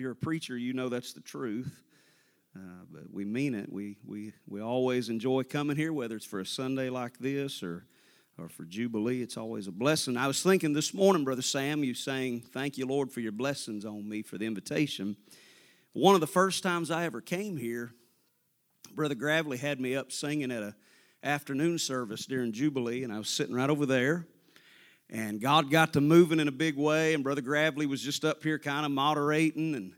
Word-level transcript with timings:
you're 0.00 0.12
a 0.12 0.16
preacher, 0.16 0.56
you 0.56 0.72
know 0.72 0.88
that's 0.88 1.12
the 1.12 1.20
truth. 1.20 1.82
Uh, 2.56 2.84
but 2.90 3.12
we 3.12 3.24
mean 3.24 3.54
it. 3.54 3.70
We, 3.72 3.96
we, 4.04 4.32
we 4.48 4.60
always 4.60 5.08
enjoy 5.10 5.44
coming 5.44 5.76
here, 5.76 5.92
whether 5.92 6.16
it's 6.16 6.24
for 6.24 6.40
a 6.40 6.46
Sunday 6.46 6.88
like 6.90 7.18
this 7.18 7.62
or, 7.62 7.84
or 8.38 8.48
for 8.48 8.64
Jubilee. 8.64 9.22
It's 9.22 9.36
always 9.36 9.68
a 9.68 9.72
blessing. 9.72 10.16
I 10.16 10.26
was 10.26 10.42
thinking 10.42 10.72
this 10.72 10.92
morning, 10.92 11.22
Brother 11.22 11.42
Sam, 11.42 11.84
you 11.84 11.94
saying, 11.94 12.40
Thank 12.52 12.76
you, 12.78 12.86
Lord, 12.86 13.12
for 13.12 13.20
your 13.20 13.30
blessings 13.30 13.84
on 13.84 14.08
me 14.08 14.22
for 14.22 14.36
the 14.38 14.46
invitation. 14.46 15.16
One 15.92 16.14
of 16.14 16.20
the 16.20 16.26
first 16.26 16.62
times 16.64 16.90
I 16.90 17.04
ever 17.04 17.20
came 17.20 17.56
here, 17.56 17.92
Brother 18.94 19.14
Gravely 19.14 19.58
had 19.58 19.80
me 19.80 19.94
up 19.94 20.10
singing 20.10 20.50
at 20.50 20.62
a 20.62 20.74
afternoon 21.22 21.78
service 21.78 22.24
during 22.24 22.50
Jubilee, 22.50 23.04
and 23.04 23.12
I 23.12 23.18
was 23.18 23.28
sitting 23.28 23.54
right 23.54 23.68
over 23.68 23.84
there. 23.84 24.26
And 25.12 25.40
God 25.40 25.70
got 25.70 25.92
to 25.94 26.00
moving 26.00 26.38
in 26.40 26.46
a 26.48 26.52
big 26.52 26.76
way, 26.76 27.14
and 27.14 27.22
Brother 27.24 27.40
Gravely 27.42 27.84
was 27.86 28.00
just 28.00 28.24
up 28.24 28.42
here 28.44 28.58
kind 28.60 28.86
of 28.86 28.92
moderating 28.92 29.74
and 29.74 29.92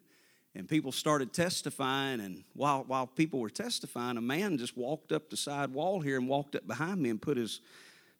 and 0.54 0.68
people 0.68 0.92
started 0.92 1.32
testifying 1.32 2.20
and 2.20 2.44
while, 2.54 2.84
while 2.86 3.06
people 3.06 3.40
were 3.40 3.48
testifying 3.50 4.16
a 4.16 4.20
man 4.22 4.58
just 4.58 4.76
walked 4.76 5.12
up 5.12 5.30
the 5.30 5.36
side 5.36 5.72
wall 5.72 6.00
here 6.00 6.18
and 6.18 6.28
walked 6.28 6.54
up 6.54 6.66
behind 6.66 7.00
me 7.00 7.10
and 7.10 7.22
put 7.22 7.36
his 7.36 7.60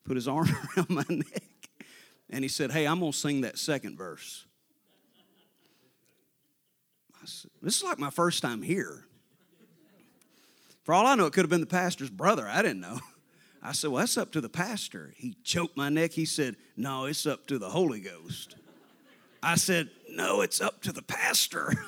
put 0.04 0.16
his 0.16 0.26
arm 0.28 0.48
around 0.76 0.90
my 0.90 1.04
neck 1.08 1.44
and 2.30 2.42
he 2.44 2.48
said 2.48 2.70
hey 2.70 2.86
i'm 2.86 3.00
going 3.00 3.12
to 3.12 3.18
sing 3.18 3.42
that 3.42 3.58
second 3.58 3.96
verse 3.96 4.44
said, 7.24 7.50
this 7.60 7.76
is 7.76 7.84
like 7.84 8.00
my 8.00 8.10
first 8.10 8.42
time 8.42 8.62
here 8.62 9.04
for 10.84 10.94
all 10.94 11.06
i 11.06 11.14
know 11.14 11.26
it 11.26 11.32
could 11.32 11.42
have 11.44 11.50
been 11.50 11.60
the 11.60 11.66
pastor's 11.66 12.10
brother 12.10 12.48
i 12.48 12.62
didn't 12.62 12.80
know 12.80 12.98
i 13.62 13.72
said 13.72 13.90
well 13.90 14.00
that's 14.00 14.16
up 14.16 14.32
to 14.32 14.40
the 14.40 14.48
pastor 14.48 15.12
he 15.16 15.36
choked 15.44 15.76
my 15.76 15.88
neck 15.90 16.12
he 16.12 16.24
said 16.24 16.56
no 16.76 17.04
it's 17.04 17.26
up 17.26 17.46
to 17.46 17.58
the 17.60 17.68
holy 17.70 18.00
ghost 18.00 18.56
i 19.42 19.54
said 19.54 19.88
no 20.10 20.40
it's 20.40 20.60
up 20.62 20.80
to 20.82 20.90
the 20.92 21.02
pastor 21.02 21.72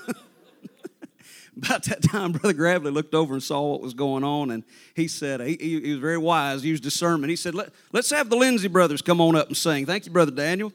About 1.65 1.85
that 1.85 2.03
time, 2.03 2.33
Brother 2.33 2.53
Gravely 2.53 2.91
looked 2.91 3.15
over 3.15 3.35
and 3.35 3.43
saw 3.43 3.73
what 3.73 3.81
was 3.81 3.95
going 3.95 4.25
on, 4.25 4.51
and 4.51 4.65
he 4.95 5.07
said, 5.07 5.41
he, 5.41 5.57
he, 5.61 5.93
was 5.93 6.01
very 6.01 6.19
wise, 6.19 6.63
he 6.63 6.69
used 6.69 6.83
discernment. 6.83 7.29
He 7.31 7.37
said, 7.37 7.55
Let, 7.55 7.73
us 7.95 8.11
have 8.11 8.29
the 8.29 8.37
Lindsay 8.37 8.67
brothers 8.67 9.03
come 9.03 9.21
on 9.21 9.37
up 9.37 9.47
and 9.49 9.57
sing. 9.57 9.87
Thank 9.87 10.05
you, 10.07 10.11
Brother 10.13 10.33
Daniel. 10.33 10.73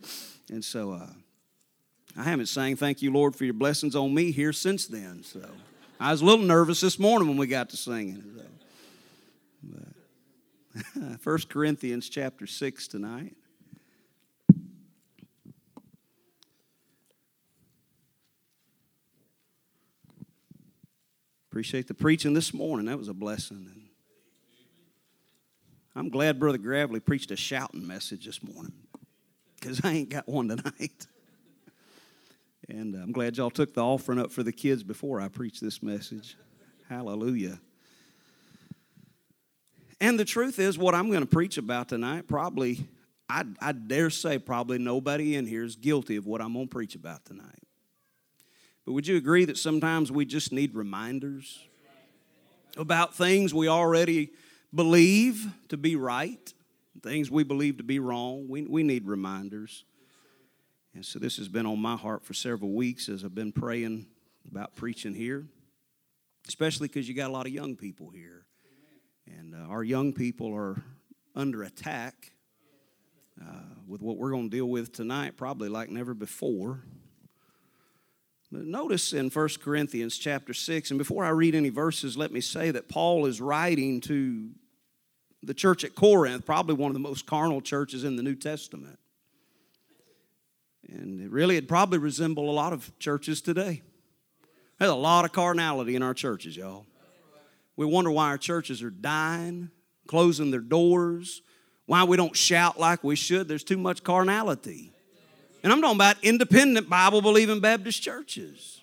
And 0.49 0.63
so 0.63 0.91
uh, 0.93 1.07
I 2.17 2.23
haven't 2.23 2.45
sang 2.45 2.77
Thank 2.77 3.01
You, 3.01 3.11
Lord, 3.11 3.35
for 3.35 3.43
your 3.43 3.53
blessings 3.53 3.95
on 3.95 4.13
me 4.13 4.31
here 4.31 4.53
since 4.53 4.87
then. 4.87 5.23
So 5.23 5.41
I 5.99 6.11
was 6.11 6.21
a 6.21 6.25
little 6.25 6.45
nervous 6.45 6.79
this 6.79 6.97
morning 6.97 7.27
when 7.27 7.37
we 7.37 7.47
got 7.47 7.69
to 7.71 7.77
singing. 7.77 8.23
So. 8.37 8.43
But, 9.63 11.25
1 11.25 11.39
Corinthians 11.49 12.07
chapter 12.07 12.47
6 12.47 12.87
tonight. 12.87 13.35
Appreciate 21.51 21.87
the 21.87 21.95
preaching 21.95 22.33
this 22.35 22.53
morning. 22.53 22.85
That 22.85 22.99
was 22.99 23.07
a 23.09 23.13
blessing. 23.13 23.67
And 23.73 23.81
I'm 25.95 26.09
glad 26.09 26.39
Brother 26.39 26.59
Gravely 26.59 26.99
preached 26.99 27.31
a 27.31 27.35
shouting 27.35 27.87
message 27.87 28.23
this 28.25 28.43
morning 28.43 28.71
because 29.55 29.83
I 29.83 29.93
ain't 29.93 30.09
got 30.09 30.27
one 30.27 30.47
tonight. 30.49 31.07
and 32.69 32.95
uh, 32.95 32.99
I'm 32.99 33.11
glad 33.11 33.37
y'all 33.37 33.49
took 33.49 33.73
the 33.73 33.83
offering 33.83 34.19
up 34.19 34.29
for 34.31 34.43
the 34.43 34.51
kids 34.51 34.83
before 34.83 35.19
I 35.19 35.27
preached 35.27 35.59
this 35.59 35.81
message. 35.81 36.35
Hallelujah. 36.87 37.59
And 39.99 40.19
the 40.19 40.25
truth 40.25 40.59
is, 40.59 40.77
what 40.77 40.93
I'm 40.93 41.07
going 41.09 41.21
to 41.21 41.25
preach 41.25 41.57
about 41.57 41.89
tonight, 41.89 42.27
probably, 42.27 42.87
I, 43.27 43.43
I 43.59 43.71
dare 43.71 44.11
say, 44.11 44.37
probably 44.37 44.77
nobody 44.77 45.35
in 45.35 45.47
here 45.47 45.63
is 45.63 45.75
guilty 45.75 46.15
of 46.15 46.27
what 46.27 46.41
I'm 46.41 46.53
going 46.53 46.67
to 46.67 46.71
preach 46.71 46.93
about 46.93 47.25
tonight. 47.25 47.55
But 48.89 48.93
would 48.93 49.05
you 49.05 49.17
agree 49.17 49.45
that 49.45 49.55
sometimes 49.55 50.11
we 50.11 50.25
just 50.25 50.51
need 50.51 50.73
reminders 50.73 51.59
about 52.75 53.13
things 53.13 53.53
we 53.53 53.67
already 53.67 54.31
believe 54.73 55.45
to 55.67 55.77
be 55.77 55.95
right, 55.95 56.51
things 57.03 57.29
we 57.29 57.43
believe 57.43 57.77
to 57.77 57.83
be 57.83 57.99
wrong? 57.99 58.47
We, 58.47 58.63
we 58.63 58.81
need 58.81 59.05
reminders. 59.05 59.83
And 60.95 61.05
so 61.05 61.19
this 61.19 61.37
has 61.37 61.47
been 61.47 61.67
on 61.67 61.77
my 61.77 61.97
heart 61.97 62.25
for 62.25 62.33
several 62.33 62.71
weeks 62.73 63.09
as 63.09 63.23
I've 63.23 63.35
been 63.35 63.51
praying 63.51 64.07
about 64.49 64.75
preaching 64.75 65.13
here, 65.13 65.45
especially 66.47 66.87
because 66.87 67.07
you 67.07 67.13
got 67.13 67.29
a 67.29 67.31
lot 67.31 67.45
of 67.45 67.51
young 67.53 67.75
people 67.75 68.09
here. 68.09 68.47
And 69.37 69.53
uh, 69.53 69.57
our 69.71 69.83
young 69.83 70.13
people 70.13 70.51
are 70.55 70.81
under 71.35 71.61
attack 71.61 72.31
uh, 73.39 73.45
with 73.87 74.01
what 74.01 74.17
we're 74.17 74.31
going 74.31 74.49
to 74.49 74.57
deal 74.57 74.65
with 74.65 74.91
tonight, 74.91 75.37
probably 75.37 75.69
like 75.69 75.91
never 75.91 76.15
before. 76.15 76.81
Notice 78.51 79.13
in 79.13 79.29
1 79.29 79.49
Corinthians 79.61 80.17
chapter 80.17 80.53
6, 80.55 80.89
and 80.89 80.97
before 80.97 81.23
I 81.23 81.29
read 81.29 81.53
any 81.53 81.69
verses, 81.69 82.17
let 82.17 82.31
me 82.31 82.41
say 82.41 82.71
that 82.71 82.89
Paul 82.89 83.27
is 83.27 83.39
writing 83.39 84.01
to 84.01 84.49
the 85.43 85.53
church 85.53 85.83
at 85.83 85.93
Corinth, 85.93 86.47
probably 86.47 86.73
one 86.73 86.89
of 86.89 86.95
the 86.95 86.99
most 86.99 87.27
carnal 87.27 87.61
churches 87.61 88.03
in 88.03 88.15
the 88.15 88.23
New 88.23 88.33
Testament. 88.35 88.97
And 90.87 91.21
it 91.21 91.29
really, 91.29 91.57
it'd 91.57 91.69
probably 91.69 91.99
resemble 91.99 92.49
a 92.49 92.51
lot 92.51 92.73
of 92.73 92.91
churches 92.97 93.39
today. 93.41 93.83
There's 94.79 94.89
a 94.89 94.95
lot 94.95 95.25
of 95.25 95.31
carnality 95.31 95.95
in 95.95 96.01
our 96.01 96.15
churches, 96.15 96.57
y'all. 96.57 96.87
We 97.75 97.85
wonder 97.85 98.09
why 98.09 98.29
our 98.29 98.37
churches 98.39 98.81
are 98.81 98.89
dying, 98.89 99.69
closing 100.07 100.49
their 100.49 100.59
doors, 100.59 101.43
why 101.85 102.03
we 102.03 102.17
don't 102.17 102.35
shout 102.35 102.79
like 102.79 103.03
we 103.03 103.15
should. 103.15 103.47
There's 103.47 103.63
too 103.63 103.77
much 103.77 104.03
carnality. 104.03 104.91
And 105.63 105.73
I'm 105.73 105.81
talking 105.81 105.97
about 105.97 106.17
independent 106.23 106.89
Bible 106.89 107.21
believing 107.21 107.59
Baptist 107.59 108.01
churches. 108.01 108.81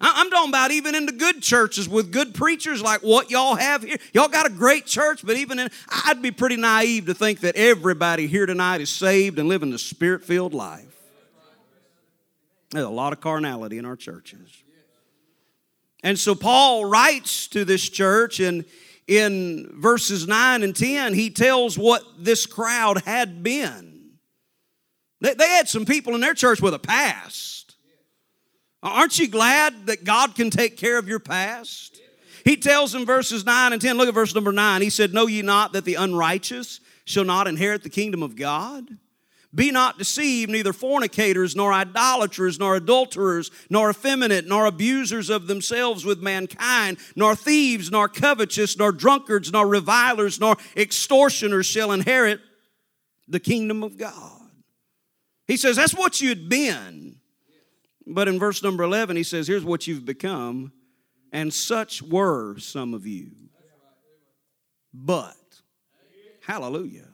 I'm 0.00 0.28
talking 0.28 0.50
about 0.50 0.70
even 0.70 0.94
in 0.94 1.06
the 1.06 1.12
good 1.12 1.40
churches 1.40 1.88
with 1.88 2.10
good 2.12 2.34
preachers 2.34 2.82
like 2.82 3.00
what 3.00 3.30
y'all 3.30 3.54
have 3.54 3.82
here. 3.82 3.96
Y'all 4.12 4.28
got 4.28 4.44
a 4.44 4.50
great 4.50 4.86
church, 4.86 5.24
but 5.24 5.36
even 5.36 5.58
in, 5.58 5.68
I'd 6.06 6.20
be 6.20 6.30
pretty 6.30 6.56
naive 6.56 7.06
to 7.06 7.14
think 7.14 7.40
that 7.40 7.56
everybody 7.56 8.26
here 8.26 8.44
tonight 8.44 8.80
is 8.80 8.90
saved 8.90 9.38
and 9.38 9.48
living 9.48 9.70
the 9.70 9.78
spirit 9.78 10.24
filled 10.24 10.52
life. 10.52 10.84
There's 12.70 12.84
a 12.84 12.90
lot 12.90 13.12
of 13.12 13.20
carnality 13.20 13.78
in 13.78 13.84
our 13.84 13.96
churches. 13.96 14.48
And 16.02 16.18
so 16.18 16.34
Paul 16.34 16.84
writes 16.84 17.46
to 17.48 17.64
this 17.64 17.88
church, 17.88 18.40
and 18.40 18.64
in 19.06 19.70
verses 19.80 20.26
9 20.26 20.64
and 20.64 20.74
10, 20.76 21.14
he 21.14 21.30
tells 21.30 21.78
what 21.78 22.02
this 22.18 22.46
crowd 22.46 23.00
had 23.04 23.42
been. 23.42 23.93
They, 25.24 25.32
they 25.32 25.48
had 25.48 25.70
some 25.70 25.86
people 25.86 26.14
in 26.14 26.20
their 26.20 26.34
church 26.34 26.60
with 26.60 26.74
a 26.74 26.78
past. 26.78 27.76
Aren't 28.82 29.18
you 29.18 29.26
glad 29.26 29.86
that 29.86 30.04
God 30.04 30.34
can 30.34 30.50
take 30.50 30.76
care 30.76 30.98
of 30.98 31.08
your 31.08 31.18
past? 31.18 31.98
He 32.44 32.58
tells 32.58 32.92
them 32.92 33.06
verses 33.06 33.46
9 33.46 33.72
and 33.72 33.80
10. 33.80 33.96
Look 33.96 34.08
at 34.08 34.12
verse 34.12 34.34
number 34.34 34.52
9. 34.52 34.82
He 34.82 34.90
said, 34.90 35.14
Know 35.14 35.26
ye 35.26 35.40
not 35.40 35.72
that 35.72 35.86
the 35.86 35.94
unrighteous 35.94 36.80
shall 37.06 37.24
not 37.24 37.48
inherit 37.48 37.82
the 37.82 37.88
kingdom 37.88 38.22
of 38.22 38.36
God? 38.36 38.86
Be 39.54 39.70
not 39.70 39.96
deceived, 39.96 40.50
neither 40.52 40.74
fornicators, 40.74 41.56
nor 41.56 41.72
idolaters, 41.72 42.58
nor 42.58 42.76
adulterers, 42.76 43.50
nor 43.70 43.88
effeminate, 43.88 44.46
nor 44.46 44.66
abusers 44.66 45.30
of 45.30 45.46
themselves 45.46 46.04
with 46.04 46.18
mankind, 46.20 46.98
nor 47.16 47.34
thieves, 47.34 47.90
nor 47.90 48.10
covetous, 48.10 48.76
nor 48.76 48.92
drunkards, 48.92 49.50
nor 49.50 49.66
revilers, 49.66 50.38
nor 50.38 50.58
extortioners 50.76 51.64
shall 51.64 51.92
inherit 51.92 52.40
the 53.26 53.40
kingdom 53.40 53.82
of 53.82 53.96
God. 53.96 54.33
He 55.46 55.56
says, 55.56 55.76
That's 55.76 55.94
what 55.94 56.20
you'd 56.20 56.48
been. 56.48 57.16
But 58.06 58.28
in 58.28 58.38
verse 58.38 58.62
number 58.62 58.82
11, 58.82 59.16
he 59.16 59.22
says, 59.22 59.46
Here's 59.48 59.64
what 59.64 59.86
you've 59.86 60.04
become. 60.04 60.72
And 61.32 61.52
such 61.52 62.02
were 62.02 62.58
some 62.58 62.94
of 62.94 63.06
you. 63.06 63.30
But, 64.92 65.34
hallelujah. 66.46 67.08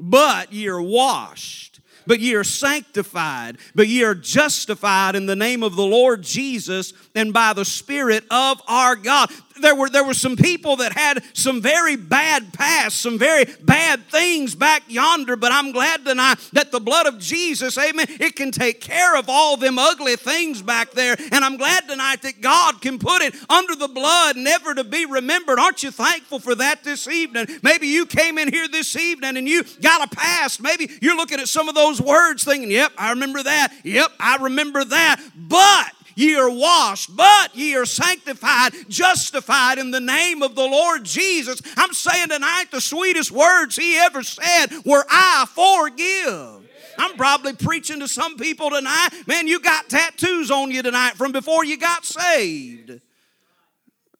But 0.00 0.50
ye 0.52 0.66
are 0.68 0.80
washed, 0.80 1.80
but 2.06 2.18
ye 2.20 2.34
are 2.34 2.42
sanctified, 2.44 3.58
but 3.74 3.86
ye 3.86 4.02
are 4.02 4.14
justified 4.14 5.14
in 5.14 5.26
the 5.26 5.36
name 5.36 5.62
of 5.62 5.76
the 5.76 5.84
Lord 5.84 6.22
Jesus 6.22 6.94
and 7.14 7.32
by 7.34 7.52
the 7.52 7.66
Spirit 7.66 8.24
of 8.30 8.60
our 8.66 8.96
God 8.96 9.30
there 9.64 9.74
were, 9.74 9.88
there 9.88 10.04
were 10.04 10.14
some 10.14 10.36
people 10.36 10.76
that 10.76 10.92
had 10.92 11.24
some 11.32 11.60
very 11.60 11.96
bad 11.96 12.52
past, 12.52 12.98
some 13.00 13.18
very 13.18 13.46
bad 13.62 14.04
things 14.08 14.54
back 14.54 14.82
yonder, 14.88 15.34
but 15.36 15.50
I'm 15.52 15.72
glad 15.72 16.04
tonight 16.04 16.36
that 16.52 16.70
the 16.70 16.80
blood 16.80 17.06
of 17.06 17.18
Jesus, 17.18 17.78
amen, 17.78 18.06
it 18.20 18.36
can 18.36 18.52
take 18.52 18.80
care 18.80 19.16
of 19.16 19.28
all 19.28 19.56
them 19.56 19.78
ugly 19.78 20.16
things 20.16 20.60
back 20.60 20.92
there. 20.92 21.16
And 21.32 21.44
I'm 21.44 21.56
glad 21.56 21.88
tonight 21.88 22.22
that 22.22 22.40
God 22.42 22.80
can 22.82 22.98
put 22.98 23.22
it 23.22 23.34
under 23.50 23.74
the 23.74 23.88
blood, 23.88 24.36
never 24.36 24.74
to 24.74 24.84
be 24.84 25.06
remembered. 25.06 25.58
Aren't 25.58 25.82
you 25.82 25.90
thankful 25.90 26.38
for 26.38 26.54
that 26.54 26.84
this 26.84 27.08
evening? 27.08 27.46
Maybe 27.62 27.86
you 27.88 28.04
came 28.06 28.36
in 28.38 28.52
here 28.52 28.68
this 28.68 28.94
evening 28.96 29.36
and 29.38 29.48
you 29.48 29.64
got 29.80 30.06
a 30.12 30.14
past. 30.14 30.60
Maybe 30.62 30.90
you're 31.00 31.16
looking 31.16 31.40
at 31.40 31.48
some 31.48 31.68
of 31.70 31.74
those 31.74 32.00
words 32.02 32.44
thinking, 32.44 32.70
yep, 32.70 32.92
I 32.98 33.10
remember 33.12 33.42
that. 33.42 33.72
Yep, 33.82 34.12
I 34.20 34.36
remember 34.42 34.84
that. 34.84 35.22
But 35.34 35.86
ye 36.14 36.34
are 36.36 36.50
washed, 36.50 37.14
but 37.14 37.54
ye 37.54 37.74
are 37.74 37.84
sanctified, 37.86 38.72
justified 38.88 39.78
in 39.78 39.90
the 39.90 40.00
name 40.00 40.42
of 40.42 40.54
the 40.54 40.64
Lord 40.64 41.04
Jesus. 41.04 41.60
I'm 41.76 41.92
saying 41.92 42.28
tonight 42.28 42.66
the 42.70 42.80
sweetest 42.80 43.30
words 43.30 43.76
he 43.76 43.96
ever 43.98 44.22
said 44.22 44.66
were, 44.84 45.04
I 45.08 45.46
forgive. 45.46 46.70
I'm 46.98 47.16
probably 47.16 47.54
preaching 47.54 48.00
to 48.00 48.08
some 48.08 48.36
people 48.36 48.70
tonight. 48.70 49.08
Man, 49.26 49.48
you 49.48 49.58
got 49.60 49.88
tattoos 49.88 50.50
on 50.50 50.70
you 50.70 50.82
tonight 50.82 51.14
from 51.14 51.32
before 51.32 51.64
you 51.64 51.76
got 51.76 52.04
saved. 52.04 53.00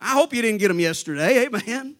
I 0.00 0.12
hope 0.12 0.35
you 0.35 0.43
didn't 0.43 0.58
get 0.58 0.69
them 0.69 0.81
yesterday. 0.81 1.46
Amen. 1.46 1.96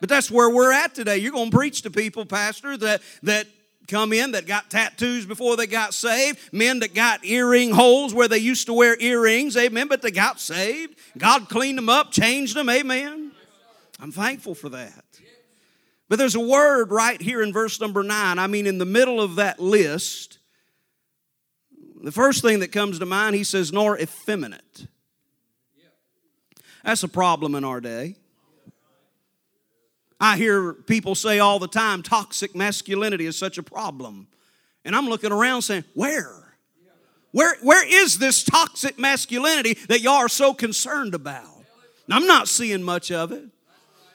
But 0.00 0.10
that's 0.10 0.30
where 0.30 0.50
we're 0.54 0.70
at 0.72 0.94
today. 0.94 1.16
You're 1.16 1.32
going 1.32 1.50
to 1.50 1.56
preach 1.56 1.82
to 1.82 1.90
people, 1.90 2.26
Pastor, 2.26 2.76
that, 2.76 3.00
that 3.22 3.46
come 3.88 4.12
in 4.12 4.32
that 4.32 4.46
got 4.46 4.70
tattoos 4.70 5.26
before 5.26 5.56
they 5.56 5.66
got 5.66 5.94
saved, 5.94 6.38
men 6.52 6.80
that 6.80 6.94
got 6.94 7.24
earring 7.24 7.70
holes 7.70 8.14
where 8.14 8.28
they 8.28 8.38
used 8.38 8.66
to 8.66 8.72
wear 8.72 8.96
earrings, 8.98 9.56
amen, 9.56 9.88
but 9.88 10.02
they 10.02 10.10
got 10.10 10.40
saved. 10.40 10.94
God 11.18 11.48
cleaned 11.48 11.78
them 11.78 11.88
up, 11.88 12.10
changed 12.12 12.56
them, 12.56 12.68
amen. 12.68 13.32
I'm 14.00 14.12
thankful 14.12 14.54
for 14.54 14.68
that. 14.70 14.92
But 16.08 16.18
there's 16.18 16.34
a 16.34 16.40
word 16.40 16.90
right 16.90 17.20
here 17.20 17.42
in 17.42 17.52
verse 17.52 17.80
number 17.80 18.02
nine. 18.02 18.38
I 18.38 18.46
mean, 18.46 18.66
in 18.66 18.78
the 18.78 18.84
middle 18.84 19.20
of 19.20 19.36
that 19.36 19.58
list, 19.58 20.38
the 22.02 22.12
first 22.12 22.42
thing 22.42 22.60
that 22.60 22.72
comes 22.72 22.98
to 22.98 23.06
mind, 23.06 23.34
he 23.34 23.44
says, 23.44 23.72
nor 23.72 23.98
effeminate. 23.98 24.86
That's 26.84 27.02
a 27.02 27.08
problem 27.08 27.54
in 27.54 27.64
our 27.64 27.80
day. 27.80 28.16
I 30.20 30.36
hear 30.36 30.72
people 30.74 31.14
say 31.14 31.38
all 31.38 31.58
the 31.58 31.68
time 31.68 32.02
toxic 32.02 32.54
masculinity 32.54 33.26
is 33.26 33.36
such 33.38 33.58
a 33.58 33.62
problem. 33.62 34.28
And 34.84 34.94
I'm 34.94 35.08
looking 35.08 35.32
around 35.32 35.62
saying, 35.62 35.84
where? 35.94 36.56
Where, 37.32 37.56
where 37.62 37.84
is 37.86 38.18
this 38.18 38.44
toxic 38.44 38.98
masculinity 38.98 39.74
that 39.88 40.00
y'all 40.00 40.14
are 40.18 40.28
so 40.28 40.54
concerned 40.54 41.14
about? 41.14 41.46
I'm 42.10 42.26
not 42.26 42.48
seeing 42.48 42.82
much 42.82 43.10
of 43.10 43.32
it. 43.32 43.44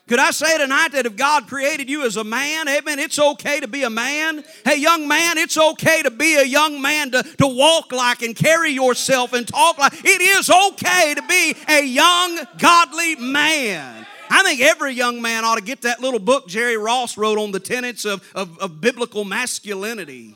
Could 0.08 0.20
I 0.20 0.32
say 0.32 0.58
tonight 0.58 0.88
that 0.94 1.06
if 1.06 1.16
God 1.16 1.48
created 1.48 1.88
you 1.88 2.04
as 2.06 2.16
a 2.18 2.24
man, 2.24 2.68
amen, 2.68 2.98
it's 2.98 3.20
okay 3.20 3.60
to 3.60 3.68
be 3.68 3.84
a 3.84 3.92
man? 3.92 4.44
Hey, 4.66 4.78
young 4.78 5.08
man, 5.08 5.38
it's 5.38 5.58
okay 5.58 6.02
to 6.02 6.10
be 6.10 6.36
a 6.38 6.44
young 6.44 6.82
man, 6.82 7.12
to, 7.12 7.22
to 7.24 7.46
walk 7.48 7.92
like 7.92 8.24
and 8.24 8.36
carry 8.36 8.72
yourself 8.72 9.34
and 9.34 9.48
talk 9.48 9.78
like. 9.78 9.94
It 10.04 10.40
is 10.40 10.50
okay 10.50 11.14
to 11.16 11.22
be 11.24 11.56
a 11.70 11.84
young, 11.86 12.40
godly 12.58 13.18
man. 13.18 13.99
I 14.32 14.44
think 14.44 14.62
every 14.62 14.94
young 14.94 15.22
man 15.22 15.44
ought 15.44 15.56
to 15.56 15.62
get 15.64 15.82
that 15.82 16.02
little 16.02 16.20
book 16.20 16.48
Jerry 16.48 16.78
Ross 16.78 17.18
wrote 17.18 17.40
on 17.40 17.52
the 17.52 17.60
tenets 17.60 18.06
of, 18.06 18.30
of, 18.36 18.58
of 18.60 18.80
biblical 18.80 19.26
masculinity. 19.26 20.36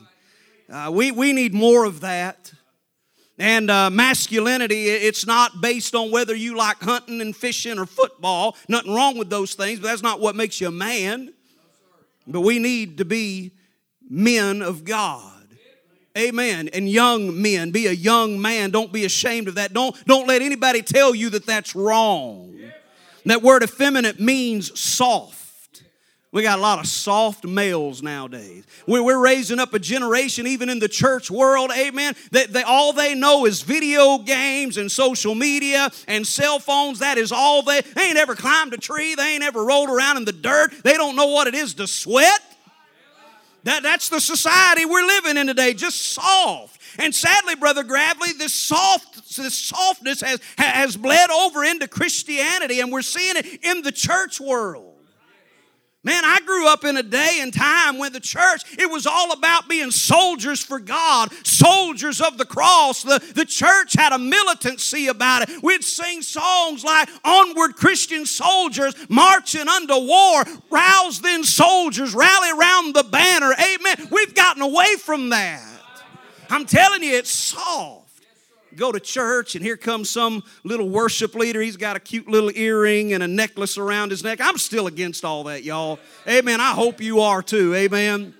Uh, 0.68 0.90
we, 0.92 1.12
we 1.12 1.32
need 1.32 1.54
more 1.54 1.84
of 1.84 2.00
that. 2.00 2.52
And 3.38 3.70
uh, 3.70 3.90
masculinity, 3.90 4.86
it's 4.88 5.26
not 5.26 5.60
based 5.60 5.94
on 5.94 6.10
whether 6.10 6.34
you 6.34 6.56
like 6.56 6.78
hunting 6.82 7.20
and 7.20 7.34
fishing 7.34 7.78
or 7.78 7.86
football. 7.86 8.56
Nothing 8.68 8.94
wrong 8.94 9.16
with 9.18 9.30
those 9.30 9.54
things, 9.54 9.78
but 9.80 9.88
that's 9.88 10.02
not 10.02 10.20
what 10.20 10.34
makes 10.36 10.60
you 10.60 10.68
a 10.68 10.72
man. 10.72 11.32
But 12.26 12.40
we 12.40 12.58
need 12.58 12.98
to 12.98 13.04
be 13.04 13.52
men 14.08 14.62
of 14.62 14.84
God. 14.84 15.30
Amen. 16.16 16.68
And 16.72 16.88
young 16.88 17.40
men, 17.42 17.70
be 17.72 17.88
a 17.88 17.92
young 17.92 18.40
man. 18.40 18.70
Don't 18.70 18.92
be 18.92 19.04
ashamed 19.04 19.48
of 19.48 19.56
that. 19.56 19.72
Don't, 19.74 19.94
don't 20.06 20.26
let 20.28 20.42
anybody 20.42 20.82
tell 20.82 21.12
you 21.12 21.30
that 21.30 21.44
that's 21.44 21.74
wrong. 21.74 22.54
Yeah. 22.56 22.70
That 23.26 23.42
word 23.42 23.62
effeminate 23.62 24.20
means 24.20 24.78
soft. 24.78 25.40
We 26.30 26.42
got 26.42 26.58
a 26.58 26.62
lot 26.62 26.80
of 26.80 26.86
soft 26.88 27.44
males 27.46 28.02
nowadays. 28.02 28.64
We're, 28.88 29.02
we're 29.04 29.20
raising 29.22 29.60
up 29.60 29.72
a 29.72 29.78
generation, 29.78 30.48
even 30.48 30.68
in 30.68 30.80
the 30.80 30.88
church 30.88 31.30
world, 31.30 31.70
amen, 31.76 32.14
that 32.32 32.52
they, 32.52 32.64
all 32.64 32.92
they 32.92 33.14
know 33.14 33.46
is 33.46 33.62
video 33.62 34.18
games 34.18 34.76
and 34.76 34.90
social 34.90 35.36
media 35.36 35.88
and 36.08 36.26
cell 36.26 36.58
phones. 36.58 36.98
That 36.98 37.18
is 37.18 37.30
all 37.30 37.62
they, 37.62 37.80
they 37.82 38.02
ain't 38.08 38.16
ever 38.18 38.34
climbed 38.34 38.74
a 38.74 38.78
tree. 38.78 39.14
They 39.14 39.34
ain't 39.36 39.44
ever 39.44 39.64
rolled 39.64 39.88
around 39.88 40.16
in 40.16 40.24
the 40.24 40.32
dirt. 40.32 40.72
They 40.82 40.94
don't 40.94 41.14
know 41.14 41.28
what 41.28 41.46
it 41.46 41.54
is 41.54 41.74
to 41.74 41.86
sweat. 41.86 42.40
That, 43.64 43.82
that's 43.82 44.10
the 44.10 44.20
society 44.20 44.84
we're 44.84 45.04
living 45.06 45.38
in 45.38 45.46
today, 45.46 45.72
just 45.74 46.12
soft. 46.12 46.80
And 46.98 47.14
sadly, 47.14 47.54
Brother 47.54 47.82
Gravely, 47.82 48.28
this, 48.38 48.52
soft, 48.54 49.36
this 49.36 49.54
softness 49.54 50.20
has, 50.20 50.40
has 50.58 50.96
bled 50.98 51.30
over 51.30 51.64
into 51.64 51.88
Christianity, 51.88 52.80
and 52.80 52.92
we're 52.92 53.02
seeing 53.02 53.36
it 53.36 53.64
in 53.64 53.82
the 53.82 53.90
church 53.90 54.38
world. 54.40 54.93
Man, 56.04 56.22
I 56.22 56.38
grew 56.44 56.68
up 56.68 56.84
in 56.84 56.98
a 56.98 57.02
day 57.02 57.38
and 57.40 57.50
time 57.52 57.96
when 57.96 58.12
the 58.12 58.20
church, 58.20 58.62
it 58.78 58.90
was 58.90 59.06
all 59.06 59.32
about 59.32 59.70
being 59.70 59.90
soldiers 59.90 60.60
for 60.62 60.78
God, 60.78 61.30
soldiers 61.46 62.20
of 62.20 62.36
the 62.36 62.44
cross. 62.44 63.02
The, 63.02 63.20
the 63.34 63.46
church 63.46 63.94
had 63.94 64.12
a 64.12 64.18
militancy 64.18 65.06
about 65.06 65.48
it. 65.48 65.62
We'd 65.62 65.82
sing 65.82 66.20
songs 66.20 66.84
like, 66.84 67.08
Onward 67.24 67.76
Christian 67.76 68.26
soldiers, 68.26 68.94
marching 69.08 69.66
under 69.66 69.96
war, 69.96 70.44
rouse 70.68 71.22
then 71.22 71.42
soldiers, 71.42 72.14
rally 72.14 72.50
around 72.50 72.94
the 72.94 73.04
banner. 73.04 73.52
Amen. 73.54 74.08
We've 74.10 74.34
gotten 74.34 74.60
away 74.62 74.96
from 74.98 75.30
that. 75.30 75.64
I'm 76.50 76.66
telling 76.66 77.02
you, 77.02 77.14
it's 77.16 77.30
Saul 77.30 78.03
go 78.76 78.92
to 78.92 79.00
church 79.00 79.54
and 79.54 79.64
here 79.64 79.76
comes 79.76 80.10
some 80.10 80.42
little 80.64 80.88
worship 80.88 81.34
leader. 81.34 81.60
He's 81.60 81.76
got 81.76 81.96
a 81.96 82.00
cute 82.00 82.28
little 82.28 82.50
earring 82.54 83.12
and 83.12 83.22
a 83.22 83.28
necklace 83.28 83.78
around 83.78 84.10
his 84.10 84.22
neck. 84.24 84.40
I'm 84.42 84.58
still 84.58 84.86
against 84.86 85.24
all 85.24 85.44
that, 85.44 85.64
y'all. 85.64 85.98
Amen. 86.28 86.60
I 86.60 86.72
hope 86.72 87.00
you 87.00 87.20
are 87.20 87.42
too. 87.42 87.74
Amen. 87.74 88.34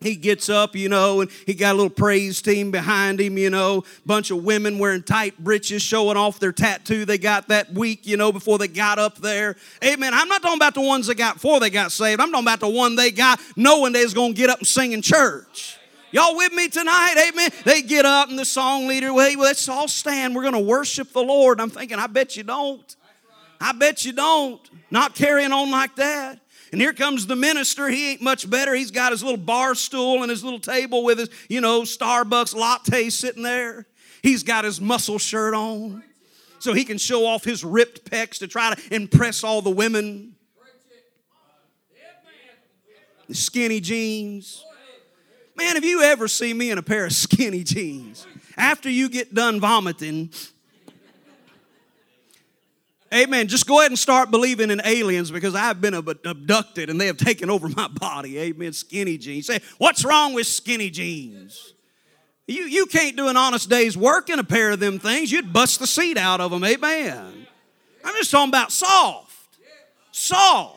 He 0.00 0.14
gets 0.14 0.48
up, 0.48 0.76
you 0.76 0.88
know, 0.88 1.22
and 1.22 1.30
he 1.44 1.54
got 1.54 1.72
a 1.74 1.76
little 1.76 1.90
praise 1.90 2.40
team 2.40 2.70
behind 2.70 3.20
him, 3.20 3.36
you 3.36 3.50
know, 3.50 3.82
bunch 4.06 4.30
of 4.30 4.44
women 4.44 4.78
wearing 4.78 5.02
tight 5.02 5.36
breeches, 5.42 5.82
showing 5.82 6.16
off 6.16 6.38
their 6.38 6.52
tattoo 6.52 7.04
they 7.04 7.18
got 7.18 7.48
that 7.48 7.72
week, 7.74 8.06
you 8.06 8.16
know, 8.16 8.30
before 8.30 8.58
they 8.58 8.68
got 8.68 9.00
up 9.00 9.16
there. 9.18 9.56
Amen. 9.82 10.14
I'm 10.14 10.28
not 10.28 10.40
talking 10.40 10.56
about 10.56 10.74
the 10.74 10.82
ones 10.82 11.08
they 11.08 11.14
got 11.14 11.34
before 11.34 11.58
they 11.58 11.70
got 11.70 11.90
saved. 11.90 12.20
I'm 12.20 12.30
talking 12.30 12.44
about 12.46 12.60
the 12.60 12.68
one 12.68 12.94
they 12.94 13.10
got 13.10 13.40
knowing 13.56 13.92
they 13.92 14.04
was 14.04 14.14
going 14.14 14.34
to 14.34 14.38
get 14.40 14.50
up 14.50 14.60
and 14.60 14.68
sing 14.68 14.92
in 14.92 15.02
church. 15.02 15.77
Y'all 16.10 16.36
with 16.36 16.52
me 16.54 16.68
tonight? 16.68 17.28
Amen. 17.28 17.50
They 17.64 17.82
get 17.82 18.04
up 18.06 18.30
and 18.30 18.38
the 18.38 18.44
song 18.44 18.86
leader, 18.86 19.12
well, 19.12 19.28
hey, 19.28 19.36
let's 19.36 19.68
all 19.68 19.88
stand. 19.88 20.34
We're 20.34 20.42
going 20.42 20.54
to 20.54 20.58
worship 20.60 21.12
the 21.12 21.22
Lord. 21.22 21.60
I'm 21.60 21.70
thinking, 21.70 21.98
I 21.98 22.06
bet 22.06 22.36
you 22.36 22.42
don't. 22.44 22.96
I 23.60 23.72
bet 23.72 24.04
you 24.04 24.12
don't. 24.12 24.60
Not 24.90 25.14
carrying 25.14 25.52
on 25.52 25.70
like 25.70 25.96
that. 25.96 26.40
And 26.72 26.80
here 26.80 26.92
comes 26.92 27.26
the 27.26 27.36
minister. 27.36 27.88
He 27.88 28.12
ain't 28.12 28.22
much 28.22 28.48
better. 28.48 28.74
He's 28.74 28.90
got 28.90 29.12
his 29.12 29.22
little 29.22 29.38
bar 29.38 29.74
stool 29.74 30.22
and 30.22 30.30
his 30.30 30.42
little 30.44 30.58
table 30.60 31.02
with 31.04 31.18
his, 31.18 31.28
you 31.48 31.60
know, 31.60 31.82
Starbucks 31.82 32.54
latte 32.54 33.10
sitting 33.10 33.42
there. 33.42 33.86
He's 34.22 34.42
got 34.42 34.64
his 34.64 34.80
muscle 34.80 35.18
shirt 35.18 35.54
on 35.54 36.02
so 36.58 36.72
he 36.72 36.84
can 36.84 36.98
show 36.98 37.26
off 37.26 37.44
his 37.44 37.64
ripped 37.64 38.10
pecs 38.10 38.38
to 38.38 38.48
try 38.48 38.74
to 38.74 38.94
impress 38.94 39.44
all 39.44 39.60
the 39.62 39.70
women. 39.70 40.34
Skinny 43.30 43.80
jeans. 43.80 44.64
Man, 45.58 45.74
have 45.74 45.84
you 45.84 46.02
ever 46.02 46.28
seen 46.28 46.56
me 46.56 46.70
in 46.70 46.78
a 46.78 46.82
pair 46.84 47.04
of 47.04 47.12
skinny 47.12 47.64
jeans? 47.64 48.28
After 48.56 48.88
you 48.88 49.08
get 49.10 49.34
done 49.34 49.60
vomiting, 49.60 50.30
Amen. 53.12 53.48
Just 53.48 53.66
go 53.66 53.78
ahead 53.80 53.90
and 53.90 53.98
start 53.98 54.30
believing 54.30 54.70
in 54.70 54.82
aliens 54.84 55.30
because 55.30 55.54
I've 55.54 55.80
been 55.80 55.94
abducted 55.94 56.90
and 56.90 57.00
they 57.00 57.06
have 57.06 57.16
taken 57.16 57.48
over 57.48 57.66
my 57.70 57.88
body. 57.88 58.36
Amen. 58.38 58.74
Skinny 58.74 59.16
jeans. 59.16 59.46
Say, 59.46 59.60
what's 59.78 60.04
wrong 60.04 60.34
with 60.34 60.46
skinny 60.46 60.90
jeans? 60.90 61.72
You, 62.46 62.64
you 62.64 62.84
can't 62.84 63.16
do 63.16 63.28
an 63.28 63.34
honest 63.36 63.70
day's 63.70 63.96
work 63.96 64.28
in 64.28 64.38
a 64.38 64.44
pair 64.44 64.72
of 64.72 64.80
them 64.80 64.98
things. 64.98 65.32
You'd 65.32 65.54
bust 65.54 65.80
the 65.80 65.86
seat 65.86 66.18
out 66.18 66.42
of 66.42 66.50
them. 66.50 66.62
Amen. 66.62 67.46
I'm 68.04 68.14
just 68.16 68.30
talking 68.30 68.50
about 68.50 68.72
soft, 68.72 69.34
soft, 70.12 70.76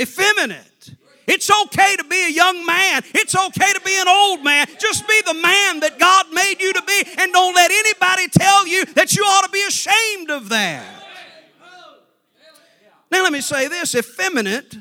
effeminate. 0.00 0.71
It's 1.26 1.50
okay 1.50 1.96
to 1.96 2.04
be 2.04 2.26
a 2.26 2.30
young 2.30 2.64
man. 2.66 3.02
It's 3.14 3.34
okay 3.34 3.72
to 3.72 3.80
be 3.84 3.94
an 3.96 4.08
old 4.08 4.42
man. 4.44 4.66
Just 4.80 5.06
be 5.06 5.20
the 5.26 5.34
man 5.34 5.80
that 5.80 5.98
God 5.98 6.26
made 6.32 6.56
you 6.60 6.72
to 6.72 6.82
be, 6.82 7.02
and 7.18 7.32
don't 7.32 7.54
let 7.54 7.70
anybody 7.70 8.28
tell 8.28 8.66
you 8.66 8.84
that 8.94 9.14
you 9.14 9.22
ought 9.22 9.44
to 9.44 9.50
be 9.50 9.64
ashamed 9.66 10.30
of 10.30 10.48
that. 10.50 10.98
Now, 13.10 13.22
let 13.22 13.32
me 13.32 13.40
say 13.40 13.68
this 13.68 13.94
effeminate 13.94 14.74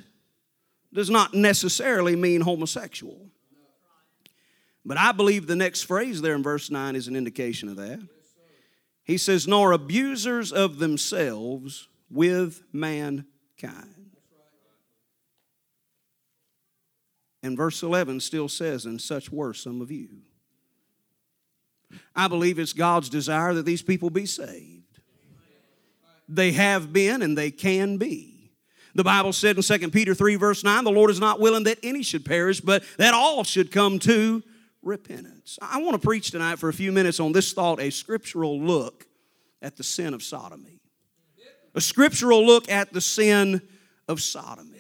does 0.93 1.09
not 1.09 1.33
necessarily 1.33 2.15
mean 2.15 2.41
homosexual. 2.41 3.27
But 4.85 4.97
I 4.97 5.11
believe 5.11 5.45
the 5.47 5.55
next 5.55 5.83
phrase 5.83 6.21
there 6.21 6.33
in 6.33 6.41
verse 6.41 6.71
9 6.71 6.95
is 6.95 7.07
an 7.07 7.15
indication 7.15 7.69
of 7.69 7.75
that. 7.75 7.99
He 9.03 9.17
says, 9.17 9.47
Nor 9.47 9.73
abusers 9.73 10.51
of 10.51 10.79
themselves 10.79 11.87
with 12.09 12.63
mankind. 12.73 13.25
And 17.43 17.57
verse 17.57 17.81
11 17.83 18.19
still 18.19 18.47
says, 18.47 18.85
And 18.85 19.01
such 19.01 19.31
were 19.31 19.53
some 19.53 19.81
of 19.81 19.91
you. 19.91 20.09
I 22.15 22.27
believe 22.27 22.59
it's 22.59 22.73
God's 22.73 23.09
desire 23.09 23.53
that 23.55 23.65
these 23.65 23.81
people 23.81 24.09
be 24.09 24.25
saved. 24.25 24.77
They 26.29 26.51
have 26.53 26.93
been 26.93 27.21
and 27.21 27.37
they 27.37 27.51
can 27.51 27.97
be. 27.97 28.51
The 28.93 29.03
Bible 29.03 29.33
said 29.33 29.57
in 29.57 29.63
2 29.63 29.89
Peter 29.91 30.13
3, 30.13 30.35
verse 30.35 30.63
9, 30.63 30.83
the 30.83 30.91
Lord 30.91 31.09
is 31.09 31.19
not 31.19 31.39
willing 31.39 31.63
that 31.63 31.79
any 31.83 32.03
should 32.03 32.25
perish, 32.25 32.61
but 32.61 32.83
that 32.97 33.13
all 33.13 33.43
should 33.43 33.71
come 33.71 33.99
to 33.99 34.43
repentance. 34.83 35.57
I 35.61 35.81
want 35.81 35.99
to 35.99 36.05
preach 36.05 36.31
tonight 36.31 36.59
for 36.59 36.69
a 36.69 36.73
few 36.73 36.91
minutes 36.91 37.19
on 37.19 37.31
this 37.31 37.53
thought 37.53 37.79
a 37.81 37.89
scriptural 37.89 38.59
look 38.61 39.05
at 39.61 39.77
the 39.77 39.83
sin 39.83 40.13
of 40.13 40.23
sodomy. 40.23 40.79
A 41.73 41.81
scriptural 41.81 42.45
look 42.45 42.69
at 42.69 42.91
the 42.93 43.01
sin 43.01 43.61
of 44.07 44.21
sodomy. 44.21 44.77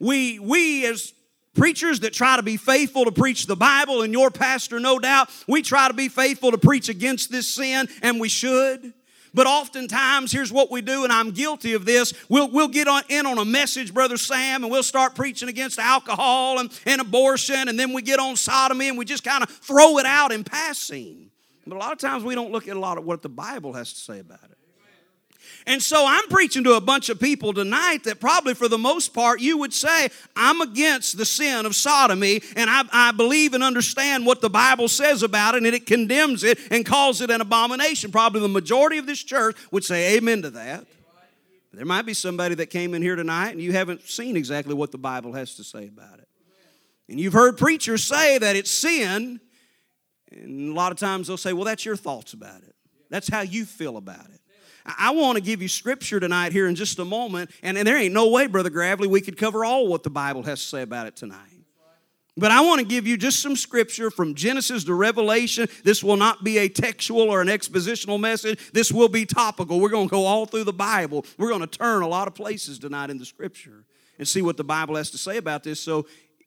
We, 0.00 0.38
we 0.38 0.86
as 0.86 1.12
preachers 1.54 2.00
that 2.00 2.12
try 2.12 2.36
to 2.36 2.42
be 2.42 2.56
faithful 2.56 3.04
to 3.04 3.12
preach 3.12 3.46
the 3.46 3.56
Bible, 3.56 4.02
and 4.02 4.12
your 4.12 4.30
pastor, 4.30 4.80
no 4.80 4.98
doubt, 4.98 5.30
we 5.48 5.62
try 5.62 5.88
to 5.88 5.94
be 5.94 6.08
faithful 6.08 6.50
to 6.50 6.58
preach 6.58 6.88
against 6.88 7.30
this 7.30 7.48
sin, 7.48 7.88
and 8.02 8.20
we 8.20 8.28
should. 8.28 8.92
But 9.32 9.46
oftentimes, 9.48 10.30
here's 10.30 10.52
what 10.52 10.70
we 10.70 10.80
do, 10.80 11.02
and 11.04 11.12
I'm 11.12 11.32
guilty 11.32 11.72
of 11.72 11.84
this. 11.84 12.12
We'll, 12.28 12.48
we'll 12.50 12.68
get 12.68 12.86
on, 12.86 13.02
in 13.08 13.26
on 13.26 13.38
a 13.38 13.44
message, 13.44 13.92
Brother 13.92 14.16
Sam, 14.16 14.62
and 14.62 14.70
we'll 14.70 14.84
start 14.84 15.16
preaching 15.16 15.48
against 15.48 15.78
alcohol 15.80 16.58
and, 16.60 16.80
and 16.86 17.00
abortion, 17.00 17.68
and 17.68 17.78
then 17.78 17.92
we 17.92 18.02
get 18.02 18.20
on 18.20 18.36
sodomy 18.36 18.88
and 18.88 18.96
we 18.98 19.04
just 19.04 19.24
kind 19.24 19.42
of 19.42 19.50
throw 19.50 19.98
it 19.98 20.06
out 20.06 20.30
in 20.30 20.44
passing. 20.44 21.30
But 21.66 21.76
a 21.76 21.78
lot 21.78 21.90
of 21.92 21.98
times, 21.98 22.22
we 22.22 22.34
don't 22.36 22.52
look 22.52 22.68
at 22.68 22.76
a 22.76 22.78
lot 22.80 22.96
of 22.98 23.04
what 23.04 23.22
the 23.22 23.28
Bible 23.28 23.72
has 23.72 23.92
to 23.92 23.98
say 23.98 24.20
about 24.20 24.42
it. 24.44 24.58
And 25.66 25.80
so 25.82 26.04
I'm 26.06 26.28
preaching 26.28 26.64
to 26.64 26.74
a 26.74 26.80
bunch 26.80 27.08
of 27.08 27.18
people 27.18 27.52
tonight 27.54 28.04
that 28.04 28.20
probably 28.20 28.52
for 28.54 28.68
the 28.68 28.78
most 28.78 29.14
part 29.14 29.40
you 29.40 29.56
would 29.58 29.72
say, 29.72 30.08
I'm 30.36 30.60
against 30.60 31.16
the 31.16 31.24
sin 31.24 31.64
of 31.66 31.74
sodomy 31.74 32.42
and 32.56 32.68
I, 32.68 32.82
I 32.92 33.12
believe 33.12 33.54
and 33.54 33.64
understand 33.64 34.26
what 34.26 34.40
the 34.40 34.50
Bible 34.50 34.88
says 34.88 35.22
about 35.22 35.54
it 35.54 35.62
and 35.64 35.74
it 35.74 35.86
condemns 35.86 36.44
it 36.44 36.58
and 36.70 36.84
calls 36.84 37.20
it 37.22 37.30
an 37.30 37.40
abomination. 37.40 38.10
Probably 38.12 38.40
the 38.42 38.48
majority 38.48 38.98
of 38.98 39.06
this 39.06 39.22
church 39.22 39.56
would 39.70 39.84
say 39.84 40.16
amen 40.16 40.42
to 40.42 40.50
that. 40.50 40.86
There 41.72 41.86
might 41.86 42.02
be 42.06 42.14
somebody 42.14 42.54
that 42.56 42.66
came 42.66 42.94
in 42.94 43.00
here 43.02 43.16
tonight 43.16 43.50
and 43.50 43.60
you 43.60 43.72
haven't 43.72 44.02
seen 44.02 44.36
exactly 44.36 44.74
what 44.74 44.92
the 44.92 44.98
Bible 44.98 45.32
has 45.32 45.54
to 45.56 45.64
say 45.64 45.88
about 45.88 46.18
it. 46.18 46.28
And 47.08 47.18
you've 47.18 47.32
heard 47.32 47.56
preachers 47.58 48.02
say 48.04 48.38
that 48.38 48.56
it's 48.56 48.70
sin, 48.70 49.38
and 50.30 50.70
a 50.70 50.74
lot 50.74 50.90
of 50.90 50.96
times 50.98 51.26
they'll 51.26 51.36
say, 51.36 51.52
Well, 51.52 51.64
that's 51.66 51.84
your 51.84 51.96
thoughts 51.96 52.32
about 52.32 52.62
it. 52.62 52.74
That's 53.10 53.28
how 53.28 53.42
you 53.42 53.66
feel 53.66 53.98
about 53.98 54.24
it. 54.30 54.40
I 54.86 55.12
want 55.12 55.36
to 55.36 55.42
give 55.42 55.62
you 55.62 55.68
scripture 55.68 56.20
tonight 56.20 56.52
here 56.52 56.66
in 56.66 56.74
just 56.74 56.98
a 56.98 57.04
moment, 57.04 57.50
and, 57.62 57.78
and 57.78 57.88
there 57.88 57.96
ain't 57.96 58.12
no 58.12 58.28
way, 58.28 58.46
Brother 58.46 58.68
Gravely, 58.68 59.08
we 59.08 59.20
could 59.22 59.38
cover 59.38 59.64
all 59.64 59.86
what 59.88 60.02
the 60.02 60.10
Bible 60.10 60.42
has 60.42 60.60
to 60.60 60.66
say 60.66 60.82
about 60.82 61.06
it 61.06 61.16
tonight. 61.16 61.38
But 62.36 62.50
I 62.50 62.60
want 62.62 62.80
to 62.80 62.84
give 62.84 63.06
you 63.06 63.16
just 63.16 63.40
some 63.40 63.54
scripture 63.54 64.10
from 64.10 64.34
Genesis 64.34 64.84
to 64.84 64.94
Revelation. 64.94 65.68
This 65.84 66.02
will 66.02 66.16
not 66.16 66.42
be 66.42 66.58
a 66.58 66.68
textual 66.68 67.22
or 67.30 67.40
an 67.40 67.46
expositional 67.46 68.18
message. 68.18 68.72
This 68.72 68.90
will 68.90 69.08
be 69.08 69.24
topical. 69.24 69.78
We're 69.80 69.88
going 69.88 70.08
to 70.08 70.12
go 70.12 70.26
all 70.26 70.44
through 70.44 70.64
the 70.64 70.72
Bible. 70.72 71.24
We're 71.38 71.50
going 71.50 71.60
to 71.60 71.66
turn 71.68 72.02
a 72.02 72.08
lot 72.08 72.26
of 72.26 72.34
places 72.34 72.78
tonight 72.80 73.08
in 73.08 73.18
the 73.18 73.24
scripture 73.24 73.84
and 74.18 74.26
see 74.26 74.42
what 74.42 74.56
the 74.56 74.64
Bible 74.64 74.96
has 74.96 75.12
to 75.12 75.18
say 75.18 75.36
about 75.36 75.62
this. 75.62 75.78
So 75.80 76.06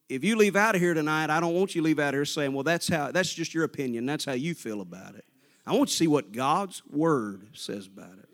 if 0.10 0.26
you 0.26 0.36
leave 0.36 0.58
out 0.58 0.76
of 0.76 0.82
here 0.82 0.94
tonight, 0.94 1.30
I 1.30 1.40
don't 1.40 1.54
want 1.54 1.74
you 1.74 1.82
to 1.82 1.86
leave 1.86 2.00
out 2.00 2.10
of 2.10 2.16
here 2.16 2.26
saying, 2.26 2.52
well, 2.54 2.64
that's 2.64 2.90
how 2.90 3.12
that's 3.14 3.34
just 3.34 3.54
your 3.54 3.64
opinion. 3.64 4.06
That's 4.06 4.26
how 4.26 4.34
you 4.34 4.56
feel 4.56 4.82
about 4.82 5.16
it. 5.16 5.24
I 5.66 5.74
want 5.74 5.88
to 5.90 5.96
see 5.96 6.08
what 6.08 6.34
God's 6.34 6.82
word 6.92 7.48
says 7.54 7.88
about 7.88 8.18
it. 8.20 8.27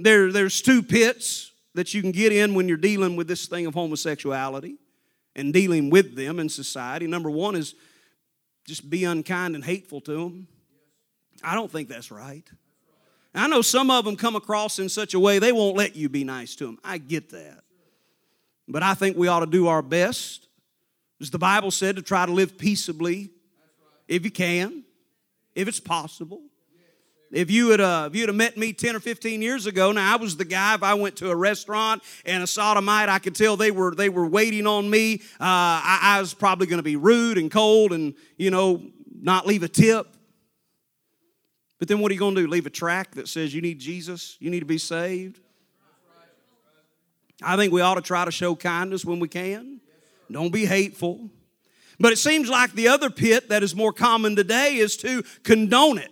There, 0.00 0.30
there's 0.30 0.62
two 0.62 0.82
pits 0.84 1.50
that 1.74 1.92
you 1.92 2.02
can 2.02 2.12
get 2.12 2.32
in 2.32 2.54
when 2.54 2.68
you're 2.68 2.76
dealing 2.76 3.16
with 3.16 3.26
this 3.26 3.46
thing 3.46 3.66
of 3.66 3.74
homosexuality 3.74 4.74
and 5.34 5.52
dealing 5.52 5.90
with 5.90 6.14
them 6.14 6.38
in 6.38 6.48
society. 6.48 7.08
Number 7.08 7.28
one 7.28 7.56
is 7.56 7.74
just 8.64 8.88
be 8.88 9.02
unkind 9.04 9.56
and 9.56 9.64
hateful 9.64 10.00
to 10.02 10.12
them. 10.12 10.46
I 11.42 11.54
don't 11.54 11.70
think 11.70 11.88
that's 11.88 12.12
right. 12.12 12.44
I 13.34 13.48
know 13.48 13.60
some 13.60 13.90
of 13.90 14.04
them 14.04 14.14
come 14.16 14.36
across 14.36 14.78
in 14.78 14.88
such 14.88 15.14
a 15.14 15.20
way 15.20 15.38
they 15.40 15.52
won't 15.52 15.76
let 15.76 15.96
you 15.96 16.08
be 16.08 16.22
nice 16.24 16.54
to 16.56 16.66
them. 16.66 16.78
I 16.84 16.98
get 16.98 17.30
that. 17.30 17.60
But 18.68 18.82
I 18.82 18.94
think 18.94 19.16
we 19.16 19.26
ought 19.28 19.40
to 19.40 19.46
do 19.46 19.66
our 19.66 19.82
best, 19.82 20.46
as 21.20 21.30
the 21.30 21.38
Bible 21.38 21.70
said, 21.70 21.96
to 21.96 22.02
try 22.02 22.24
to 22.24 22.32
live 22.32 22.56
peaceably 22.56 23.30
if 24.06 24.24
you 24.24 24.30
can, 24.30 24.84
if 25.54 25.66
it's 25.66 25.80
possible. 25.80 26.42
If 27.30 27.50
you 27.50 27.68
had 27.68 27.80
uh, 27.80 28.08
if 28.10 28.16
you'd 28.16 28.30
have 28.30 28.36
met 28.36 28.56
me 28.56 28.72
ten 28.72 28.96
or 28.96 29.00
fifteen 29.00 29.42
years 29.42 29.66
ago, 29.66 29.92
now 29.92 30.14
I 30.14 30.16
was 30.16 30.36
the 30.38 30.46
guy. 30.46 30.74
If 30.74 30.82
I 30.82 30.94
went 30.94 31.16
to 31.16 31.28
a 31.30 31.36
restaurant 31.36 32.02
and 32.24 32.42
a 32.42 32.46
sodomite, 32.46 33.10
I 33.10 33.18
could 33.18 33.34
tell 33.34 33.56
they 33.56 33.70
were 33.70 33.94
they 33.94 34.08
were 34.08 34.26
waiting 34.26 34.66
on 34.66 34.88
me. 34.88 35.20
Uh, 35.32 35.36
I, 35.40 36.00
I 36.16 36.20
was 36.20 36.32
probably 36.32 36.68
going 36.68 36.78
to 36.78 36.82
be 36.84 36.96
rude 36.96 37.36
and 37.36 37.50
cold, 37.50 37.92
and 37.92 38.14
you 38.38 38.50
know, 38.50 38.82
not 39.20 39.46
leave 39.46 39.62
a 39.62 39.68
tip. 39.68 40.06
But 41.78 41.88
then 41.88 41.98
what 42.00 42.10
are 42.10 42.14
you 42.14 42.18
going 42.18 42.34
to 42.34 42.40
do? 42.42 42.48
Leave 42.48 42.66
a 42.66 42.70
track 42.70 43.14
that 43.16 43.28
says 43.28 43.54
you 43.54 43.60
need 43.60 43.78
Jesus, 43.78 44.38
you 44.40 44.50
need 44.50 44.60
to 44.60 44.66
be 44.66 44.78
saved? 44.78 45.38
I 47.42 47.56
think 47.56 47.72
we 47.72 47.82
ought 47.82 47.94
to 47.94 48.00
try 48.00 48.24
to 48.24 48.32
show 48.32 48.56
kindness 48.56 49.04
when 49.04 49.20
we 49.20 49.28
can. 49.28 49.80
Don't 50.30 50.50
be 50.50 50.64
hateful. 50.66 51.30
But 52.00 52.12
it 52.12 52.18
seems 52.18 52.48
like 52.48 52.72
the 52.72 52.88
other 52.88 53.10
pit 53.10 53.48
that 53.50 53.62
is 53.62 53.74
more 53.76 53.92
common 53.92 54.34
today 54.36 54.76
is 54.76 54.96
to 54.98 55.22
condone 55.44 55.98
it 55.98 56.10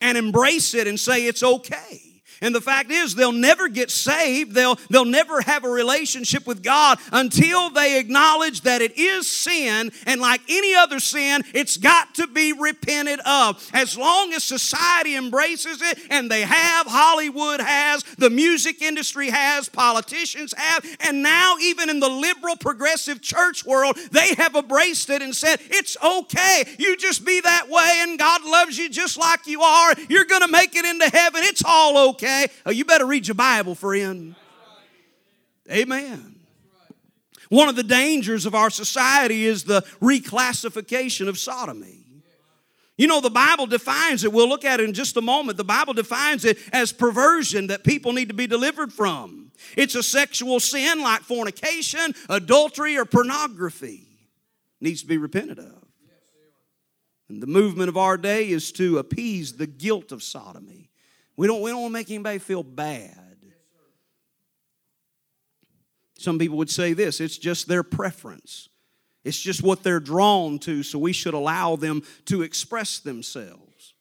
and 0.00 0.16
embrace 0.16 0.74
it 0.74 0.86
and 0.86 0.98
say 0.98 1.26
it's 1.26 1.42
okay. 1.42 2.00
And 2.42 2.54
the 2.54 2.60
fact 2.60 2.90
is, 2.90 3.14
they'll 3.14 3.30
never 3.32 3.68
get 3.68 3.90
saved, 3.90 4.52
they'll, 4.54 4.76
they'll 4.88 5.04
never 5.04 5.42
have 5.42 5.64
a 5.64 5.68
relationship 5.68 6.46
with 6.46 6.62
God 6.62 6.98
until 7.12 7.68
they 7.70 7.98
acknowledge 7.98 8.62
that 8.62 8.80
it 8.80 8.96
is 8.96 9.30
sin, 9.30 9.90
and 10.06 10.20
like 10.22 10.40
any 10.48 10.74
other 10.74 11.00
sin, 11.00 11.42
it's 11.52 11.76
got 11.76 12.14
to 12.14 12.26
be 12.26 12.52
repented 12.54 13.20
of. 13.20 13.68
As 13.74 13.96
long 13.98 14.32
as 14.32 14.42
society 14.42 15.16
embraces 15.16 15.82
it, 15.82 15.98
and 16.10 16.30
they 16.30 16.40
have, 16.40 16.86
Hollywood 16.86 17.60
has, 17.60 18.04
the 18.16 18.30
music 18.30 18.80
industry 18.80 19.28
has, 19.28 19.68
politicians 19.68 20.54
have, 20.56 20.86
and 21.00 21.22
now 21.22 21.56
even 21.60 21.90
in 21.90 22.00
the 22.00 22.08
liberal 22.08 22.56
progressive 22.56 23.20
church 23.20 23.66
world, 23.66 23.98
they 24.12 24.34
have 24.36 24.54
embraced 24.54 25.10
it 25.10 25.20
and 25.20 25.34
said, 25.36 25.60
it's 25.68 25.98
okay. 26.02 26.64
You 26.78 26.96
just 26.96 27.26
be 27.26 27.42
that 27.42 27.68
way, 27.68 27.90
and 27.98 28.18
God 28.18 28.42
loves 28.46 28.78
you 28.78 28.88
just 28.88 29.18
like 29.18 29.46
you 29.46 29.60
are. 29.60 29.94
You're 30.08 30.24
going 30.24 30.40
to 30.40 30.48
make 30.48 30.74
it 30.74 30.86
into 30.86 31.06
heaven. 31.10 31.42
It's 31.44 31.62
all 31.66 32.10
okay 32.10 32.29
okay? 32.30 32.46
Oh, 32.66 32.70
you 32.70 32.84
better 32.84 33.06
read 33.06 33.26
your 33.26 33.34
Bible, 33.34 33.74
friend. 33.74 34.34
Amen. 35.70 36.36
One 37.48 37.68
of 37.68 37.76
the 37.76 37.82
dangers 37.82 38.46
of 38.46 38.54
our 38.54 38.70
society 38.70 39.44
is 39.46 39.64
the 39.64 39.82
reclassification 40.00 41.28
of 41.28 41.38
sodomy. 41.38 41.98
You 42.96 43.06
know, 43.06 43.20
the 43.20 43.30
Bible 43.30 43.66
defines 43.66 44.24
it. 44.24 44.32
We'll 44.32 44.48
look 44.48 44.64
at 44.64 44.78
it 44.78 44.84
in 44.86 44.92
just 44.92 45.16
a 45.16 45.22
moment. 45.22 45.56
The 45.56 45.64
Bible 45.64 45.94
defines 45.94 46.44
it 46.44 46.58
as 46.72 46.92
perversion 46.92 47.68
that 47.68 47.82
people 47.82 48.12
need 48.12 48.28
to 48.28 48.34
be 48.34 48.46
delivered 48.46 48.92
from. 48.92 49.52
It's 49.76 49.94
a 49.94 50.02
sexual 50.02 50.60
sin 50.60 51.00
like 51.02 51.22
fornication, 51.22 52.14
adultery, 52.28 52.96
or 52.98 53.04
pornography. 53.04 54.06
needs 54.80 55.00
to 55.00 55.06
be 55.08 55.18
repented 55.18 55.58
of. 55.58 55.72
And 57.30 57.42
the 57.42 57.46
movement 57.46 57.88
of 57.88 57.96
our 57.96 58.16
day 58.18 58.48
is 58.50 58.70
to 58.72 58.98
appease 58.98 59.54
the 59.56 59.66
guilt 59.66 60.12
of 60.12 60.22
sodomy 60.22 60.89
we 61.40 61.46
don't, 61.46 61.62
we 61.62 61.70
don't 61.70 61.80
want 61.80 61.92
to 61.92 61.92
make 61.94 62.10
anybody 62.10 62.38
feel 62.38 62.62
bad. 62.62 63.16
Some 66.18 66.38
people 66.38 66.58
would 66.58 66.68
say 66.68 66.92
this 66.92 67.18
it's 67.18 67.38
just 67.38 67.66
their 67.66 67.82
preference, 67.82 68.68
it's 69.24 69.40
just 69.40 69.62
what 69.62 69.82
they're 69.82 70.00
drawn 70.00 70.58
to, 70.60 70.82
so 70.82 70.98
we 70.98 71.14
should 71.14 71.32
allow 71.32 71.76
them 71.76 72.02
to 72.26 72.42
express 72.42 72.98
themselves. 72.98 73.94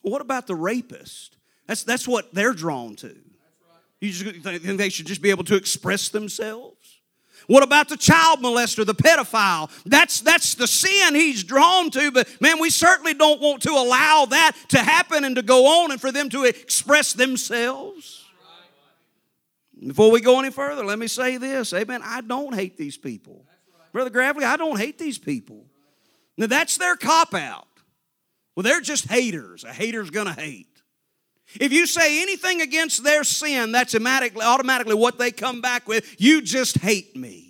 what 0.00 0.22
about 0.22 0.48
the 0.48 0.56
rapist? 0.56 1.36
That's, 1.68 1.84
that's 1.84 2.08
what 2.08 2.34
they're 2.34 2.52
drawn 2.52 2.96
to. 2.96 3.16
You 4.00 4.10
just 4.10 4.36
think 4.42 4.62
they 4.62 4.88
should 4.88 5.06
just 5.06 5.22
be 5.22 5.30
able 5.30 5.44
to 5.44 5.54
express 5.54 6.08
themselves? 6.08 6.81
What 7.46 7.62
about 7.62 7.88
the 7.88 7.96
child 7.96 8.40
molester, 8.40 8.84
the 8.84 8.94
pedophile? 8.94 9.70
That's, 9.84 10.20
that's 10.20 10.54
the 10.54 10.66
sin 10.66 11.14
he's 11.14 11.44
drawn 11.44 11.90
to, 11.90 12.10
but 12.10 12.28
man, 12.40 12.60
we 12.60 12.70
certainly 12.70 13.14
don't 13.14 13.40
want 13.40 13.62
to 13.62 13.70
allow 13.72 14.26
that 14.26 14.52
to 14.68 14.78
happen 14.78 15.24
and 15.24 15.36
to 15.36 15.42
go 15.42 15.84
on 15.84 15.92
and 15.92 16.00
for 16.00 16.12
them 16.12 16.28
to 16.30 16.44
express 16.44 17.12
themselves. 17.12 18.24
Before 19.84 20.12
we 20.12 20.20
go 20.20 20.38
any 20.38 20.50
further, 20.50 20.84
let 20.84 20.98
me 20.98 21.08
say 21.08 21.38
this. 21.38 21.72
Amen. 21.72 22.02
I 22.04 22.20
don't 22.20 22.54
hate 22.54 22.76
these 22.76 22.96
people. 22.96 23.44
Brother 23.92 24.10
Gravely, 24.10 24.44
I 24.44 24.56
don't 24.56 24.78
hate 24.78 24.96
these 24.98 25.18
people. 25.18 25.66
Now, 26.38 26.46
that's 26.46 26.78
their 26.78 26.94
cop 26.96 27.34
out. 27.34 27.66
Well, 28.54 28.62
they're 28.62 28.80
just 28.80 29.10
haters. 29.10 29.64
A 29.64 29.72
hater's 29.72 30.08
going 30.10 30.26
to 30.26 30.40
hate. 30.40 30.71
If 31.60 31.72
you 31.72 31.86
say 31.86 32.22
anything 32.22 32.60
against 32.60 33.04
their 33.04 33.24
sin, 33.24 33.72
that's 33.72 33.94
automatically, 33.94 34.42
automatically 34.42 34.94
what 34.94 35.18
they 35.18 35.30
come 35.32 35.60
back 35.60 35.86
with. 35.86 36.20
You 36.20 36.40
just 36.40 36.78
hate 36.78 37.14
me. 37.14 37.48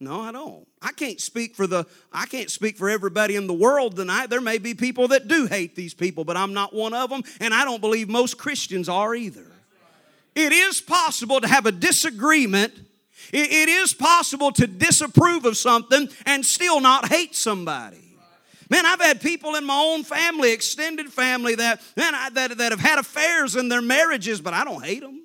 No, 0.00 0.20
I 0.20 0.32
don't. 0.32 0.66
I 0.82 0.92
can't 0.92 1.20
speak 1.20 1.56
for 1.56 1.66
the 1.66 1.86
I 2.12 2.26
can't 2.26 2.50
speak 2.50 2.76
for 2.76 2.90
everybody 2.90 3.36
in 3.36 3.46
the 3.46 3.54
world 3.54 3.96
tonight. 3.96 4.28
There 4.28 4.40
may 4.42 4.58
be 4.58 4.74
people 4.74 5.08
that 5.08 5.28
do 5.28 5.46
hate 5.46 5.74
these 5.74 5.94
people, 5.94 6.24
but 6.24 6.36
I'm 6.36 6.52
not 6.52 6.74
one 6.74 6.92
of 6.92 7.08
them, 7.08 7.22
and 7.40 7.54
I 7.54 7.64
don't 7.64 7.80
believe 7.80 8.08
most 8.08 8.36
Christians 8.36 8.88
are 8.88 9.14
either. 9.14 9.46
It 10.34 10.52
is 10.52 10.80
possible 10.80 11.40
to 11.40 11.48
have 11.48 11.64
a 11.64 11.72
disagreement. 11.72 12.74
it 13.32 13.68
is 13.68 13.94
possible 13.94 14.52
to 14.52 14.66
disapprove 14.66 15.46
of 15.46 15.56
something 15.56 16.08
and 16.26 16.44
still 16.44 16.80
not 16.82 17.08
hate 17.08 17.34
somebody. 17.34 18.03
Man, 18.70 18.86
I've 18.86 19.00
had 19.00 19.20
people 19.20 19.54
in 19.56 19.64
my 19.64 19.74
own 19.78 20.04
family, 20.04 20.52
extended 20.52 21.12
family, 21.12 21.54
that, 21.56 21.82
man, 21.96 22.14
I, 22.14 22.30
that, 22.30 22.58
that 22.58 22.72
have 22.72 22.80
had 22.80 22.98
affairs 22.98 23.56
in 23.56 23.68
their 23.68 23.82
marriages, 23.82 24.40
but 24.40 24.54
I 24.54 24.64
don't 24.64 24.84
hate 24.84 25.00
them. 25.02 25.22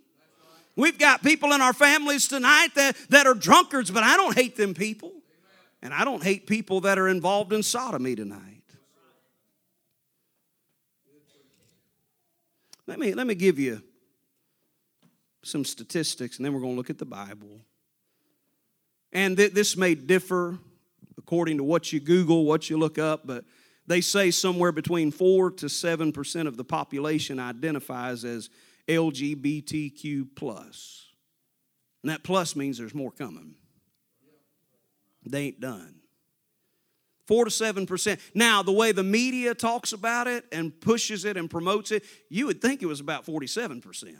We've 0.75 0.97
got 0.97 1.23
people 1.23 1.51
in 1.53 1.61
our 1.61 1.73
families 1.73 2.27
tonight 2.27 2.69
that, 2.75 2.95
that 3.09 3.27
are 3.27 3.33
drunkards, 3.33 3.91
but 3.91 4.03
I 4.03 4.15
don't 4.17 4.35
hate 4.35 4.55
them 4.55 4.73
people. 4.73 5.11
And 5.81 5.93
I 5.93 6.03
don't 6.03 6.23
hate 6.23 6.47
people 6.47 6.81
that 6.81 6.97
are 6.97 7.07
involved 7.07 7.53
in 7.53 7.63
sodomy 7.63 8.15
tonight. 8.15 8.55
Let 12.87 12.97
me, 12.99 13.13
let 13.13 13.27
me 13.27 13.35
give 13.35 13.59
you 13.59 13.81
some 15.43 15.63
statistics, 15.63 16.37
and 16.37 16.45
then 16.45 16.53
we're 16.53 16.59
going 16.59 16.73
to 16.73 16.77
look 16.77 16.89
at 16.89 16.97
the 16.97 17.05
Bible. 17.05 17.59
And 19.13 19.37
th- 19.37 19.53
this 19.53 19.77
may 19.77 19.95
differ 19.95 20.57
according 21.19 21.57
to 21.57 21.63
what 21.63 21.91
you 21.93 21.99
Google, 21.99 22.45
what 22.45 22.69
you 22.69 22.77
look 22.77 22.97
up, 22.97 23.27
but 23.27 23.43
they 23.85 24.01
say 24.01 24.31
somewhere 24.31 24.71
between 24.71 25.11
4 25.11 25.51
to 25.51 25.65
7% 25.67 26.47
of 26.47 26.57
the 26.57 26.63
population 26.63 27.39
identifies 27.39 28.23
as 28.23 28.49
LGBTQ 28.87 30.29
plus. 30.35 31.07
And 32.01 32.09
that 32.11 32.23
plus 32.23 32.55
means 32.55 32.77
there's 32.77 32.95
more 32.95 33.11
coming. 33.11 33.55
They 35.25 35.43
ain't 35.47 35.59
done. 35.59 35.95
4 37.27 37.45
to 37.45 37.51
7%. 37.51 38.19
Now, 38.33 38.63
the 38.63 38.71
way 38.71 38.91
the 38.91 39.03
media 39.03 39.53
talks 39.53 39.91
about 39.91 40.25
it 40.27 40.45
and 40.51 40.79
pushes 40.79 41.25
it 41.25 41.35
and 41.37 41.49
promotes 41.51 41.91
it, 41.91 42.03
you 42.29 42.45
would 42.47 42.61
think 42.61 42.81
it 42.81 42.85
was 42.87 43.01
about 43.01 43.25
47%. 43.25 44.15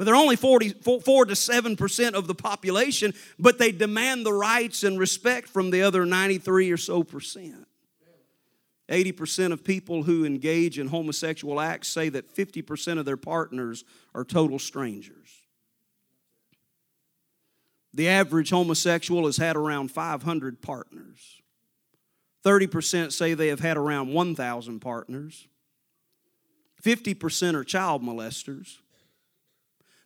But 0.00 0.06
they're 0.06 0.16
only 0.16 0.36
40, 0.36 0.70
4 1.02 1.26
to 1.26 1.34
7% 1.34 2.12
of 2.12 2.26
the 2.26 2.34
population, 2.34 3.12
but 3.38 3.58
they 3.58 3.70
demand 3.70 4.24
the 4.24 4.32
rights 4.32 4.82
and 4.82 4.98
respect 4.98 5.46
from 5.46 5.68
the 5.68 5.82
other 5.82 6.06
93 6.06 6.72
or 6.72 6.78
so 6.78 7.04
percent. 7.04 7.68
80% 8.88 9.52
of 9.52 9.62
people 9.62 10.02
who 10.02 10.24
engage 10.24 10.78
in 10.78 10.86
homosexual 10.86 11.60
acts 11.60 11.86
say 11.88 12.08
that 12.08 12.34
50% 12.34 12.98
of 12.98 13.04
their 13.04 13.18
partners 13.18 13.84
are 14.14 14.24
total 14.24 14.58
strangers. 14.58 15.28
The 17.92 18.08
average 18.08 18.48
homosexual 18.48 19.26
has 19.26 19.36
had 19.36 19.54
around 19.54 19.90
500 19.90 20.62
partners. 20.62 21.42
30% 22.46 23.12
say 23.12 23.34
they 23.34 23.48
have 23.48 23.60
had 23.60 23.76
around 23.76 24.14
1,000 24.14 24.80
partners. 24.80 25.46
50% 26.82 27.52
are 27.52 27.64
child 27.64 28.02
molesters. 28.02 28.78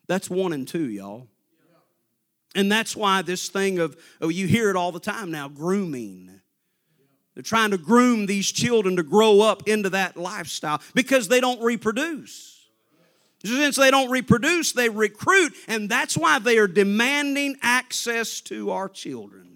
That's 0.07 0.29
one 0.29 0.53
and 0.53 0.67
two, 0.67 0.89
y'all. 0.91 1.29
And 2.55 2.71
that's 2.71 2.95
why 2.95 3.23
this 3.23 3.49
thing 3.49 3.79
of, 3.79 3.97
oh, 4.21 4.29
you 4.29 4.47
hear 4.47 4.71
it 4.71 4.77
all 4.77 4.93
the 4.93 5.01
time 5.01 5.31
now 5.31 5.49
grooming. 5.49 6.41
They're 7.35 7.43
trying 7.43 7.73
to 7.73 7.79
groom 7.79 8.27
these 8.27 8.51
children 8.53 8.95
to 8.97 9.03
grow 9.03 9.41
up 9.41 9.69
into 9.69 9.91
that 9.91 10.17
lifestyle 10.17 10.81
because 10.95 11.27
they 11.27 11.41
don't 11.41 11.61
reproduce. 11.63 12.53
Since 13.45 13.77
they 13.77 13.91
don't 13.91 14.09
reproduce, 14.11 14.73
they 14.73 14.89
recruit, 14.89 15.53
and 15.69 15.87
that's 15.89 16.17
why 16.17 16.39
they 16.39 16.57
are 16.57 16.67
demanding 16.69 17.57
access 17.63 18.41
to 18.43 18.71
our 18.71 18.89
children. 18.89 19.54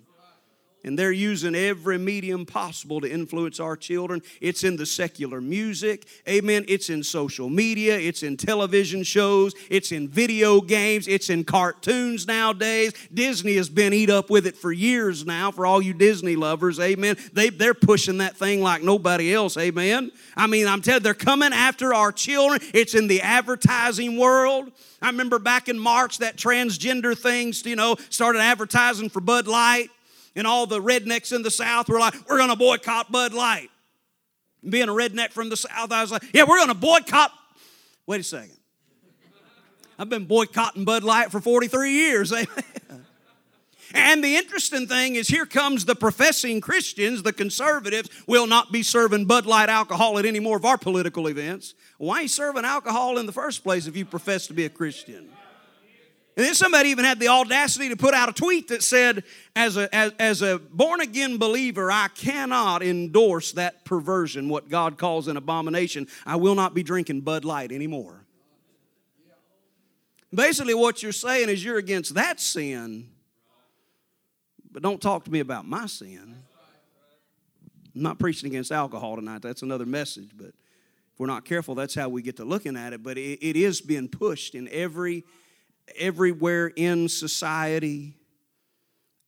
And 0.89 0.99
they're 0.99 1.13
using 1.13 1.55
every 1.55 1.99
medium 1.99 2.47
possible 2.47 3.03
to 3.03 3.13
influence 3.13 3.61
our 3.61 3.77
children. 3.77 4.23
It's 4.41 4.65
in 4.65 4.77
the 4.79 4.87
secular 4.87 5.39
music, 5.39 6.07
amen. 6.27 6.65
It's 6.67 6.89
in 6.89 7.03
social 7.03 7.51
media, 7.51 7.99
it's 7.99 8.23
in 8.23 8.39
television 8.39 9.03
shows, 9.03 9.53
it's 9.69 9.93
in 9.93 10.09
video 10.09 10.63
games, 10.63 11.07
it's 11.07 11.29
in 11.29 11.45
cartoons 11.45 12.27
nowadays. 12.27 12.95
Disney 13.13 13.57
has 13.57 13.69
been 13.69 13.93
eat 13.93 14.09
up 14.09 14.31
with 14.31 14.47
it 14.47 14.57
for 14.57 14.73
years 14.73 15.27
now, 15.27 15.51
for 15.51 15.67
all 15.67 15.83
you 15.83 15.93
Disney 15.93 16.37
lovers, 16.37 16.81
amen. 16.81 17.19
They, 17.35 17.51
they're 17.51 17.75
pushing 17.75 18.17
that 18.19 18.39
thing 18.39 18.63
like 18.63 18.83
nobody 18.83 19.35
else, 19.35 19.59
amen. 19.59 20.11
I 20.39 20.47
mean, 20.47 20.67
I'm 20.67 20.81
telling 20.81 21.01
you, 21.01 21.05
they're 21.05 21.13
coming 21.13 21.53
after 21.53 21.93
our 21.93 22.13
children. 22.13 22.61
It's 22.73 22.95
in 22.95 23.09
the 23.09 23.21
advertising 23.21 24.17
world. 24.17 24.73
I 25.03 25.09
remember 25.09 25.39
back 25.39 25.69
in 25.69 25.79
March, 25.79 26.17
that 26.21 26.37
transgender 26.39 27.15
thing, 27.17 27.53
you 27.69 27.77
know, 27.77 27.97
started 28.09 28.39
advertising 28.41 29.11
for 29.11 29.21
Bud 29.21 29.47
Light 29.47 29.91
and 30.39 30.47
all 30.47 30.67
the 30.67 30.81
rednecks 30.81 31.35
in 31.35 31.43
the 31.43 31.51
South 31.51 31.89
were 31.89 31.99
like, 31.99 32.15
we're 32.29 32.39
going 32.39 32.49
to 32.51 32.57
boycott 32.57 33.11
Bud 33.13 33.33
Light. 33.35 33.69
And 34.63 34.71
being 34.71 34.89
a 34.89 34.93
redneck 34.93 35.31
from 35.31 35.51
the 35.51 35.57
South, 35.57 35.91
I 35.93 36.01
was 36.03 36.11
like, 36.13 36.23
yeah, 36.33 36.45
we're 36.45 36.57
going 36.59 36.69
to 36.69 36.75
boycott. 36.75 37.33
Wait 38.07 38.21
a 38.21 38.25
second. 38.25 38.53
I've 39.99 40.09
been 40.09 40.27
boycotting 40.27 40.85
Bud 40.85 41.03
Light 41.03 41.31
for 41.33 41.41
43 41.41 41.91
years. 41.91 42.33
and 43.93 44.23
the 44.25 44.37
interesting 44.37 44.87
thing 44.87 45.17
is, 45.17 45.27
here 45.29 45.45
comes 45.47 45.85
the 45.87 45.97
professing 45.97 46.61
Christians, 46.61 47.25
the 47.25 47.33
conservatives, 47.33 48.09
will 48.29 48.47
not 48.47 48.71
be 48.71 48.83
serving 48.85 49.25
Bud 49.27 49.45
Light 49.45 49.69
alcohol 49.69 50.19
at 50.21 50.25
any 50.25 50.39
more 50.39 50.57
of 50.57 50.65
our 50.65 50.79
political 50.79 51.27
events. 51.29 51.75
Why 51.99 52.19
are 52.19 52.23
you 52.23 52.29
serving 52.29 52.65
alcohol 52.65 53.19
in 53.19 53.27
the 53.27 53.33
first 53.33 53.65
place 53.65 53.89
if 53.89 53.97
you 53.97 54.05
profess 54.05 54.47
to 54.47 54.55
be 54.55 54.65
a 54.67 54.69
Christian? 54.71 55.29
And 56.39 56.47
then 56.47 56.55
somebody 56.55 56.91
even 56.91 57.05
had 57.05 57.19
the 57.19 57.27
audacity 57.27 57.89
to 57.89 57.97
put 57.97 58.15
out 58.15 58.29
a 58.29 58.33
tweet 58.33 58.69
that 58.69 58.85
said, 58.85 59.25
as 59.57 59.77
a, 59.77 59.93
as, 59.93 60.13
as 60.21 60.41
a 60.41 60.61
born 60.71 61.01
again 61.01 61.37
believer, 61.37 61.91
I 61.91 62.07
cannot 62.15 62.81
endorse 62.81 63.51
that 63.53 63.85
perversion, 63.85 64.49
what 64.49 64.69
God 64.69 64.99
calls 64.99 65.27
an 65.27 65.37
abomination. 65.37 66.07
I 66.25 66.37
will 66.37 66.55
not 66.55 66.75
be 66.75 66.85
drinking 66.85 67.23
Bud 67.23 67.45
Light 67.45 67.73
anymore. 67.73 68.25
Basically, 70.33 70.75
what 70.75 71.03
you're 71.03 71.11
saying 71.11 71.49
is 71.49 71.65
you're 71.65 71.79
against 71.79 72.15
that 72.15 72.39
sin, 72.39 73.09
but 74.71 74.81
don't 74.81 75.03
talk 75.03 75.25
to 75.25 75.33
me 75.33 75.41
about 75.41 75.67
my 75.67 75.87
sin. 75.87 76.23
I'm 77.97 78.01
not 78.03 78.21
preaching 78.21 78.49
against 78.49 78.71
alcohol 78.71 79.17
tonight. 79.17 79.43
That's 79.43 79.63
another 79.63 79.87
message, 79.87 80.29
but 80.37 80.47
if 80.51 80.55
we're 81.19 81.27
not 81.27 81.45
careful, 81.45 81.75
that's 81.75 81.97
how 81.97 82.09
we 82.09 82.23
get 82.23 82.37
to 82.37 82.45
looking 82.45 82.77
at 82.77 82.93
it. 82.93 83.03
But 83.03 83.19
it, 83.19 83.45
it 83.45 83.57
is 83.57 83.81
being 83.81 84.07
pushed 84.07 84.55
in 84.55 84.69
every 84.69 85.25
everywhere 85.97 86.71
in 86.75 87.09
society. 87.09 88.15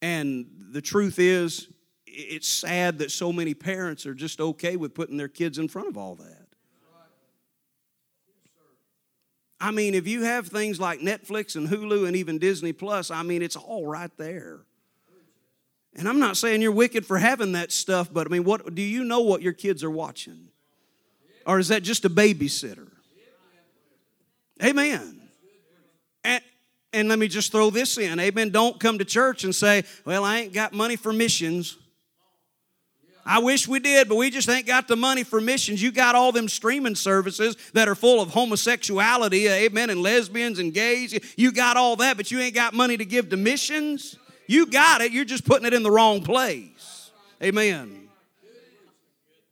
And 0.02 0.46
the 0.72 0.80
truth 0.80 1.18
is, 1.18 1.68
it's 2.06 2.48
sad 2.48 2.98
that 2.98 3.10
so 3.10 3.32
many 3.32 3.54
parents 3.54 4.06
are 4.06 4.14
just 4.14 4.40
okay 4.40 4.76
with 4.76 4.94
putting 4.94 5.16
their 5.16 5.28
kids 5.28 5.58
in 5.58 5.68
front 5.68 5.88
of 5.88 5.96
all 5.96 6.16
that. 6.16 6.36
I 9.62 9.72
mean, 9.72 9.94
if 9.94 10.08
you 10.08 10.22
have 10.22 10.48
things 10.48 10.80
like 10.80 11.00
Netflix 11.00 11.54
and 11.54 11.68
Hulu 11.68 12.06
and 12.06 12.16
even 12.16 12.38
Disney 12.38 12.72
Plus, 12.72 13.10
I 13.10 13.22
mean, 13.22 13.42
it's 13.42 13.56
all 13.56 13.86
right 13.86 14.10
there. 14.16 14.60
And 15.96 16.08
I'm 16.08 16.18
not 16.18 16.38
saying 16.38 16.62
you're 16.62 16.72
wicked 16.72 17.04
for 17.04 17.18
having 17.18 17.52
that 17.52 17.70
stuff, 17.70 18.08
but 18.10 18.26
I 18.26 18.30
mean, 18.30 18.44
what 18.44 18.74
do 18.74 18.80
you 18.80 19.04
know 19.04 19.20
what 19.20 19.42
your 19.42 19.52
kids 19.52 19.84
are 19.84 19.90
watching? 19.90 20.48
Or 21.46 21.58
is 21.58 21.68
that 21.68 21.82
just 21.82 22.04
a 22.06 22.10
babysitter? 22.10 22.88
Amen. 24.64 25.19
And 26.92 27.08
let 27.08 27.18
me 27.18 27.28
just 27.28 27.52
throw 27.52 27.70
this 27.70 27.98
in. 27.98 28.18
Amen. 28.18 28.50
Don't 28.50 28.78
come 28.80 28.98
to 28.98 29.04
church 29.04 29.44
and 29.44 29.54
say, 29.54 29.84
well, 30.04 30.24
I 30.24 30.40
ain't 30.40 30.52
got 30.52 30.72
money 30.72 30.96
for 30.96 31.12
missions. 31.12 31.76
I 33.24 33.38
wish 33.38 33.68
we 33.68 33.78
did, 33.78 34.08
but 34.08 34.16
we 34.16 34.30
just 34.30 34.48
ain't 34.48 34.66
got 34.66 34.88
the 34.88 34.96
money 34.96 35.22
for 35.22 35.40
missions. 35.40 35.80
You 35.80 35.92
got 35.92 36.14
all 36.16 36.32
them 36.32 36.48
streaming 36.48 36.96
services 36.96 37.56
that 37.74 37.86
are 37.86 37.94
full 37.94 38.20
of 38.20 38.30
homosexuality, 38.30 39.46
amen, 39.48 39.90
and 39.90 40.02
lesbians 40.02 40.58
and 40.58 40.72
gays. 40.72 41.16
You 41.36 41.52
got 41.52 41.76
all 41.76 41.96
that, 41.96 42.16
but 42.16 42.30
you 42.30 42.40
ain't 42.40 42.54
got 42.54 42.72
money 42.74 42.96
to 42.96 43.04
give 43.04 43.28
to 43.30 43.36
missions. 43.36 44.16
You 44.48 44.66
got 44.66 45.00
it, 45.02 45.12
you're 45.12 45.26
just 45.26 45.44
putting 45.44 45.66
it 45.66 45.74
in 45.74 45.82
the 45.84 45.90
wrong 45.90 46.24
place. 46.24 47.10
Amen. 47.42 47.99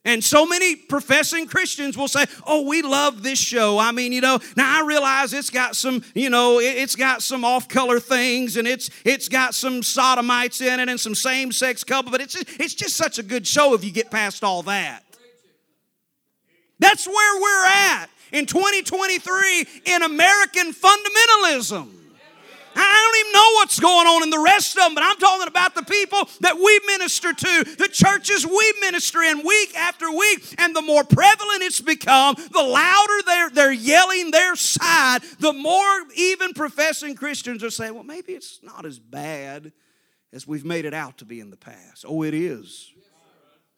And 0.04 0.22
so 0.22 0.46
many 0.46 0.76
professing 0.76 1.46
Christians 1.46 1.96
will 1.98 2.08
say, 2.08 2.24
"Oh, 2.46 2.62
we 2.62 2.82
love 2.82 3.22
this 3.22 3.38
show." 3.38 3.78
I 3.78 3.90
mean, 3.90 4.12
you 4.12 4.20
know, 4.20 4.38
now 4.56 4.80
I 4.82 4.87
realize 4.87 5.32
it's 5.32 5.50
got 5.50 5.74
some, 5.74 6.04
you 6.14 6.30
know, 6.30 6.61
it's 6.61 6.94
got 6.94 7.22
some 7.22 7.44
off-color 7.44 7.98
things 8.00 8.56
and 8.56 8.66
it's 8.66 8.90
it's 9.04 9.28
got 9.28 9.54
some 9.54 9.82
sodomites 9.82 10.61
in 10.61 10.80
it 10.80 10.88
and 10.88 11.00
some 11.00 11.14
same-sex 11.14 11.82
couple, 11.84 12.12
but 12.12 12.20
it's 12.20 12.37
it's 12.61 12.74
just 12.74 12.96
such 12.96 13.18
a 13.18 13.22
good 13.22 13.46
show 13.46 13.74
if 13.74 13.84
you 13.84 13.90
get 13.90 14.11
past 14.11 14.44
all 14.44 14.62
that. 14.62 15.02
That's 16.78 17.06
where 17.06 17.40
we're 17.40 17.66
at 17.66 18.06
in 18.32 18.46
2023 18.46 19.66
in 19.87 20.02
American 20.02 20.72
fundamentalism. 20.72 21.90
I 22.79 23.11
don't 23.12 23.21
even 23.21 23.33
know 23.33 23.51
what's 23.55 23.81
going 23.81 24.07
on 24.07 24.23
in 24.23 24.31
the 24.31 24.38
rest 24.38 24.77
of 24.77 24.85
them, 24.85 24.95
but 24.95 25.03
I'm 25.03 25.17
talking 25.17 25.49
about 25.49 25.75
the 25.75 25.83
people 25.83 26.21
that 26.41 26.57
we 26.59 26.81
minister 26.87 27.33
to, 27.33 27.64
the 27.77 27.88
churches 27.91 28.47
we 28.47 28.73
minister 28.81 29.21
in 29.23 29.45
week 29.45 29.77
after 29.77 30.09
week. 30.11 30.55
And 30.59 30.75
the 30.75 30.83
more 30.83 31.03
prevalent 31.05 31.62
it's 31.62 31.81
become, 31.81 32.37
the 32.37 32.62
louder 32.62 33.23
they're, 33.27 33.51
they're 33.51 33.73
yelling 33.73 34.31
their 34.31 34.55
side, 34.55 35.23
the 35.41 35.53
more 35.53 36.03
even 36.14 36.53
professing 36.55 37.14
Christians 37.17 37.64
are 37.64 37.71
saying, 37.71 37.95
well, 37.95 38.05
maybe 38.05 38.33
it's 38.35 38.61
not 38.62 38.87
as 38.87 38.99
bad 39.01 39.73
as 40.33 40.47
we've 40.47 40.64
made 40.64 40.85
it 40.85 40.95
out 40.95 41.19
to 41.19 41.25
be 41.25 41.41
in 41.41 41.51
the 41.51 41.57
past. 41.57 42.05
Oh, 42.07 42.23
it 42.23 42.35
is. 42.35 42.93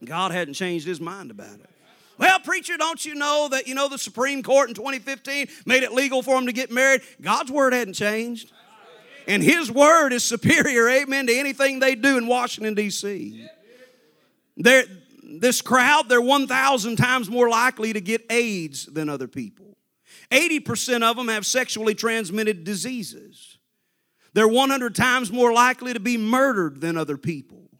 God 0.05 0.31
hadn't 0.33 0.55
changed 0.55 0.87
his 0.87 1.01
mind 1.01 1.31
about 1.31 1.55
it. 1.61 1.71
Well, 2.19 2.39
preacher, 2.41 2.77
don't 2.77 3.03
you 3.03 3.15
know 3.15 3.49
that 3.51 3.67
you 3.67 3.75
know 3.75 3.89
the 3.89 3.97
Supreme 3.97 4.43
Court 4.43 4.69
in 4.69 4.75
2015 4.75 5.47
made 5.65 5.83
it 5.83 5.93
legal 5.95 6.21
for 6.23 6.35
them 6.35 6.47
to 6.47 6.53
get 6.53 6.71
married? 6.71 7.01
God's 7.23 7.51
word 7.51 7.73
hadn't 7.73 7.95
changed. 7.95 8.53
And 9.31 9.45
His 9.45 9.71
word 9.71 10.12
is 10.12 10.25
superior, 10.25 10.88
amen, 10.88 11.29
to 11.29 11.33
anything 11.38 11.79
they 11.79 11.95
do 11.95 12.19
in 12.19 12.27
Washington, 12.27 12.75
D.C. 12.75 13.47
this 14.57 15.62
crowd, 15.62 16.09
they're 16.09 16.21
1,000 16.21 16.97
times 16.97 17.31
more 17.31 17.49
likely 17.49 17.93
to 17.93 18.01
get 18.01 18.27
AIDS 18.29 18.87
than 18.87 19.09
other 19.09 19.29
people. 19.29 19.77
80% 20.33 21.05
of 21.09 21.14
them 21.16 21.29
have 21.29 21.47
sexually 21.47 21.95
transmitted 21.95 22.64
diseases. 22.64 23.59
They're 24.35 24.49
100 24.49 24.97
times 24.97 25.31
more 25.31 25.53
likely 25.53 25.93
to 25.93 26.01
be 26.01 26.16
murdered 26.16 26.81
than 26.81 26.97
other 26.97 27.16
people. 27.16 27.71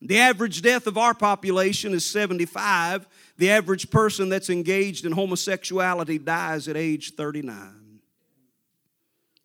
The 0.00 0.18
average 0.18 0.62
death 0.62 0.88
of 0.88 0.98
our 0.98 1.14
population 1.14 1.92
is 1.94 2.04
75. 2.04 3.06
The 3.38 3.50
average 3.52 3.88
person 3.88 4.30
that's 4.30 4.50
engaged 4.50 5.06
in 5.06 5.12
homosexuality 5.12 6.18
dies 6.18 6.66
at 6.66 6.76
age 6.76 7.12
39. 7.14 7.82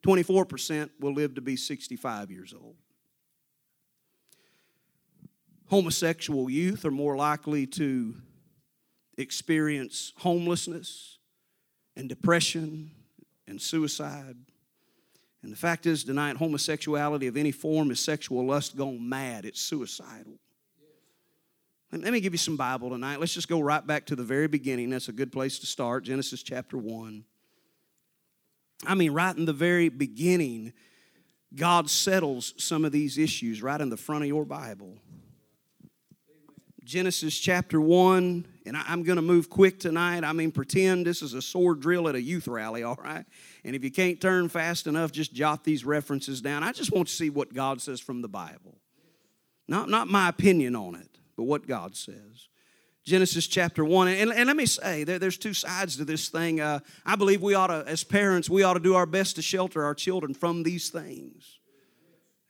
24% 0.04 0.90
will 1.00 1.14
live 1.14 1.36
to 1.36 1.42
be 1.42 1.56
65 1.56 2.32
years 2.32 2.54
old. 2.54 2.76
Homosexual 5.68 6.50
youth 6.50 6.86
are 6.86 6.92
more 6.92 7.16
likely 7.16 7.68
to 7.68 8.16
experience 9.18 10.14
homelessness 10.18 11.20
and 11.96 12.08
depression 12.08 12.92
and 13.48 13.62
suicide. 13.62 14.36
And 15.44 15.52
the 15.52 15.56
fact 15.58 15.86
is, 15.86 16.04
denying 16.04 16.38
homosexuality 16.38 17.28
of 17.28 17.38
any 17.38 17.52
form 17.52 17.92
is 17.92 18.00
sexual 18.00 18.46
lust 18.46 18.76
gone 18.76 19.08
mad. 19.08 19.46
It's 19.46 19.62
suicidal. 19.62 20.40
And 21.92 22.04
let 22.04 22.14
me 22.14 22.20
give 22.20 22.34
you 22.34 22.38
some 22.40 22.56
Bible 22.58 22.90
tonight. 22.90 23.20
Let's 23.20 23.34
just 23.34 23.48
go 23.48 23.60
right 23.60 23.86
back 23.86 24.06
to 24.08 24.16
the 24.16 24.24
very 24.24 24.48
beginning. 24.48 24.90
That's 24.90 25.08
a 25.10 25.14
good 25.14 25.32
place 25.32 25.60
to 25.60 25.66
start 25.66 26.04
Genesis 26.04 26.42
chapter 26.44 26.78
1. 26.78 27.24
I 28.86 28.96
mean, 28.96 29.12
right 29.12 29.36
in 29.36 29.46
the 29.46 29.54
very 29.54 29.90
beginning, 29.90 30.74
God 31.56 31.90
settles 31.90 32.54
some 32.58 32.86
of 32.86 32.92
these 32.92 33.18
issues 33.18 33.62
right 33.62 33.80
in 33.80 33.90
the 33.90 33.98
front 33.98 34.24
of 34.24 34.28
your 34.28 34.46
Bible. 34.46 34.98
Genesis 36.86 37.38
chapter 37.38 37.80
1, 37.80 38.48
and 38.66 38.78
I, 38.78 38.82
am 38.88 39.04
going 39.04 39.18
to 39.18 39.22
move 39.22 39.50
quick 39.50 39.80
tonight. 39.80 40.24
I 40.24 40.34
mean, 40.34 40.52
pretend 40.52 41.06
this 41.06 41.22
is 41.22 41.34
a 41.34 41.42
sword 41.42 41.82
drill 41.82 42.08
at 42.08 42.16
a 42.16 42.22
youth 42.22 42.48
rally, 42.48 42.84
all 42.84 43.00
right? 43.04 43.26
And 43.64 43.76
if 43.76 43.84
you 43.84 43.92
can't 43.92 44.20
turn 44.20 44.50
fast 44.50 44.88
enough, 44.88 45.12
just 45.12 45.34
jot 45.34 45.64
these 45.64 45.86
references 45.86 46.42
down. 46.42 46.64
I 46.64 46.72
just 46.72 46.92
want 46.92 47.08
to 47.10 47.14
see 47.14 47.30
what 47.30 47.54
God 47.54 47.82
says 47.82 48.00
from 48.00 48.22
the 48.22 48.28
Bible. 48.30 48.78
Not, 49.68 49.90
not 49.90 50.08
my 50.08 50.30
opinion 50.30 50.76
on 50.76 50.96
it, 50.96 51.20
but 51.38 51.44
what 51.44 51.68
God 51.68 51.96
says. 51.96 52.49
Genesis 53.06 53.48
chapter 53.48 53.84
1. 53.84 54.08
And, 54.08 54.34
and 54.34 54.48
let 54.48 54.56
me 54.56 54.66
say, 54.66 55.04
there, 55.04 55.20
there's 55.20 55.38
two 55.38 55.54
sides 55.54 55.98
to 55.98 56.06
this 56.06 56.30
thing. 56.30 56.60
Uh, 56.60 56.80
I 57.06 57.16
believe 57.16 57.42
we 57.42 57.56
ought 57.56 57.68
to, 57.68 57.84
as 57.88 58.04
parents, 58.04 58.50
we 58.50 58.64
ought 58.64 58.74
to 58.74 58.80
do 58.80 58.96
our 58.96 59.06
best 59.06 59.36
to 59.38 59.42
shelter 59.42 59.84
our 59.84 59.96
children 59.96 60.34
from 60.34 60.64
these 60.64 60.90
things. 60.90 61.60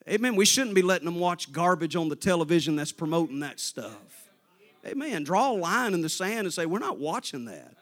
Amen. 0.10 0.36
We 0.36 0.46
shouldn't 0.46 0.74
be 0.76 0.82
letting 0.82 1.06
them 1.06 1.20
watch 1.20 1.52
garbage 1.52 1.96
on 1.96 2.10
the 2.10 2.16
television 2.16 2.76
that's 2.76 2.92
promoting 2.92 3.42
that 3.42 3.60
stuff. 3.60 4.32
Amen. 4.86 5.24
Draw 5.24 5.52
a 5.52 5.54
line 5.54 5.94
in 5.94 6.02
the 6.02 6.10
sand 6.10 6.40
and 6.40 6.54
say, 6.54 6.66
we're 6.66 6.80
not 6.80 6.98
watching 6.98 7.46
that. 7.46 7.76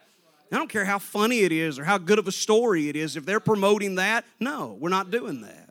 I 0.51 0.55
don't 0.55 0.69
care 0.69 0.85
how 0.85 0.99
funny 0.99 1.39
it 1.41 1.51
is 1.51 1.77
or 1.77 1.83
how 1.83 1.97
good 1.97 2.19
of 2.19 2.27
a 2.27 2.31
story 2.31 2.89
it 2.89 2.95
is. 2.95 3.17
If 3.17 3.25
they're 3.25 3.39
promoting 3.41 3.95
that, 3.95 4.25
no, 4.39 4.77
we're 4.79 4.89
not 4.89 5.11
doing 5.11 5.41
that. 5.41 5.66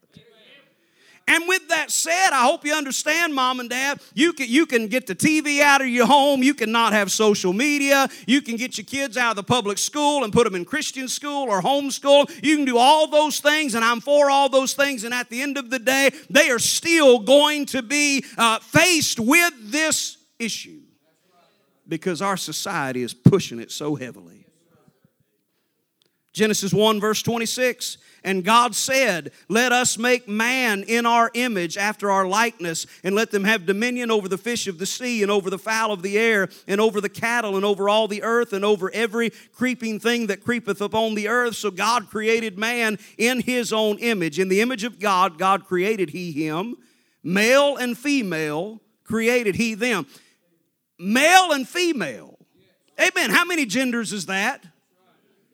And 1.29 1.45
with 1.49 1.67
that 1.69 1.91
said, 1.91 2.31
I 2.31 2.45
hope 2.45 2.65
you 2.65 2.73
understand, 2.73 3.35
mom 3.35 3.59
and 3.59 3.69
dad, 3.69 4.01
you 4.15 4.33
can, 4.33 4.49
you 4.49 4.65
can 4.65 4.87
get 4.87 5.09
the 5.09 5.15
TV 5.15 5.61
out 5.61 5.81
of 5.81 5.89
your 5.89 6.07
home. 6.07 6.41
You 6.43 6.55
cannot 6.55 6.93
have 6.93 7.11
social 7.11 7.53
media. 7.53 8.09
You 8.27 8.41
can 8.43 8.55
get 8.57 8.79
your 8.79 8.85
kids 8.85 9.17
out 9.17 9.31
of 9.31 9.37
the 9.37 9.43
public 9.43 9.77
school 9.79 10.23
and 10.23 10.33
put 10.33 10.45
them 10.45 10.55
in 10.55 10.65
Christian 10.65 11.09
school 11.09 11.51
or 11.51 11.61
homeschool. 11.61 12.31
You 12.45 12.57
can 12.57 12.65
do 12.65 12.79
all 12.79 13.09
those 13.09 13.41
things, 13.41 13.75
and 13.75 13.85
I'm 13.85 14.01
for 14.01 14.31
all 14.31 14.49
those 14.49 14.75
things. 14.75 15.03
And 15.03 15.13
at 15.13 15.29
the 15.29 15.43
end 15.43 15.59
of 15.59 15.69
the 15.69 15.81
day, 15.81 16.11
they 16.31 16.51
are 16.51 16.61
still 16.61 17.19
going 17.19 17.67
to 17.67 17.83
be 17.83 18.25
uh, 18.39 18.61
faced 18.61 19.19
with 19.19 19.53
this 19.73 20.19
issue 20.39 20.79
because 21.89 22.23
our 22.23 22.37
society 22.37 23.03
is 23.03 23.15
pushing 23.15 23.59
it 23.59 23.73
so 23.73 23.97
heavily. 23.97 24.47
Genesis 26.33 26.73
1, 26.73 27.01
verse 27.01 27.21
26 27.23 27.99
and 28.27 28.43
God 28.45 28.75
said, 28.75 29.31
Let 29.49 29.71
us 29.71 29.97
make 29.97 30.29
man 30.29 30.83
in 30.83 31.07
our 31.07 31.31
image 31.35 31.79
after 31.79 32.11
our 32.11 32.27
likeness, 32.27 32.85
and 33.05 33.15
let 33.15 33.31
them 33.31 33.45
have 33.45 33.67
dominion 33.67 34.11
over 34.11 34.27
the 34.29 34.37
fish 34.37 34.67
of 34.67 34.79
the 34.79 34.85
sea, 34.85 35.23
and 35.23 35.31
over 35.31 35.49
the 35.49 35.61
fowl 35.61 35.93
of 35.93 36.03
the 36.03 36.19
air, 36.19 36.49
and 36.67 36.81
over 36.81 37.01
the 37.01 37.09
cattle, 37.09 37.55
and 37.55 37.65
over 37.65 37.89
all 37.89 38.09
the 38.09 38.25
earth, 38.25 38.53
and 38.53 38.65
over 38.65 38.91
every 38.93 39.31
creeping 39.55 40.01
thing 40.01 40.27
that 40.27 40.43
creepeth 40.43 40.83
upon 40.83 41.15
the 41.15 41.29
earth. 41.29 41.55
So 41.55 41.71
God 41.71 42.11
created 42.11 42.59
man 42.59 42.99
in 43.17 43.43
his 43.43 43.73
own 43.73 43.97
image. 44.01 44.41
In 44.41 44.49
the 44.49 44.61
image 44.61 44.83
of 44.83 44.99
God, 44.99 45.39
God 45.39 45.65
created 45.65 46.11
he 46.11 46.33
him. 46.33 46.75
Male 47.23 47.77
and 47.77 47.97
female 47.97 48.81
created 49.05 49.55
he 49.55 49.75
them. 49.75 50.05
Male 50.99 51.53
and 51.53 51.69
female. 51.69 52.37
Amen. 52.99 53.31
How 53.31 53.45
many 53.45 53.67
genders 53.67 54.13
is 54.13 54.27
that? 54.27 54.65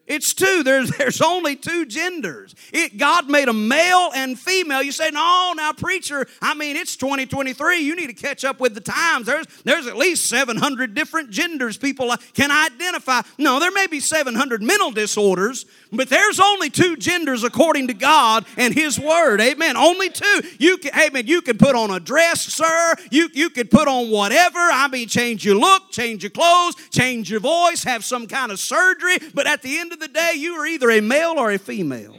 It's 0.07 0.33
two. 0.33 0.63
There's, 0.63 0.89
there's 0.97 1.21
only 1.21 1.55
two 1.55 1.85
genders. 1.85 2.55
It, 2.71 2.97
God 2.97 3.29
made 3.29 3.47
a 3.47 3.53
male 3.53 4.09
and 4.15 4.37
female. 4.39 4.83
You 4.83 4.91
say, 4.91 5.09
no, 5.11 5.53
now, 5.55 5.73
preacher, 5.73 6.27
I 6.41 6.53
mean, 6.55 6.75
it's 6.75 6.95
2023. 6.97 7.79
You 7.79 7.95
need 7.95 8.07
to 8.07 8.13
catch 8.13 8.43
up 8.43 8.59
with 8.59 8.73
the 8.73 8.81
times. 8.81 9.25
There's, 9.25 9.45
there's 9.63 9.87
at 9.87 9.97
least 9.97 10.25
700 10.27 10.93
different 10.93 11.29
genders 11.29 11.77
people 11.77 12.13
can 12.33 12.51
identify. 12.51 13.21
No, 13.37 13.59
there 13.59 13.71
may 13.71 13.87
be 13.87 13.99
700 13.99 14.61
mental 14.61 14.91
disorders, 14.91 15.65
but 15.91 16.09
there's 16.09 16.39
only 16.39 16.69
two 16.69 16.97
genders 16.97 17.43
according 17.43 17.87
to 17.87 17.93
God 17.93 18.45
and 18.57 18.73
His 18.73 18.99
Word. 18.99 19.39
Amen. 19.41 19.77
Only 19.77 20.09
two. 20.09 20.41
You 20.59 20.77
can, 20.77 20.91
amen. 20.99 21.27
You 21.27 21.41
can 21.41 21.57
put 21.57 21.75
on 21.75 21.91
a 21.91 21.99
dress, 21.99 22.41
sir. 22.41 22.95
You, 23.11 23.29
you 23.33 23.49
could 23.49 23.71
put 23.71 23.87
on 23.87 24.09
whatever. 24.09 24.59
I 24.59 24.87
mean, 24.89 25.07
change 25.07 25.45
your 25.45 25.55
look, 25.55 25.91
change 25.91 26.23
your 26.23 26.29
clothes, 26.31 26.75
change 26.89 27.29
your 27.31 27.39
voice, 27.39 27.83
have 27.83 28.03
some 28.03 28.27
kind 28.27 28.51
of 28.51 28.59
surgery. 28.59 29.17
But 29.33 29.47
at 29.47 29.61
the 29.61 29.77
end 29.77 29.91
of 29.93 29.99
the 29.99 30.07
day, 30.09 30.33
you 30.35 30.55
are 30.55 30.67
either 30.67 30.91
a 30.91 30.99
male 30.99 31.35
or 31.37 31.51
a 31.51 31.57
female. 31.57 32.15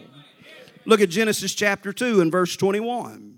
Look 0.86 1.00
at 1.00 1.08
Genesis 1.10 1.52
chapter 1.54 1.92
2 1.92 2.20
and 2.20 2.32
verse 2.32 2.56
21. 2.56 3.33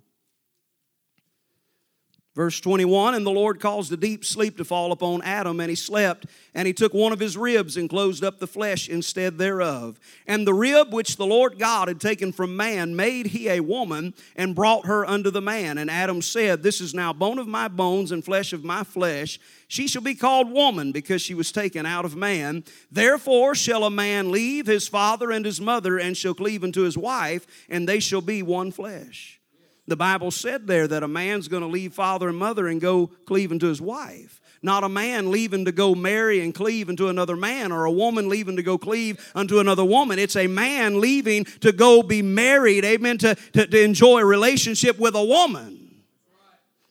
Verse 2.36 2.60
21 2.60 3.14
And 3.14 3.24
the 3.26 3.30
Lord 3.30 3.58
caused 3.58 3.90
a 3.92 3.96
deep 3.96 4.22
sleep 4.22 4.58
to 4.58 4.64
fall 4.64 4.92
upon 4.92 5.22
Adam, 5.22 5.58
and 5.58 5.70
he 5.70 5.74
slept. 5.74 6.26
And 6.54 6.66
he 6.66 6.74
took 6.74 6.92
one 6.92 7.12
of 7.12 7.18
his 7.18 7.36
ribs 7.36 7.76
and 7.76 7.88
closed 7.90 8.22
up 8.22 8.38
the 8.38 8.46
flesh 8.46 8.88
instead 8.88 9.36
thereof. 9.38 9.98
And 10.26 10.46
the 10.46 10.52
rib 10.54 10.92
which 10.92 11.16
the 11.16 11.26
Lord 11.26 11.58
God 11.58 11.88
had 11.88 12.00
taken 12.00 12.32
from 12.32 12.56
man 12.56 12.94
made 12.94 13.26
he 13.28 13.48
a 13.48 13.60
woman 13.60 14.14
and 14.36 14.54
brought 14.54 14.86
her 14.86 15.04
unto 15.06 15.30
the 15.30 15.40
man. 15.42 15.76
And 15.78 15.90
Adam 15.90 16.20
said, 16.22 16.62
This 16.62 16.80
is 16.80 16.92
now 16.94 17.12
bone 17.14 17.38
of 17.38 17.48
my 17.48 17.68
bones 17.68 18.12
and 18.12 18.22
flesh 18.24 18.52
of 18.52 18.62
my 18.64 18.84
flesh. 18.84 19.40
She 19.68 19.88
shall 19.88 20.02
be 20.02 20.14
called 20.14 20.50
woman 20.50 20.92
because 20.92 21.22
she 21.22 21.34
was 21.34 21.50
taken 21.52 21.86
out 21.86 22.04
of 22.04 22.16
man. 22.16 22.64
Therefore 22.92 23.54
shall 23.54 23.82
a 23.84 23.90
man 23.90 24.30
leave 24.30 24.66
his 24.66 24.86
father 24.88 25.30
and 25.30 25.44
his 25.44 25.60
mother 25.60 25.96
and 25.98 26.14
shall 26.16 26.34
cleave 26.34 26.62
unto 26.64 26.82
his 26.82 26.98
wife, 26.98 27.46
and 27.70 27.86
they 27.88 27.98
shall 27.98 28.20
be 28.20 28.42
one 28.42 28.72
flesh. 28.72 29.40
The 29.88 29.96
Bible 29.96 30.30
said 30.32 30.66
there 30.66 30.88
that 30.88 31.04
a 31.04 31.08
man's 31.08 31.46
going 31.48 31.62
to 31.62 31.68
leave 31.68 31.94
father 31.94 32.28
and 32.28 32.36
mother 32.38 32.66
and 32.66 32.80
go 32.80 33.06
cleaving 33.26 33.60
to 33.60 33.66
his 33.68 33.80
wife. 33.80 34.40
Not 34.62 34.82
a 34.82 34.88
man 34.88 35.30
leaving 35.30 35.66
to 35.66 35.72
go 35.72 35.94
marry 35.94 36.40
and 36.40 36.52
cleave 36.52 36.88
unto 36.88 37.06
another 37.08 37.36
man, 37.36 37.70
or 37.70 37.84
a 37.84 37.92
woman 37.92 38.28
leaving 38.28 38.56
to 38.56 38.62
go 38.62 38.78
cleave 38.78 39.30
unto 39.34 39.60
another 39.60 39.84
woman. 39.84 40.18
It's 40.18 40.34
a 40.34 40.46
man 40.48 41.00
leaving 41.00 41.44
to 41.60 41.70
go 41.72 42.02
be 42.02 42.20
married, 42.22 42.84
amen, 42.84 43.18
to, 43.18 43.34
to, 43.52 43.66
to 43.66 43.80
enjoy 43.84 44.20
a 44.20 44.24
relationship 44.24 44.98
with 44.98 45.14
a 45.14 45.22
woman. 45.24 45.94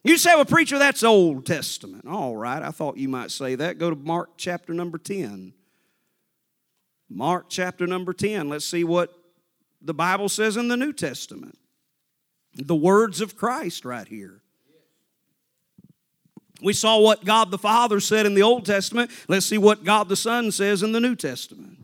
You 0.04 0.18
say, 0.18 0.34
well, 0.36 0.46
preacher, 0.46 0.78
that's 0.78 1.04
Old 1.04 1.46
Testament. 1.48 2.06
All 2.08 2.36
right, 2.38 2.62
I 2.64 2.70
thought 2.70 2.98
you 2.98 3.10
might 3.10 3.32
say 3.32 3.56
that. 3.56 3.78
Go 3.80 3.90
to 3.90 3.96
Mark 3.96 4.38
chapter 4.38 4.74
number 4.74 5.00
10. 5.00 5.52
Mark 7.10 7.48
chapter 7.50 7.88
number 7.88 8.14
10. 8.14 8.48
Let's 8.48 8.66
see 8.66 8.84
what 8.84 9.12
the 9.82 9.94
Bible 9.96 10.30
says 10.30 10.56
in 10.56 10.68
the 10.70 10.78
New 10.78 10.94
Testament 10.94 11.58
the 12.56 12.76
words 12.76 13.22
of 13.22 13.36
Christ 13.38 13.86
right 13.86 14.08
here. 14.08 14.42
We 16.62 16.74
saw 16.74 17.00
what 17.00 17.26
God 17.26 17.52
the 17.52 17.58
Father 17.58 18.00
said 18.00 18.26
in 18.26 18.34
the 18.34 18.42
Old 18.42 18.66
Testament. 18.66 19.12
Let's 19.28 19.46
see 19.46 19.58
what 19.58 19.84
God 19.84 20.08
the 20.08 20.16
Son 20.16 20.52
says 20.52 20.84
in 20.84 20.94
the 20.94 21.02
New 21.02 21.16
Testament. 21.16 21.78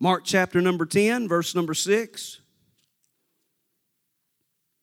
Mark 0.00 0.24
chapter 0.24 0.60
number 0.60 0.84
10, 0.84 1.28
verse 1.28 1.54
number 1.54 1.74
6. 1.74 2.40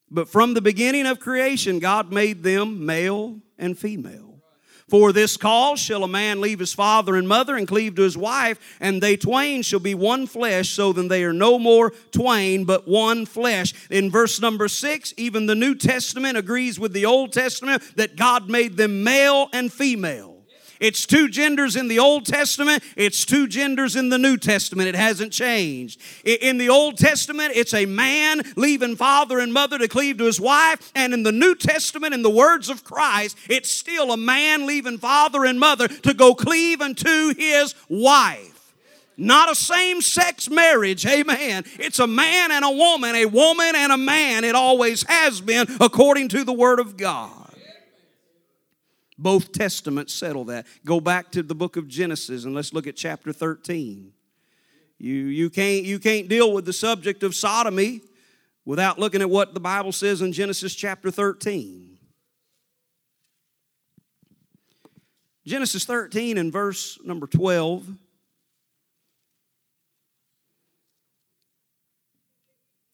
But 0.10 0.30
from 0.30 0.54
the 0.54 0.62
beginning 0.62 1.06
of 1.06 1.19
creation, 1.19 1.80
God 1.80 2.13
made 2.13 2.41
them 2.43 2.86
male 2.86 3.41
and 3.58 3.78
female. 3.78 4.28
For 4.89 5.13
this 5.13 5.38
cause 5.38 5.80
shall 5.80 6.04
a 6.04 6.08
man 6.08 6.41
leave 6.41 6.60
his 6.60 6.73
father 6.73 7.15
and 7.15 7.28
mother 7.28 7.56
and 7.56 7.67
cleave 7.67 7.95
to 7.95 8.02
his 8.02 8.17
wife, 8.17 8.60
and 8.82 9.02
they 9.02 9.15
twain 9.15 9.62
shall 9.62 9.80
be 9.80 9.93
one 9.93 10.25
flesh, 10.25 10.69
so 10.69 10.91
then 10.91 11.08
they 11.08 11.23
are 11.23 11.34
no 11.34 11.60
more 11.60 11.91
twain, 12.12 12.65
but 12.65 12.88
one 12.88 13.25
flesh. 13.28 13.73
In 13.91 14.10
verse 14.10 14.41
number 14.41 14.67
six, 14.67 15.13
even 15.15 15.45
the 15.45 15.56
New 15.56 15.75
Testament 15.75 16.38
agrees 16.38 16.80
with 16.80 16.93
the 16.93 17.06
Old 17.06 17.32
Testament 17.34 17.84
that 17.97 18.15
God 18.15 18.49
made 18.49 18.78
them 18.78 19.04
male 19.04 19.47
and 19.54 19.71
female. 19.71 20.28
It's 20.79 21.05
two 21.05 21.27
genders 21.27 21.75
in 21.75 21.89
the 21.89 21.99
Old 21.99 22.25
Testament, 22.25 22.83
it's 22.95 23.25
two 23.25 23.47
genders 23.47 23.95
in 23.95 24.09
the 24.09 24.17
New 24.17 24.37
Testament. 24.37 24.87
It 24.87 24.95
hasn't 24.95 25.33
changed. 25.33 25.99
In 26.23 26.57
the 26.57 26.69
Old 26.69 26.97
Testament, 26.97 27.51
it's 27.55 27.73
a 27.73 27.85
man 27.85 28.41
leaving 28.55 28.95
father 28.95 29.39
and 29.39 29.51
mother 29.53 29.77
to 29.77 29.87
cleave 29.87 30.17
to 30.19 30.23
his 30.25 30.39
wife. 30.39 30.91
And 30.95 31.13
in 31.13 31.23
the 31.23 31.31
New 31.33 31.55
Testament, 31.55 32.13
in 32.13 32.21
the 32.21 32.29
words 32.29 32.69
of 32.69 32.83
Christ, 32.83 33.37
it's 33.49 33.69
still 33.69 34.11
a 34.11 34.17
man 34.17 34.65
leaving 34.65 34.97
father 34.97 35.43
and 35.43 35.59
mother 35.59 35.87
to 35.87 36.13
go 36.13 36.33
cleave 36.33 36.81
unto 36.81 37.33
his 37.35 37.75
wife 37.89 38.55
not 39.21 39.51
a 39.51 39.55
same 39.55 39.99
sex 40.01 40.49
marriage, 40.49 41.05
amen. 41.05 41.61
It's 41.77 41.99
a 41.99 42.07
man 42.07 42.53
and 42.53 42.63
a 42.63 42.71
woman, 42.71 43.15
a 43.15 43.25
woman 43.25 43.73
and 43.75 43.91
a 43.91 43.97
man. 43.97 44.45
It 44.45 44.55
always 44.55 45.03
has 45.09 45.41
been, 45.41 45.67
according 45.81 46.29
to 46.29 46.45
the 46.45 46.53
Word 46.53 46.79
of 46.79 46.95
God. 46.95 47.38
Both 49.19 49.51
testaments 49.51 50.13
settle 50.13 50.45
that. 50.45 50.65
Go 50.86 51.01
back 51.01 51.29
to 51.34 51.43
the 51.43 51.53
book 51.53 51.75
of 51.75 51.88
Genesis 51.89 52.45
and 52.45 52.55
let's 52.55 52.73
look 52.73 52.88
at 52.88 52.95
chapter 52.95 53.34
13. 53.34 54.13
You, 54.97 55.13
you, 55.13 55.49
can't, 55.49 55.84
you 55.86 55.99
can't 55.99 56.29
deal 56.29 56.53
with 56.53 56.65
the 56.65 56.71
subject 56.73 57.21
of 57.23 57.36
sodomy 57.36 57.99
without 58.63 58.97
looking 58.97 59.21
at 59.21 59.29
what 59.29 59.53
the 59.53 59.60
Bible 59.60 59.91
says 59.91 60.21
in 60.21 60.32
Genesis 60.32 60.73
chapter 60.73 61.12
13. 61.12 61.97
Genesis 65.45 65.84
13 65.84 66.38
and 66.38 66.51
verse 66.53 66.97
number 67.03 67.27
12. 67.27 67.88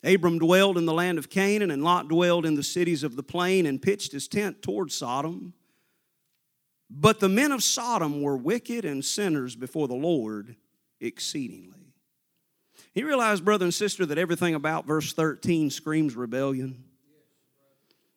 Abram 0.03 0.39
dwelled 0.39 0.77
in 0.77 0.85
the 0.85 0.93
land 0.93 1.17
of 1.17 1.29
Canaan, 1.31 1.71
and 1.71 1.83
Lot 1.83 2.07
dwelled 2.07 2.45
in 2.45 2.53
the 2.55 2.61
cities 2.61 3.01
of 3.03 3.15
the 3.15 3.23
plain, 3.23 3.65
and 3.65 3.81
pitched 3.81 4.11
his 4.11 4.27
tent 4.27 4.61
toward 4.61 4.91
Sodom 4.91 5.53
but 6.89 7.19
the 7.19 7.29
men 7.29 7.51
of 7.51 7.63
Sodom 7.63 8.21
were 8.21 8.37
wicked 8.37 8.85
and 8.85 9.03
sinners 9.03 9.55
before 9.55 9.87
the 9.87 9.95
Lord 9.95 10.55
exceedingly. 10.99 11.71
You 12.93 13.05
realize, 13.05 13.41
brother 13.41 13.65
and 13.65 13.73
sister, 13.73 14.05
that 14.05 14.17
everything 14.17 14.55
about 14.55 14.85
verse 14.85 15.11
13 15.11 15.69
screams 15.69 16.15
rebellion? 16.15 16.83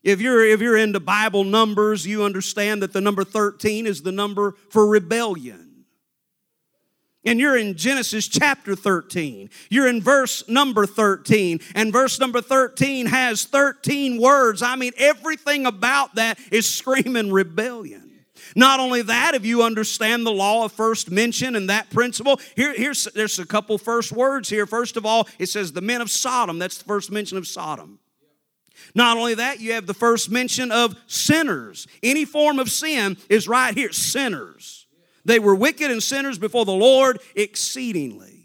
If 0.05 0.21
you're, 0.21 0.45
if 0.47 0.61
you're 0.61 0.77
into 0.77 1.01
Bible 1.01 1.43
numbers, 1.43 2.07
you 2.07 2.23
understand 2.23 2.83
that 2.83 2.93
the 2.93 3.01
number 3.01 3.25
13 3.25 3.87
is 3.87 4.03
the 4.03 4.13
number 4.13 4.55
for 4.71 4.87
rebellion. 4.87 5.65
And 7.25 7.41
you're 7.41 7.57
in 7.59 7.75
Genesis 7.77 8.29
chapter 8.29 8.77
13. 8.77 9.51
You're 9.69 9.89
in 9.89 10.01
verse 10.01 10.49
number 10.49 10.87
13. 10.87 11.59
And 11.75 11.93
verse 11.93 12.21
number 12.21 12.41
13 12.41 13.07
has 13.07 13.45
13 13.45 14.21
words. 14.21 14.63
I 14.63 14.77
mean, 14.77 14.93
everything 14.97 15.67
about 15.67 16.15
that 16.15 16.39
is 16.53 16.73
screaming 16.73 17.33
rebellion. 17.33 18.08
Not 18.59 18.81
only 18.81 19.03
that, 19.03 19.37
if 19.37 19.47
you 19.47 19.63
understand 19.63 20.27
the 20.27 20.33
law 20.33 20.65
of 20.65 20.73
first 20.73 21.13
mention 21.13 21.55
and 21.55 21.71
that 21.71 21.91
principle, 21.91 22.41
here, 22.57 22.75
here's 22.75 23.05
there's 23.15 23.39
a 23.39 23.47
couple 23.47 23.79
first 23.79 24.11
words 24.11 24.49
here. 24.49 24.67
First 24.67 24.97
of 24.97 25.07
all, 25.07 25.29
it 25.39 25.47
says 25.49 25.71
the 25.71 25.81
men 25.81 26.01
of 26.01 26.11
Sodom. 26.11 26.59
That's 26.59 26.77
the 26.79 26.85
first 26.85 27.13
mention 27.13 27.39
of 27.39 27.47
Sodom. 27.47 28.01
Not 28.97 29.17
only 29.17 29.35
that, 29.35 29.61
you 29.61 29.75
have 29.75 29.87
the 29.87 29.95
first 29.95 30.29
mention 30.33 30.73
of 30.73 30.97
sinners. 31.07 31.87
Any 32.03 32.25
form 32.25 32.59
of 32.59 32.69
sin 32.69 33.17
is 33.29 33.47
right 33.47 33.77
here 33.77 33.93
sinners. 33.93 34.89
They 35.25 35.39
were 35.39 35.55
wicked 35.55 35.93
and 35.93 36.03
sinners 36.03 36.37
before 36.37 36.65
the 36.65 36.73
Lord 36.73 37.21
exceedingly. 37.37 38.38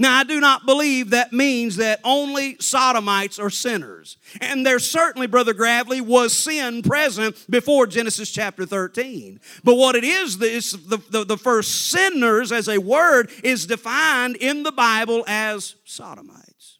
Now, 0.00 0.16
I 0.16 0.24
do 0.24 0.40
not 0.40 0.64
believe 0.64 1.10
that 1.10 1.34
means 1.34 1.76
that 1.76 2.00
only 2.04 2.56
sodomites 2.58 3.38
are 3.38 3.50
sinners. 3.50 4.16
And 4.40 4.64
there 4.64 4.78
certainly, 4.78 5.26
Brother 5.26 5.52
Gravely, 5.52 6.00
was 6.00 6.32
sin 6.32 6.80
present 6.80 7.36
before 7.50 7.86
Genesis 7.86 8.30
chapter 8.30 8.64
13. 8.64 9.40
But 9.62 9.74
what 9.74 9.96
it 9.96 10.04
is, 10.04 10.40
is 10.40 10.86
the, 10.86 10.96
the, 11.10 11.24
the 11.24 11.36
first 11.36 11.90
sinners 11.90 12.50
as 12.50 12.66
a 12.70 12.78
word 12.78 13.30
is 13.44 13.66
defined 13.66 14.36
in 14.36 14.62
the 14.62 14.72
Bible 14.72 15.22
as 15.26 15.74
sodomites. 15.84 16.78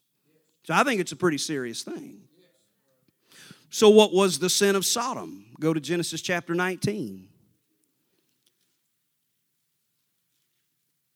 So 0.63 0.73
I 0.73 0.83
think 0.83 0.99
it's 0.99 1.11
a 1.11 1.15
pretty 1.15 1.37
serious 1.37 1.83
thing. 1.83 2.21
So, 3.69 3.89
what 3.89 4.13
was 4.13 4.39
the 4.39 4.49
sin 4.49 4.75
of 4.75 4.83
Sodom? 4.85 5.45
Go 5.59 5.75
to 5.75 5.79
Genesis 5.79 6.21
chapter 6.21 6.55
19. 6.55 7.27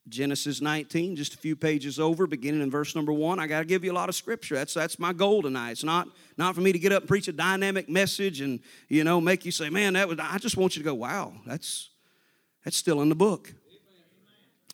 Genesis 0.07 0.61
19, 0.61 1.15
just 1.15 1.33
a 1.33 1.37
few 1.37 1.55
pages 1.55 1.99
over, 1.99 2.27
beginning 2.27 2.61
in 2.61 2.69
verse 2.69 2.93
number 2.95 3.11
one. 3.11 3.39
I 3.39 3.47
got 3.47 3.59
to 3.59 3.65
give 3.65 3.83
you 3.83 3.91
a 3.91 3.93
lot 3.95 4.07
of 4.07 4.13
scripture. 4.13 4.53
That's 4.53 4.73
that's 4.75 4.99
my 4.99 5.13
goal 5.13 5.41
tonight. 5.41 5.71
It's 5.71 5.83
not 5.83 6.07
not 6.37 6.53
for 6.53 6.61
me 6.61 6.71
to 6.71 6.77
get 6.77 6.91
up 6.91 7.01
and 7.03 7.07
preach 7.07 7.27
a 7.27 7.33
dynamic 7.33 7.89
message 7.89 8.39
and 8.41 8.59
you 8.87 9.03
know 9.03 9.19
make 9.19 9.45
you 9.45 9.51
say, 9.51 9.69
"Man, 9.71 9.93
that 9.93 10.07
was." 10.07 10.19
I 10.21 10.37
just 10.37 10.57
want 10.57 10.75
you 10.75 10.83
to 10.83 10.89
go, 10.89 10.93
"Wow, 10.93 11.33
that's 11.47 11.89
that's 12.63 12.77
still 12.77 13.01
in 13.01 13.09
the 13.09 13.15
book." 13.15 13.47
Amen. 13.49 14.05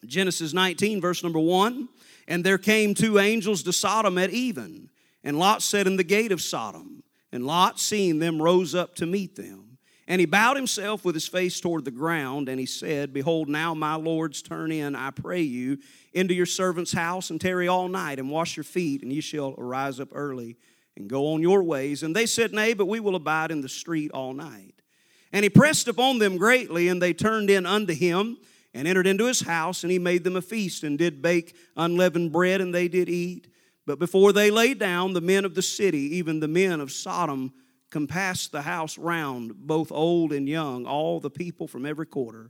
Genesis 0.09 0.51
19, 0.51 0.99
verse 0.99 1.23
number 1.23 1.39
one. 1.39 1.87
And 2.27 2.43
there 2.43 2.57
came 2.57 2.93
two 2.93 3.17
angels 3.17 3.63
to 3.63 3.71
Sodom 3.73 4.17
at 4.17 4.31
even, 4.31 4.89
and 5.23 5.39
Lot 5.39 5.61
sat 5.61 5.87
in 5.87 5.95
the 5.95 6.03
gate 6.03 6.33
of 6.33 6.41
Sodom, 6.41 7.03
and 7.31 7.45
Lot, 7.47 7.79
seeing 7.79 8.19
them, 8.19 8.41
rose 8.41 8.75
up 8.75 8.95
to 8.95 9.05
meet 9.05 9.37
them. 9.37 9.70
And 10.11 10.19
he 10.19 10.25
bowed 10.25 10.57
himself 10.57 11.05
with 11.05 11.15
his 11.15 11.25
face 11.29 11.61
toward 11.61 11.85
the 11.85 11.89
ground, 11.89 12.49
and 12.49 12.59
he 12.59 12.65
said, 12.65 13.13
Behold, 13.13 13.47
now 13.47 13.73
my 13.73 13.95
lords, 13.95 14.41
turn 14.41 14.69
in, 14.69 14.93
I 14.93 15.11
pray 15.11 15.39
you, 15.41 15.77
into 16.11 16.33
your 16.33 16.45
servant's 16.45 16.91
house, 16.91 17.29
and 17.29 17.39
tarry 17.39 17.69
all 17.69 17.87
night, 17.87 18.19
and 18.19 18.29
wash 18.29 18.57
your 18.57 18.65
feet, 18.65 19.03
and 19.03 19.13
ye 19.13 19.21
shall 19.21 19.55
arise 19.57 20.01
up 20.01 20.09
early, 20.11 20.57
and 20.97 21.07
go 21.09 21.27
on 21.27 21.41
your 21.41 21.63
ways. 21.63 22.03
And 22.03 22.13
they 22.13 22.25
said, 22.25 22.51
Nay, 22.51 22.73
but 22.73 22.87
we 22.89 22.99
will 22.99 23.15
abide 23.15 23.51
in 23.51 23.61
the 23.61 23.69
street 23.69 24.11
all 24.13 24.33
night. 24.33 24.75
And 25.31 25.43
he 25.45 25.49
pressed 25.49 25.87
upon 25.87 26.19
them 26.19 26.35
greatly, 26.35 26.89
and 26.89 27.01
they 27.01 27.13
turned 27.13 27.49
in 27.49 27.65
unto 27.65 27.93
him, 27.93 28.37
and 28.73 28.89
entered 28.89 29.07
into 29.07 29.27
his 29.27 29.39
house, 29.39 29.81
and 29.83 29.93
he 29.93 29.97
made 29.97 30.25
them 30.25 30.35
a 30.35 30.41
feast, 30.41 30.83
and 30.83 30.97
did 30.97 31.21
bake 31.21 31.55
unleavened 31.77 32.33
bread, 32.33 32.59
and 32.59 32.75
they 32.75 32.89
did 32.89 33.07
eat. 33.07 33.47
But 33.85 33.97
before 33.97 34.33
they 34.33 34.51
lay 34.51 34.73
down, 34.73 35.13
the 35.13 35.21
men 35.21 35.45
of 35.45 35.55
the 35.55 35.61
city, 35.61 36.17
even 36.17 36.41
the 36.41 36.49
men 36.49 36.81
of 36.81 36.91
Sodom, 36.91 37.53
compassed 37.91 38.51
the 38.53 38.63
house 38.63 38.97
round, 38.97 39.67
both 39.67 39.91
old 39.91 40.31
and 40.33 40.49
young, 40.49 40.85
all 40.87 41.19
the 41.19 41.29
people 41.29 41.67
from 41.67 41.85
every 41.85 42.07
quarter. 42.07 42.49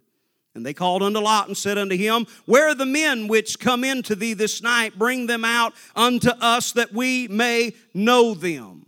And 0.53 0.65
they 0.65 0.73
called 0.73 1.01
unto 1.01 1.19
Lot 1.19 1.47
and 1.47 1.57
said 1.57 1.77
unto 1.77 1.97
him, 1.97 2.27
Where 2.45 2.67
are 2.69 2.75
the 2.75 2.85
men 2.85 3.27
which 3.27 3.59
come 3.59 3.83
in 3.83 4.03
to 4.03 4.15
thee 4.15 4.33
this 4.33 4.61
night? 4.61 4.97
Bring 4.97 5.27
them 5.27 5.43
out 5.43 5.73
unto 5.95 6.29
us 6.29 6.73
that 6.73 6.93
we 6.93 7.27
may 7.29 7.73
know 7.93 8.33
them. 8.33 8.85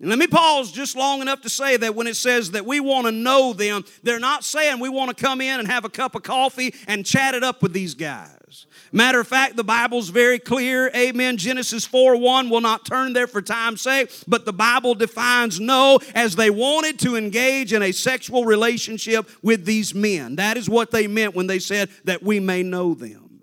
And 0.00 0.10
let 0.10 0.18
me 0.18 0.26
pause 0.26 0.70
just 0.72 0.96
long 0.96 1.22
enough 1.22 1.42
to 1.42 1.48
say 1.48 1.76
that 1.78 1.94
when 1.94 2.06
it 2.06 2.16
says 2.16 2.50
that 2.52 2.66
we 2.66 2.80
want 2.80 3.06
to 3.06 3.12
know 3.12 3.52
them, 3.52 3.84
they're 4.02 4.18
not 4.18 4.44
saying 4.44 4.80
we 4.80 4.88
want 4.88 5.16
to 5.16 5.22
come 5.24 5.40
in 5.40 5.60
and 5.60 5.68
have 5.68 5.84
a 5.84 5.88
cup 5.90 6.14
of 6.14 6.24
coffee 6.24 6.74
and 6.88 7.06
chat 7.06 7.34
it 7.34 7.44
up 7.44 7.62
with 7.62 7.72
these 7.72 7.94
guys. 7.94 8.66
Matter 8.94 9.18
of 9.20 9.26
fact, 9.26 9.56
the 9.56 9.64
Bible's 9.64 10.10
very 10.10 10.38
clear. 10.38 10.90
Amen. 10.94 11.38
Genesis 11.38 11.86
4 11.86 12.16
1 12.18 12.50
will 12.50 12.60
not 12.60 12.84
turn 12.84 13.14
there 13.14 13.26
for 13.26 13.40
time's 13.40 13.80
sake, 13.80 14.10
but 14.28 14.44
the 14.44 14.52
Bible 14.52 14.94
defines 14.94 15.58
know 15.58 15.98
as 16.14 16.36
they 16.36 16.50
wanted 16.50 16.98
to 17.00 17.16
engage 17.16 17.72
in 17.72 17.82
a 17.82 17.90
sexual 17.90 18.44
relationship 18.44 19.28
with 19.42 19.64
these 19.64 19.94
men. 19.94 20.36
That 20.36 20.58
is 20.58 20.68
what 20.68 20.90
they 20.90 21.06
meant 21.06 21.34
when 21.34 21.46
they 21.46 21.58
said 21.58 21.88
that 22.04 22.22
we 22.22 22.38
may 22.38 22.62
know 22.62 22.92
them. 22.92 23.40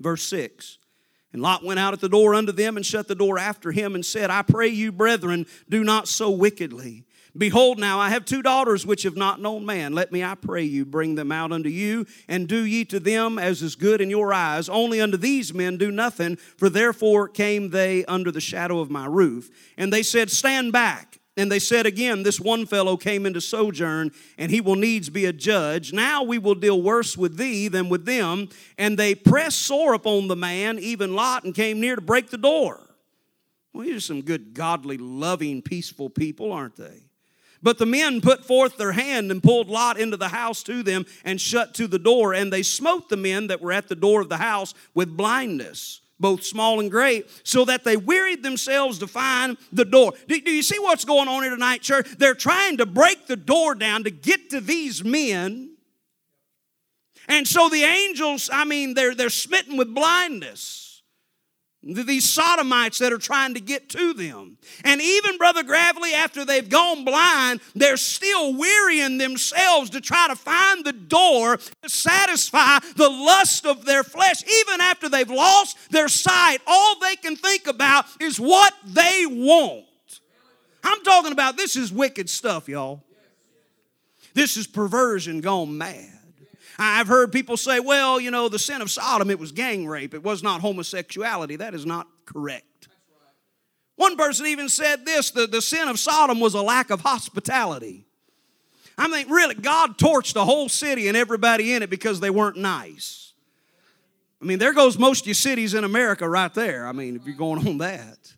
Verse 0.00 0.22
6. 0.24 0.78
And 1.34 1.42
Lot 1.42 1.64
went 1.64 1.80
out 1.80 1.92
at 1.92 2.00
the 2.00 2.08
door 2.08 2.34
unto 2.34 2.52
them 2.52 2.76
and 2.76 2.86
shut 2.86 3.08
the 3.08 3.16
door 3.16 3.38
after 3.40 3.72
him 3.72 3.94
and 3.94 4.06
said, 4.06 4.30
I 4.30 4.42
pray 4.42 4.68
you, 4.68 4.92
brethren, 4.92 5.46
do 5.68 5.82
not 5.84 6.08
so 6.08 6.30
wickedly. 6.30 7.04
Behold, 7.36 7.80
now 7.80 7.98
I 7.98 8.10
have 8.10 8.24
two 8.24 8.42
daughters 8.42 8.86
which 8.86 9.02
have 9.02 9.16
not 9.16 9.40
known 9.40 9.66
man. 9.66 9.92
Let 9.92 10.12
me, 10.12 10.22
I 10.22 10.36
pray 10.36 10.62
you, 10.62 10.84
bring 10.84 11.16
them 11.16 11.32
out 11.32 11.50
unto 11.50 11.68
you, 11.68 12.06
and 12.28 12.46
do 12.46 12.62
ye 12.64 12.84
to 12.86 13.00
them 13.00 13.40
as 13.40 13.60
is 13.60 13.74
good 13.74 14.00
in 14.00 14.08
your 14.08 14.32
eyes. 14.32 14.68
Only 14.68 15.00
unto 15.00 15.16
these 15.16 15.52
men 15.52 15.76
do 15.76 15.90
nothing, 15.90 16.36
for 16.36 16.68
therefore 16.68 17.26
came 17.28 17.70
they 17.70 18.04
under 18.04 18.30
the 18.30 18.40
shadow 18.40 18.78
of 18.78 18.88
my 18.90 19.06
roof. 19.06 19.50
And 19.76 19.92
they 19.92 20.04
said, 20.04 20.30
Stand 20.30 20.70
back. 20.72 21.18
And 21.36 21.50
they 21.50 21.58
said 21.58 21.86
again, 21.86 22.22
This 22.22 22.38
one 22.40 22.66
fellow 22.66 22.96
came 22.96 23.26
into 23.26 23.40
sojourn, 23.40 24.12
and 24.38 24.52
he 24.52 24.60
will 24.60 24.76
needs 24.76 25.10
be 25.10 25.24
a 25.24 25.32
judge. 25.32 25.92
Now 25.92 26.22
we 26.22 26.38
will 26.38 26.54
deal 26.54 26.80
worse 26.80 27.18
with 27.18 27.36
thee 27.36 27.66
than 27.66 27.88
with 27.88 28.04
them. 28.04 28.48
And 28.78 28.96
they 28.96 29.16
pressed 29.16 29.58
sore 29.58 29.94
upon 29.94 30.28
the 30.28 30.36
man, 30.36 30.78
even 30.78 31.16
Lot, 31.16 31.42
and 31.42 31.52
came 31.52 31.80
near 31.80 31.96
to 31.96 32.00
break 32.02 32.30
the 32.30 32.38
door. 32.38 32.78
Well, 33.72 33.84
these 33.84 33.96
are 33.96 34.00
some 34.00 34.22
good, 34.22 34.54
godly, 34.54 34.98
loving, 34.98 35.62
peaceful 35.62 36.08
people, 36.08 36.52
aren't 36.52 36.76
they? 36.76 37.03
But 37.64 37.78
the 37.78 37.86
men 37.86 38.20
put 38.20 38.44
forth 38.44 38.76
their 38.76 38.92
hand 38.92 39.30
and 39.30 39.42
pulled 39.42 39.68
Lot 39.70 39.98
into 39.98 40.18
the 40.18 40.28
house 40.28 40.62
to 40.64 40.82
them 40.82 41.06
and 41.24 41.40
shut 41.40 41.72
to 41.76 41.86
the 41.88 41.98
door. 41.98 42.34
And 42.34 42.52
they 42.52 42.62
smote 42.62 43.08
the 43.08 43.16
men 43.16 43.46
that 43.46 43.62
were 43.62 43.72
at 43.72 43.88
the 43.88 43.94
door 43.94 44.20
of 44.20 44.28
the 44.28 44.36
house 44.36 44.74
with 44.92 45.16
blindness, 45.16 46.02
both 46.20 46.44
small 46.44 46.78
and 46.78 46.90
great, 46.90 47.26
so 47.42 47.64
that 47.64 47.82
they 47.82 47.96
wearied 47.96 48.42
themselves 48.42 48.98
to 48.98 49.06
find 49.06 49.56
the 49.72 49.86
door. 49.86 50.12
Do, 50.28 50.38
do 50.42 50.50
you 50.50 50.62
see 50.62 50.78
what's 50.78 51.06
going 51.06 51.26
on 51.26 51.42
here 51.42 51.50
tonight, 51.52 51.80
church? 51.80 52.06
They're 52.18 52.34
trying 52.34 52.76
to 52.76 52.86
break 52.86 53.26
the 53.28 53.36
door 53.36 53.74
down 53.74 54.04
to 54.04 54.10
get 54.10 54.50
to 54.50 54.60
these 54.60 55.02
men. 55.02 55.70
And 57.28 57.48
so 57.48 57.70
the 57.70 57.82
angels, 57.84 58.50
I 58.52 58.66
mean, 58.66 58.92
they're, 58.92 59.14
they're 59.14 59.30
smitten 59.30 59.78
with 59.78 59.94
blindness 59.94 60.83
these 61.86 62.28
sodomites 62.28 62.98
that 62.98 63.12
are 63.12 63.18
trying 63.18 63.54
to 63.54 63.60
get 63.60 63.88
to 63.90 64.14
them. 64.14 64.56
And 64.84 65.00
even, 65.02 65.36
Brother 65.36 65.62
Gravely, 65.62 66.14
after 66.14 66.44
they've 66.44 66.68
gone 66.68 67.04
blind, 67.04 67.60
they're 67.74 67.98
still 67.98 68.54
wearying 68.54 69.18
themselves 69.18 69.90
to 69.90 70.00
try 70.00 70.28
to 70.28 70.36
find 70.36 70.84
the 70.84 70.92
door 70.92 71.58
to 71.82 71.88
satisfy 71.88 72.78
the 72.96 73.08
lust 73.10 73.66
of 73.66 73.84
their 73.84 74.02
flesh. 74.02 74.42
Even 74.44 74.80
after 74.80 75.08
they've 75.08 75.30
lost 75.30 75.76
their 75.90 76.08
sight, 76.08 76.58
all 76.66 76.98
they 77.00 77.16
can 77.16 77.36
think 77.36 77.66
about 77.66 78.06
is 78.20 78.40
what 78.40 78.72
they 78.86 79.24
want. 79.28 79.84
I'm 80.82 81.02
talking 81.02 81.32
about 81.32 81.56
this 81.56 81.76
is 81.76 81.92
wicked 81.92 82.30
stuff, 82.30 82.68
y'all. 82.68 83.02
This 84.32 84.56
is 84.56 84.66
perversion 84.66 85.40
gone 85.40 85.76
mad. 85.78 86.10
I've 86.78 87.06
heard 87.06 87.32
people 87.32 87.56
say, 87.56 87.78
well, 87.80 88.20
you 88.20 88.30
know, 88.30 88.48
the 88.48 88.58
sin 88.58 88.82
of 88.82 88.90
Sodom, 88.90 89.30
it 89.30 89.38
was 89.38 89.52
gang 89.52 89.86
rape, 89.86 90.14
it 90.14 90.22
was 90.22 90.42
not 90.42 90.60
homosexuality. 90.60 91.56
That 91.56 91.74
is 91.74 91.86
not 91.86 92.08
correct. 92.26 92.66
One 93.96 94.16
person 94.16 94.46
even 94.46 94.68
said 94.68 95.06
this 95.06 95.30
the, 95.30 95.46
the 95.46 95.62
sin 95.62 95.86
of 95.88 95.98
Sodom 96.00 96.40
was 96.40 96.54
a 96.54 96.62
lack 96.62 96.90
of 96.90 97.00
hospitality. 97.00 98.06
I 98.98 99.08
mean, 99.08 99.28
really, 99.30 99.54
God 99.56 99.98
torched 99.98 100.34
the 100.34 100.44
whole 100.44 100.68
city 100.68 101.08
and 101.08 101.16
everybody 101.16 101.74
in 101.74 101.82
it 101.82 101.90
because 101.90 102.20
they 102.20 102.30
weren't 102.30 102.56
nice. 102.56 103.32
I 104.40 104.44
mean, 104.46 104.58
there 104.58 104.72
goes 104.74 104.98
most 104.98 105.22
of 105.22 105.26
your 105.28 105.34
cities 105.34 105.74
in 105.74 105.84
America 105.84 106.28
right 106.28 106.52
there. 106.54 106.86
I 106.86 106.92
mean, 106.92 107.16
if 107.16 107.24
you're 107.24 107.34
going 107.36 107.66
on 107.66 107.78
that. 107.78 108.32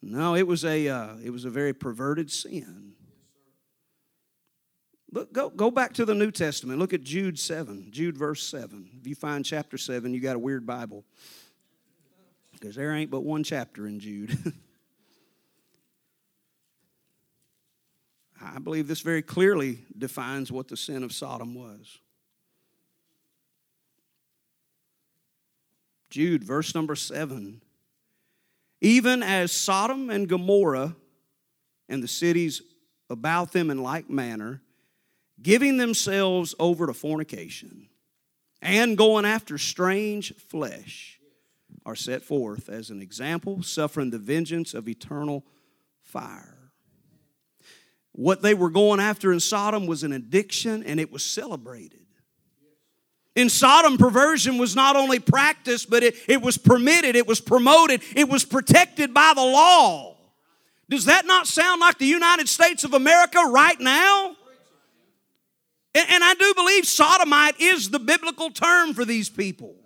No, 0.00 0.34
it 0.34 0.46
was 0.46 0.64
a, 0.64 0.88
uh, 0.88 1.08
it 1.22 1.30
was 1.30 1.44
a 1.44 1.50
very 1.50 1.72
perverted 1.72 2.30
sin. 2.30 2.91
Look, 5.12 5.30
go, 5.32 5.50
go 5.50 5.70
back 5.70 5.92
to 5.94 6.04
the 6.06 6.14
New 6.14 6.30
Testament. 6.30 6.78
Look 6.78 6.94
at 6.94 7.02
Jude 7.02 7.38
7, 7.38 7.88
Jude 7.90 8.16
verse 8.16 8.42
7. 8.44 8.88
If 8.98 9.06
you 9.06 9.14
find 9.14 9.44
chapter 9.44 9.76
7, 9.76 10.12
you 10.14 10.20
got 10.20 10.36
a 10.36 10.38
weird 10.38 10.64
Bible. 10.66 11.04
Because 12.52 12.76
there 12.76 12.92
ain't 12.96 13.10
but 13.10 13.20
one 13.24 13.44
chapter 13.44 13.86
in 13.86 14.00
Jude. 14.00 14.38
I 18.42 18.58
believe 18.58 18.88
this 18.88 19.02
very 19.02 19.20
clearly 19.22 19.80
defines 19.96 20.50
what 20.50 20.68
the 20.68 20.76
sin 20.78 21.02
of 21.04 21.12
Sodom 21.12 21.54
was. 21.54 21.98
Jude, 26.08 26.42
verse 26.42 26.74
number 26.74 26.96
7. 26.96 27.60
Even 28.80 29.22
as 29.22 29.52
Sodom 29.52 30.08
and 30.08 30.26
Gomorrah 30.28 30.96
and 31.88 32.00
the 32.02 32.08
cities 32.08 32.62
about 33.10 33.50
them 33.52 33.70
in 33.70 33.82
like 33.82 34.08
manner, 34.08 34.62
giving 35.42 35.76
themselves 35.76 36.54
over 36.58 36.86
to 36.86 36.94
fornication 36.94 37.88
and 38.62 38.96
going 38.96 39.24
after 39.24 39.58
strange 39.58 40.34
flesh 40.36 41.18
are 41.84 41.96
set 41.96 42.22
forth 42.22 42.68
as 42.68 42.90
an 42.90 43.02
example, 43.02 43.62
suffering 43.62 44.10
the 44.10 44.18
vengeance 44.18 44.72
of 44.72 44.88
eternal 44.88 45.44
fire. 46.02 46.70
What 48.12 48.42
they 48.42 48.54
were 48.54 48.70
going 48.70 49.00
after 49.00 49.32
in 49.32 49.40
Sodom 49.40 49.86
was 49.86 50.02
an 50.04 50.12
addiction 50.12 50.84
and 50.84 51.00
it 51.00 51.10
was 51.10 51.24
celebrated. 51.24 51.98
In 53.34 53.48
Sodom, 53.48 53.96
perversion 53.96 54.58
was 54.58 54.76
not 54.76 54.94
only 54.94 55.18
practiced, 55.18 55.88
but 55.88 56.02
it, 56.04 56.14
it 56.28 56.40
was 56.42 56.58
permitted, 56.58 57.16
it 57.16 57.26
was 57.26 57.40
promoted, 57.40 58.02
it 58.14 58.28
was 58.28 58.44
protected 58.44 59.12
by 59.14 59.32
the 59.34 59.42
law. 59.42 60.16
Does 60.90 61.06
that 61.06 61.24
not 61.24 61.46
sound 61.48 61.80
like 61.80 61.96
the 61.98 62.06
United 62.06 62.48
States 62.50 62.84
of 62.84 62.92
America 62.92 63.38
right 63.48 63.80
now? 63.80 64.36
And, 65.94 66.08
and 66.08 66.24
I 66.24 66.34
do 66.34 66.54
believe 66.54 66.86
sodomite 66.86 67.60
is 67.60 67.90
the 67.90 67.98
biblical 67.98 68.50
term 68.50 68.94
for 68.94 69.04
these 69.04 69.28
people. 69.28 69.76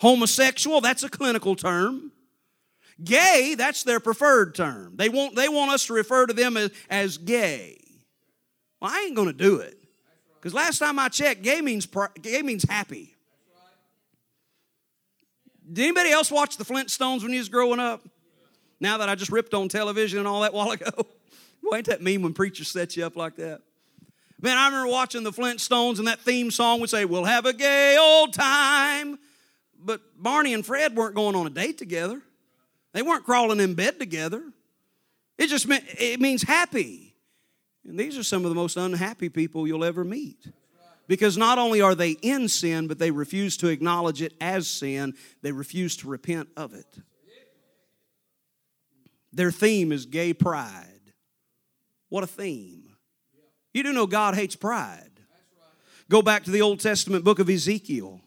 Homosexual, 0.00 0.80
that's 0.80 1.02
a 1.02 1.08
clinical 1.08 1.56
term. 1.56 2.12
Gay, 3.02 3.54
that's 3.56 3.82
their 3.84 4.00
preferred 4.00 4.54
term. 4.54 4.92
They 4.96 5.08
want, 5.08 5.36
they 5.36 5.48
want 5.48 5.70
us 5.70 5.86
to 5.86 5.92
refer 5.94 6.26
to 6.26 6.32
them 6.32 6.56
as, 6.56 6.70
as 6.90 7.18
gay. 7.18 7.78
Well, 8.80 8.90
I 8.92 9.04
ain't 9.06 9.14
going 9.16 9.28
to 9.28 9.32
do 9.32 9.56
it. 9.56 9.76
Because 10.36 10.54
last 10.54 10.78
time 10.78 10.98
I 10.98 11.08
checked, 11.08 11.42
gay 11.42 11.60
means, 11.60 11.86
gay 12.22 12.42
means 12.42 12.64
happy. 12.64 13.14
Did 15.70 15.84
anybody 15.84 16.10
else 16.10 16.30
watch 16.30 16.56
the 16.56 16.64
Flintstones 16.64 17.22
when 17.22 17.32
you 17.32 17.38
was 17.38 17.48
growing 17.48 17.80
up? 17.80 18.06
Now 18.80 18.98
that 18.98 19.08
I 19.08 19.16
just 19.16 19.32
ripped 19.32 19.54
on 19.54 19.68
television 19.68 20.20
and 20.20 20.28
all 20.28 20.42
that 20.42 20.54
while 20.54 20.70
ago. 20.70 20.88
Well, 21.62 21.74
ain't 21.76 21.86
that 21.86 22.02
mean 22.02 22.22
when 22.22 22.34
preachers 22.34 22.68
set 22.68 22.96
you 22.96 23.04
up 23.04 23.16
like 23.16 23.36
that? 23.36 23.60
Man, 24.40 24.56
I 24.56 24.66
remember 24.66 24.90
watching 24.90 25.24
the 25.24 25.32
Flintstones 25.32 25.98
and 25.98 26.06
that 26.06 26.20
theme 26.20 26.50
song 26.50 26.80
would 26.80 26.90
say, 26.90 27.04
We'll 27.04 27.24
have 27.24 27.44
a 27.46 27.52
gay 27.52 27.96
old 27.98 28.32
time. 28.32 29.18
But 29.78 30.00
Barney 30.16 30.54
and 30.54 30.64
Fred 30.64 30.94
weren't 30.96 31.14
going 31.14 31.34
on 31.36 31.46
a 31.46 31.50
date 31.50 31.78
together. 31.78 32.20
They 32.92 33.02
weren't 33.02 33.24
crawling 33.24 33.60
in 33.60 33.74
bed 33.74 33.98
together. 33.98 34.42
It 35.38 35.48
just 35.48 35.66
meant 35.66 35.84
it 35.98 36.20
means 36.20 36.42
happy. 36.42 37.16
And 37.84 37.98
these 37.98 38.18
are 38.18 38.22
some 38.22 38.44
of 38.44 38.50
the 38.50 38.54
most 38.54 38.76
unhappy 38.76 39.28
people 39.28 39.66
you'll 39.66 39.84
ever 39.84 40.04
meet. 40.04 40.46
Because 41.06 41.38
not 41.38 41.58
only 41.58 41.80
are 41.80 41.94
they 41.94 42.10
in 42.10 42.48
sin, 42.48 42.86
but 42.86 42.98
they 42.98 43.10
refuse 43.10 43.56
to 43.58 43.68
acknowledge 43.68 44.20
it 44.20 44.34
as 44.40 44.68
sin. 44.68 45.14
They 45.42 45.52
refuse 45.52 45.96
to 45.98 46.08
repent 46.08 46.48
of 46.56 46.74
it. 46.74 46.98
Their 49.32 49.50
theme 49.50 49.90
is 49.90 50.04
gay 50.06 50.32
pride. 50.34 50.84
What 52.08 52.24
a 52.24 52.28
theme. 52.28 52.87
You 53.78 53.84
do 53.84 53.92
know 53.92 54.08
God 54.08 54.34
hates 54.34 54.56
pride. 54.56 55.12
Go 56.08 56.20
back 56.20 56.42
to 56.46 56.50
the 56.50 56.60
Old 56.62 56.80
Testament 56.80 57.22
book 57.24 57.38
of 57.38 57.48
Ezekiel. 57.48 58.20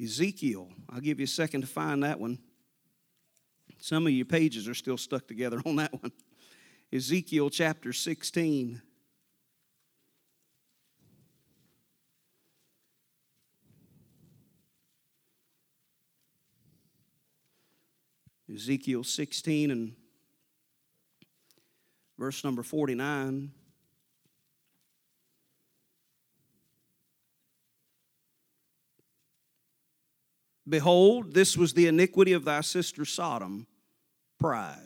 Ezekiel. 0.00 0.68
I'll 0.88 1.00
give 1.00 1.18
you 1.18 1.24
a 1.24 1.26
second 1.26 1.62
to 1.62 1.66
find 1.66 2.04
that 2.04 2.20
one. 2.20 2.38
Some 3.80 4.06
of 4.06 4.12
your 4.12 4.24
pages 4.24 4.68
are 4.68 4.74
still 4.74 4.96
stuck 4.96 5.26
together 5.26 5.60
on 5.66 5.74
that 5.76 5.92
one. 6.00 6.12
Ezekiel 6.92 7.50
chapter 7.50 7.92
16. 7.92 8.80
Ezekiel 18.54 19.02
16 19.02 19.72
and 19.72 19.96
verse 22.20 22.44
number 22.44 22.62
49. 22.62 23.50
Behold, 30.68 31.32
this 31.32 31.56
was 31.56 31.72
the 31.72 31.86
iniquity 31.86 32.34
of 32.34 32.44
thy 32.44 32.60
sister 32.60 33.06
Sodom, 33.06 33.66
pride. 34.38 34.76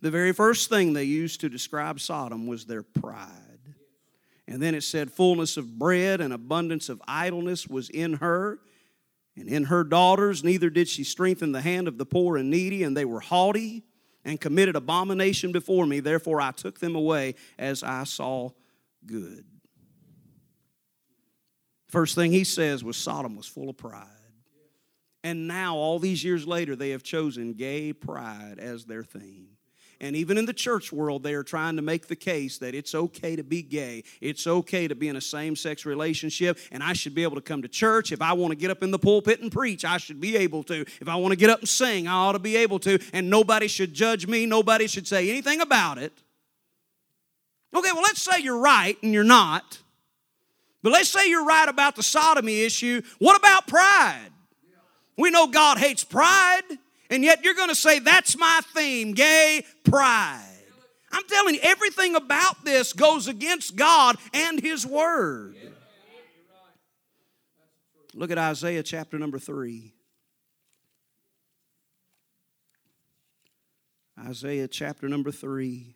The 0.00 0.10
very 0.10 0.32
first 0.32 0.68
thing 0.68 0.92
they 0.92 1.04
used 1.04 1.40
to 1.42 1.48
describe 1.48 2.00
Sodom 2.00 2.48
was 2.48 2.64
their 2.66 2.82
pride. 2.82 3.30
And 4.48 4.60
then 4.60 4.74
it 4.74 4.82
said, 4.82 5.12
Fullness 5.12 5.56
of 5.56 5.78
bread 5.78 6.20
and 6.20 6.32
abundance 6.34 6.88
of 6.88 7.00
idleness 7.06 7.68
was 7.68 7.88
in 7.88 8.14
her, 8.14 8.58
and 9.36 9.48
in 9.48 9.64
her 9.64 9.84
daughters, 9.84 10.42
neither 10.42 10.70
did 10.70 10.88
she 10.88 11.04
strengthen 11.04 11.52
the 11.52 11.62
hand 11.62 11.86
of 11.86 11.98
the 11.98 12.04
poor 12.04 12.36
and 12.36 12.50
needy, 12.50 12.82
and 12.82 12.96
they 12.96 13.04
were 13.04 13.20
haughty 13.20 13.84
and 14.24 14.40
committed 14.40 14.76
abomination 14.76 15.52
before 15.52 15.86
me. 15.86 16.00
Therefore, 16.00 16.40
I 16.40 16.50
took 16.52 16.80
them 16.80 16.96
away 16.96 17.34
as 17.58 17.82
I 17.82 18.04
saw 18.04 18.50
good. 19.06 19.44
First 21.88 22.14
thing 22.14 22.32
he 22.32 22.44
says 22.44 22.82
was 22.82 22.96
Sodom 22.96 23.36
was 23.36 23.46
full 23.46 23.68
of 23.68 23.76
pride. 23.76 24.08
And 25.22 25.46
now, 25.46 25.76
all 25.76 25.98
these 25.98 26.22
years 26.22 26.46
later, 26.46 26.76
they 26.76 26.90
have 26.90 27.02
chosen 27.02 27.54
gay 27.54 27.92
pride 27.92 28.56
as 28.58 28.84
their 28.84 29.02
theme. 29.04 29.48
And 30.04 30.14
even 30.16 30.36
in 30.36 30.44
the 30.44 30.52
church 30.52 30.92
world, 30.92 31.22
they 31.22 31.32
are 31.32 31.42
trying 31.42 31.76
to 31.76 31.82
make 31.82 32.08
the 32.08 32.16
case 32.16 32.58
that 32.58 32.74
it's 32.74 32.94
okay 32.94 33.36
to 33.36 33.42
be 33.42 33.62
gay. 33.62 34.04
It's 34.20 34.46
okay 34.46 34.86
to 34.86 34.94
be 34.94 35.08
in 35.08 35.16
a 35.16 35.20
same 35.20 35.56
sex 35.56 35.86
relationship, 35.86 36.58
and 36.70 36.82
I 36.82 36.92
should 36.92 37.14
be 37.14 37.22
able 37.22 37.36
to 37.36 37.40
come 37.40 37.62
to 37.62 37.68
church. 37.68 38.12
If 38.12 38.20
I 38.20 38.34
want 38.34 38.52
to 38.52 38.54
get 38.54 38.70
up 38.70 38.82
in 38.82 38.90
the 38.90 38.98
pulpit 38.98 39.40
and 39.40 39.50
preach, 39.50 39.82
I 39.82 39.96
should 39.96 40.20
be 40.20 40.36
able 40.36 40.62
to. 40.64 40.84
If 41.00 41.08
I 41.08 41.16
want 41.16 41.32
to 41.32 41.36
get 41.36 41.48
up 41.48 41.60
and 41.60 41.68
sing, 41.68 42.06
I 42.06 42.12
ought 42.12 42.32
to 42.32 42.38
be 42.38 42.54
able 42.56 42.78
to. 42.80 42.98
And 43.14 43.30
nobody 43.30 43.66
should 43.66 43.94
judge 43.94 44.26
me. 44.26 44.44
Nobody 44.44 44.88
should 44.88 45.08
say 45.08 45.30
anything 45.30 45.62
about 45.62 45.96
it. 45.96 46.12
Okay, 47.74 47.90
well, 47.92 48.02
let's 48.02 48.20
say 48.20 48.42
you're 48.42 48.60
right 48.60 48.98
and 49.02 49.10
you're 49.14 49.24
not. 49.24 49.78
But 50.82 50.92
let's 50.92 51.08
say 51.08 51.30
you're 51.30 51.46
right 51.46 51.68
about 51.70 51.96
the 51.96 52.02
sodomy 52.02 52.60
issue. 52.60 53.00
What 53.20 53.38
about 53.38 53.66
pride? 53.68 54.28
We 55.16 55.30
know 55.30 55.46
God 55.46 55.78
hates 55.78 56.04
pride. 56.04 56.60
And 57.14 57.22
yet 57.22 57.44
you're 57.44 57.54
going 57.54 57.68
to 57.68 57.76
say, 57.76 58.00
that's 58.00 58.36
my 58.36 58.60
theme 58.74 59.12
gay 59.12 59.64
pride. 59.84 60.42
I'm 61.12 61.22
telling 61.28 61.54
you, 61.54 61.60
everything 61.62 62.16
about 62.16 62.64
this 62.64 62.92
goes 62.92 63.28
against 63.28 63.76
God 63.76 64.16
and 64.32 64.60
His 64.60 64.84
Word. 64.84 65.54
Look 68.14 68.32
at 68.32 68.38
Isaiah 68.38 68.82
chapter 68.82 69.16
number 69.16 69.38
3. 69.38 69.94
Isaiah 74.26 74.66
chapter 74.66 75.08
number 75.08 75.30
3. 75.30 75.94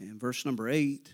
And 0.00 0.18
verse 0.18 0.46
number 0.46 0.70
8. 0.70 1.13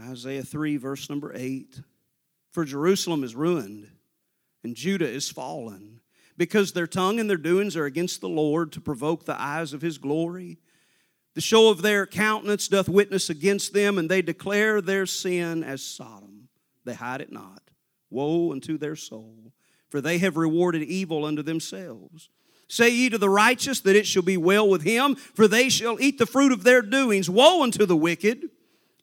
Isaiah 0.00 0.42
3, 0.42 0.76
verse 0.76 1.08
number 1.08 1.32
8. 1.34 1.80
For 2.52 2.64
Jerusalem 2.64 3.24
is 3.24 3.34
ruined, 3.34 3.88
and 4.62 4.74
Judah 4.76 5.08
is 5.08 5.30
fallen, 5.30 6.00
because 6.36 6.72
their 6.72 6.86
tongue 6.86 7.18
and 7.18 7.30
their 7.30 7.36
doings 7.36 7.76
are 7.76 7.86
against 7.86 8.20
the 8.20 8.28
Lord 8.28 8.72
to 8.72 8.80
provoke 8.80 9.24
the 9.24 9.40
eyes 9.40 9.72
of 9.72 9.82
his 9.82 9.98
glory. 9.98 10.58
The 11.34 11.40
show 11.40 11.68
of 11.70 11.82
their 11.82 12.06
countenance 12.06 12.68
doth 12.68 12.88
witness 12.88 13.30
against 13.30 13.72
them, 13.72 13.96
and 13.98 14.10
they 14.10 14.22
declare 14.22 14.80
their 14.80 15.06
sin 15.06 15.64
as 15.64 15.82
Sodom. 15.82 16.48
They 16.84 16.94
hide 16.94 17.20
it 17.20 17.32
not. 17.32 17.62
Woe 18.10 18.52
unto 18.52 18.78
their 18.78 18.96
soul, 18.96 19.52
for 19.90 20.00
they 20.00 20.18
have 20.18 20.36
rewarded 20.36 20.82
evil 20.82 21.24
unto 21.24 21.42
themselves. 21.42 22.28
Say 22.68 22.88
ye 22.90 23.08
to 23.10 23.18
the 23.18 23.28
righteous 23.30 23.80
that 23.80 23.96
it 23.96 24.06
shall 24.06 24.22
be 24.22 24.36
well 24.36 24.68
with 24.68 24.82
him, 24.82 25.14
for 25.14 25.46
they 25.48 25.68
shall 25.68 26.00
eat 26.00 26.18
the 26.18 26.26
fruit 26.26 26.52
of 26.52 26.64
their 26.64 26.82
doings. 26.82 27.28
Woe 27.30 27.62
unto 27.62 27.86
the 27.86 27.96
wicked! 27.96 28.50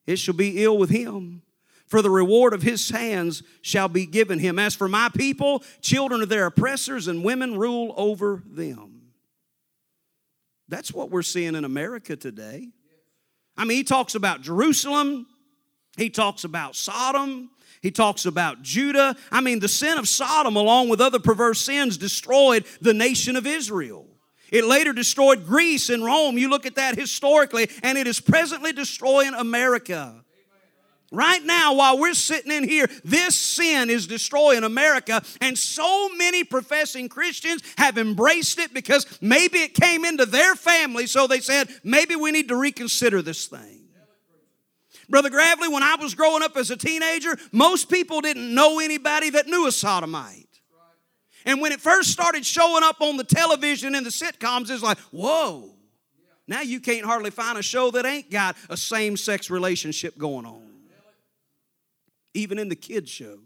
it 0.06 0.20
shall 0.20 0.34
be 0.34 0.64
ill 0.64 0.78
with 0.78 0.90
him. 0.90 1.42
For 1.88 2.02
the 2.02 2.10
reward 2.10 2.54
of 2.54 2.62
his 2.64 2.90
hands 2.90 3.44
shall 3.62 3.88
be 3.88 4.06
given 4.06 4.40
him. 4.40 4.58
As 4.58 4.74
for 4.74 4.88
my 4.88 5.10
people, 5.16 5.64
children 5.82 6.22
of 6.22 6.30
their 6.30 6.48
oppressors 6.48 7.08
and 7.08 7.24
women 7.24 7.58
rule 7.58 7.94
over 7.98 8.42
them. 8.46 9.02
That's 10.70 10.92
what 10.94 11.12
we're 11.12 11.22
seeing 11.22 11.56
in 11.56 11.66
America 11.66 12.16
today. 12.16 12.70
I 13.58 13.66
mean, 13.66 13.78
he 13.78 13.84
talks 13.84 14.16
about 14.16 14.42
Jerusalem, 14.42 15.28
he 15.98 16.10
talks 16.10 16.44
about 16.44 16.76
Sodom, 16.76 17.52
he 17.82 17.92
talks 17.92 18.26
about 18.26 18.64
Judah. 18.64 19.16
I 19.32 19.42
mean, 19.42 19.60
the 19.60 19.68
sin 19.68 20.00
of 20.00 20.08
Sodom, 20.08 20.56
along 20.56 20.90
with 20.90 21.02
other 21.02 21.20
perverse 21.20 21.62
sins, 21.62 21.98
destroyed 21.98 22.66
the 22.82 22.94
nation 22.94 23.36
of 23.36 23.46
Israel. 23.46 24.08
It 24.54 24.66
later 24.66 24.94
destroyed 24.94 25.48
Greece 25.48 25.90
and 25.90 26.06
Rome. 26.06 26.38
You 26.38 26.48
look 26.48 26.68
at 26.68 26.76
that 26.76 26.96
historically, 26.96 27.70
and 27.82 27.98
it 27.98 28.06
is 28.06 28.20
presently 28.20 28.72
destroying 28.72 29.34
America. 29.34 30.14
Right 31.12 31.44
now, 31.44 31.74
while 31.74 31.98
we're 31.98 32.14
sitting 32.14 32.52
in 32.52 32.64
here, 32.68 32.88
this 33.04 33.36
sin 33.36 33.90
is 33.90 34.06
destroying 34.06 34.64
America, 34.64 35.24
and 35.42 35.58
so 35.58 36.08
many 36.10 36.44
professing 36.44 37.10
Christians 37.10 37.64
have 37.80 37.98
embraced 37.98 38.60
it 38.60 38.76
because 38.76 39.08
maybe 39.24 39.58
it 39.60 39.74
came 39.74 40.06
into 40.06 40.26
their 40.28 40.54
family, 40.56 41.08
so 41.08 41.26
they 41.26 41.40
said, 41.40 41.68
maybe 41.84 42.16
we 42.16 42.30
need 42.32 42.48
to 42.50 42.56
reconsider 42.56 43.24
this 43.24 43.48
thing. 43.48 43.88
Brother 45.10 45.32
Gravely, 45.32 45.68
when 45.68 45.82
I 45.84 45.96
was 45.96 46.14
growing 46.14 46.44
up 46.44 46.58
as 46.58 46.70
a 46.70 46.78
teenager, 46.78 47.36
most 47.52 47.90
people 47.90 48.22
didn't 48.22 48.54
know 48.54 48.80
anybody 48.80 49.32
that 49.32 49.48
knew 49.48 49.66
a 49.66 49.72
sodomite. 49.72 50.48
And 51.46 51.62
when 51.62 51.72
it 51.72 51.82
first 51.82 52.12
started 52.12 52.46
showing 52.46 52.84
up 52.84 53.02
on 53.02 53.18
the 53.18 53.24
television 53.24 53.96
and 53.96 54.06
the 54.06 54.10
sitcoms, 54.10 54.70
it's 54.70 54.84
like, 54.84 54.98
whoa. 55.12 55.70
Now 56.48 56.62
you 56.62 56.80
can't 56.80 57.06
hardly 57.06 57.30
find 57.32 57.58
a 57.58 57.62
show 57.62 57.92
that 57.92 58.06
ain't 58.06 58.30
got 58.30 58.56
a 58.70 58.76
same 58.78 59.16
sex 59.18 59.50
relationship 59.50 60.18
going 60.18 60.46
on, 60.46 60.68
even 62.34 62.60
in 62.60 62.68
the 62.68 62.76
kids' 62.76 63.10
shows. 63.10 63.40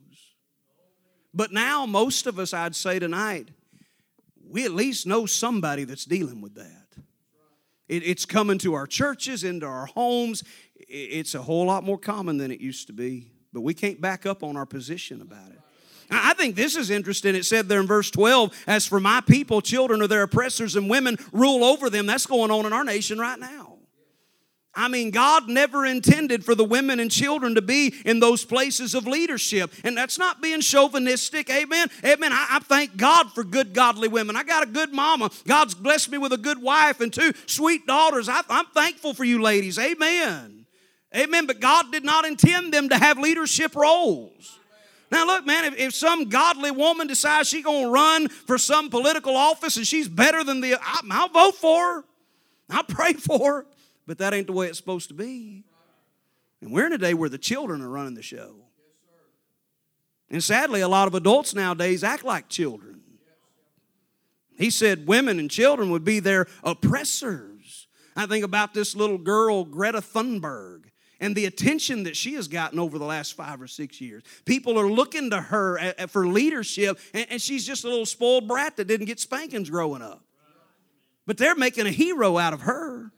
But 1.34 1.52
now, 1.54 1.86
most 1.86 2.26
of 2.26 2.40
us, 2.40 2.54
I'd 2.56 2.76
say 2.76 2.98
tonight, 2.98 3.50
we 4.50 4.66
at 4.66 4.72
least 4.72 5.06
know 5.06 5.28
somebody 5.28 5.84
that's 5.84 6.06
dealing 6.06 6.42
with 6.42 6.56
that. 6.56 6.88
It, 7.88 8.02
it's 8.04 8.26
coming 8.26 8.58
to 8.60 8.74
our 8.74 8.88
churches, 8.88 9.44
into 9.44 9.68
our 9.68 9.86
homes. 9.88 10.42
It, 10.76 10.82
it's 10.90 11.36
a 11.36 11.42
whole 11.42 11.66
lot 11.68 11.84
more 11.84 12.00
common 12.00 12.38
than 12.38 12.50
it 12.50 12.60
used 12.60 12.88
to 12.88 12.94
be, 12.94 13.30
but 13.54 13.62
we 13.62 13.76
can't 13.76 14.02
back 14.02 14.26
up 14.26 14.42
on 14.42 14.58
our 14.58 14.66
position 14.66 15.22
about 15.22 15.52
it. 15.52 15.60
I 16.10 16.34
think 16.36 16.56
this 16.56 16.76
is 16.76 16.90
interesting. 16.90 17.36
It 17.36 17.46
said 17.46 17.68
there 17.68 17.80
in 17.82 17.88
verse 17.88 18.10
12, 18.12 18.58
as 18.68 18.86
for 18.86 19.00
my 19.00 19.22
people, 19.22 19.62
children 19.62 20.02
are 20.02 20.08
their 20.08 20.24
oppressors 20.24 20.76
and 20.76 20.90
women 20.90 21.18
rule 21.32 21.64
over 21.64 21.90
them. 21.90 22.06
That's 22.06 22.26
going 22.26 22.52
on 22.52 22.66
in 22.66 22.74
our 22.74 22.84
nation 22.86 23.20
right 23.20 23.40
now. 23.40 23.74
I 24.80 24.88
mean, 24.90 25.10
God 25.10 25.50
never 25.50 25.88
intended 25.88 26.46
for 26.46 26.54
the 26.54 26.64
women 26.64 27.00
and 27.00 27.10
children 27.10 27.56
to 27.56 27.64
be 27.64 27.96
in 28.06 28.20
those 28.20 28.46
places 28.46 28.94
of 28.94 29.08
leadership. 29.08 29.74
And 29.84 29.98
that's 29.98 30.20
not 30.20 30.40
being 30.40 30.62
chauvinistic. 30.62 31.50
Amen. 31.50 31.88
Amen. 32.06 32.32
I, 32.32 32.48
I, 32.52 32.60
thank 32.60 32.96
God 32.96 33.32
for 33.34 33.44
good, 33.44 33.74
godly 33.74 34.08
women. 34.08 34.36
I 34.36 34.44
got 34.44 34.62
a 34.62 34.66
good 34.68 34.94
mama. 34.94 35.32
God's 35.48 35.74
blessed 35.74 36.12
me 36.12 36.20
with 36.20 36.32
a 36.32 36.38
good 36.38 36.62
wife 36.62 37.02
and 37.02 37.12
two 37.12 37.34
sweet 37.48 37.88
daughters. 37.88 38.30
I, 38.30 38.42
I'm 38.50 38.68
thankful 38.68 39.16
for 39.16 39.24
you 39.24 39.42
ladies. 39.42 39.80
Amen. 39.80 40.68
Amen. 41.16 41.48
But 41.48 41.60
God 41.60 41.92
did 41.92 42.04
not 42.06 42.26
intend 42.26 42.72
them 42.72 42.90
to 42.90 43.00
have 43.00 43.18
leadership 43.18 43.76
roles. 43.76 44.60
Now, 45.12 45.26
look, 45.26 45.46
man, 45.46 45.66
if, 45.74 45.78
if 45.78 45.96
some 45.96 46.26
godly 46.26 46.72
woman 46.72 47.08
decides 47.08 47.48
she's 47.48 47.64
going 47.64 47.86
to 47.86 47.92
run 47.92 48.28
for 48.28 48.58
some 48.58 48.90
political 48.90 49.36
office 49.36 49.78
and 49.78 49.88
she's 49.88 50.08
better 50.10 50.44
than 50.44 50.60
the, 50.60 50.76
I, 50.76 51.00
I'll 51.12 51.30
vote 51.30 51.56
for 51.56 51.96
her. 51.96 52.04
I'll 52.70 52.84
pray 52.84 53.14
for 53.14 53.54
her. 53.62 53.66
But 54.06 54.18
that 54.18 54.34
ain't 54.34 54.48
the 54.48 54.54
way 54.54 54.68
it's 54.68 54.78
supposed 54.78 55.08
to 55.08 55.14
be. 55.14 55.64
And 56.62 56.72
we're 56.72 56.88
in 56.88 56.94
a 56.94 56.98
day 56.98 57.14
where 57.14 57.30
the 57.30 57.38
children 57.38 57.82
are 57.82 57.90
running 57.90 58.16
the 58.16 58.22
show. 58.22 58.56
And 60.30 60.44
sadly, 60.44 60.82
a 60.82 60.90
lot 60.90 61.08
of 61.08 61.16
adults 61.16 61.56
nowadays 61.56 62.04
act 62.04 62.26
like 62.26 62.50
children. 62.50 63.00
He 64.58 64.70
said 64.72 65.08
women 65.08 65.40
and 65.40 65.50
children 65.50 65.90
would 65.92 66.04
be 66.04 66.20
their 66.20 66.48
oppressors. 66.64 67.88
I 68.16 68.26
think 68.26 68.44
about 68.44 68.74
this 68.74 68.96
little 68.96 69.20
girl, 69.20 69.64
Greta 69.64 70.00
Thunberg 70.02 70.86
and 71.20 71.36
the 71.36 71.46
attention 71.46 72.04
that 72.04 72.16
she 72.16 72.34
has 72.36 72.48
gotten 72.48 72.80
over 72.80 72.98
the 72.98 73.06
last 73.06 73.34
five 73.34 73.62
or 73.62 73.68
six 73.68 74.00
years. 74.02 74.24
People 74.46 74.80
are 74.80 74.90
looking 74.90 75.30
to 75.32 75.42
her 75.42 75.80
for 76.08 76.28
leadership, 76.28 77.00
and 77.14 77.42
she's 77.42 77.66
just 77.66 77.84
a 77.84 77.90
little 77.90 78.06
spoiled 78.06 78.48
brat 78.48 78.78
that 78.78 78.86
didn't 78.86 79.08
get 79.08 79.20
spankings 79.20 79.70
growing 79.70 80.02
up. 80.02 80.24
But 81.26 81.38
they're 81.38 81.56
making 81.56 81.88
a 81.88 81.92
hero 81.92 82.38
out 82.38 82.54
of 82.54 82.62
her. 82.62 83.12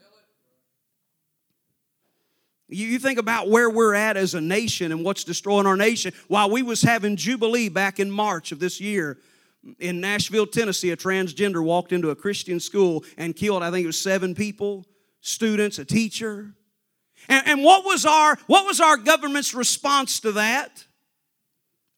You 2.72 3.00
think 3.00 3.18
about 3.18 3.50
where 3.50 3.68
we're 3.70 3.96
at 3.96 4.16
as 4.16 4.36
a 4.36 4.42
nation 4.42 4.92
and 4.92 5.04
what's 5.04 5.24
destroying 5.24 5.66
our 5.66 5.78
nation. 5.78 6.14
While 6.28 6.52
we 6.52 6.62
was 6.62 6.84
having 6.84 7.16
Jubilee 7.16 7.68
back 7.70 8.00
in 8.00 8.12
March 8.12 8.52
of 8.52 8.60
this 8.60 8.80
year, 8.80 9.18
in 9.80 10.00
Nashville, 10.00 10.46
Tennessee, 10.48 10.92
a 10.92 10.98
transgender 10.98 11.64
walked 11.64 11.92
into 11.92 12.12
a 12.12 12.16
Christian 12.16 12.60
school 12.60 13.04
and 13.18 13.36
killed, 13.36 13.64
I 13.64 13.72
think 13.72 13.84
it 13.86 13.88
was 13.88 14.00
seven 14.00 14.34
people, 14.36 14.86
students, 15.20 15.80
a 15.80 15.86
teacher. 15.86 16.54
And, 17.30 17.48
and 17.48 17.64
what, 17.64 17.86
was 17.86 18.06
our, 18.06 18.38
what 18.48 18.66
was 18.66 18.80
our 18.82 18.98
government's 18.98 19.54
response 19.54 20.20
to 20.22 20.34
that? 20.34 20.84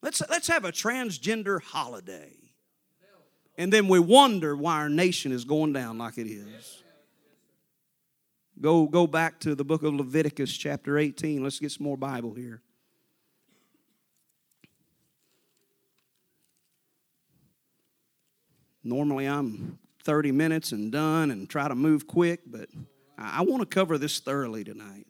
Let's, 0.02 0.22
let's 0.28 0.46
have 0.48 0.64
a 0.64 0.72
transgender 0.72 1.60
holiday. 1.60 2.34
And 3.56 3.72
then 3.72 3.88
we 3.88 3.98
wonder 3.98 4.54
why 4.56 4.74
our 4.76 4.88
nation 4.90 5.32
is 5.32 5.44
going 5.44 5.72
down 5.72 5.96
like 5.98 6.18
it 6.18 6.26
is. 6.28 6.82
Go, 8.60 8.86
go 8.86 9.06
back 9.06 9.40
to 9.40 9.54
the 9.54 9.64
book 9.64 9.82
of 9.82 9.94
Leviticus, 9.94 10.54
chapter 10.56 10.98
18. 10.98 11.42
Let's 11.42 11.58
get 11.58 11.72
some 11.72 11.84
more 11.84 11.96
Bible 11.96 12.34
here. 12.34 12.60
Normally, 18.84 19.26
I'm 19.26 19.78
30 20.04 20.32
minutes 20.32 20.72
and 20.72 20.90
done 20.92 21.30
and 21.30 21.48
try 21.48 21.68
to 21.68 21.74
move 21.74 22.06
quick, 22.06 22.40
but 22.46 22.68
I 23.16 23.42
want 23.42 23.60
to 23.62 23.66
cover 23.66 23.96
this 23.96 24.18
thoroughly 24.20 24.64
tonight 24.64 25.06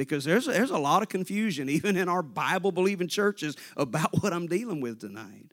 because 0.00 0.24
there's, 0.24 0.46
there's 0.46 0.70
a 0.70 0.78
lot 0.78 1.02
of 1.02 1.10
confusion, 1.10 1.68
even 1.68 1.94
in 1.96 2.08
our 2.08 2.22
Bible 2.22 2.72
believing 2.72 3.06
churches, 3.06 3.54
about 3.76 4.22
what 4.22 4.32
I'm 4.32 4.46
dealing 4.46 4.80
with 4.80 4.98
tonight. 4.98 5.52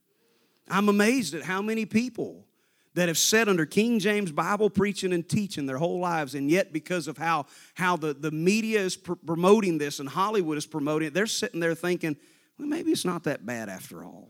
I'm 0.69 0.87
amazed 0.87 1.33
at 1.33 1.43
how 1.43 1.61
many 1.61 1.85
people 1.85 2.45
that 2.93 3.09
have 3.09 3.17
sat 3.17 3.49
under 3.49 3.65
King 3.65 3.99
James 3.99 4.31
Bible 4.31 4.69
preaching 4.69 5.11
and 5.11 5.27
teaching 5.27 5.65
their 5.65 5.77
whole 5.77 5.99
lives, 5.99 6.33
and 6.33 6.49
yet 6.49 6.71
because 6.71 7.09
of 7.09 7.17
how, 7.17 7.45
how 7.73 7.97
the, 7.97 8.13
the 8.13 8.31
media 8.31 8.79
is 8.79 8.95
pr- 8.95 9.13
promoting 9.25 9.79
this 9.79 9.99
and 9.99 10.07
Hollywood 10.07 10.57
is 10.57 10.65
promoting 10.65 11.09
it, 11.09 11.13
they're 11.13 11.27
sitting 11.27 11.59
there 11.59 11.75
thinking, 11.75 12.15
well, 12.57 12.69
maybe 12.69 12.91
it's 12.91 13.03
not 13.05 13.25
that 13.25 13.45
bad 13.45 13.67
after 13.67 14.01
all. 14.05 14.29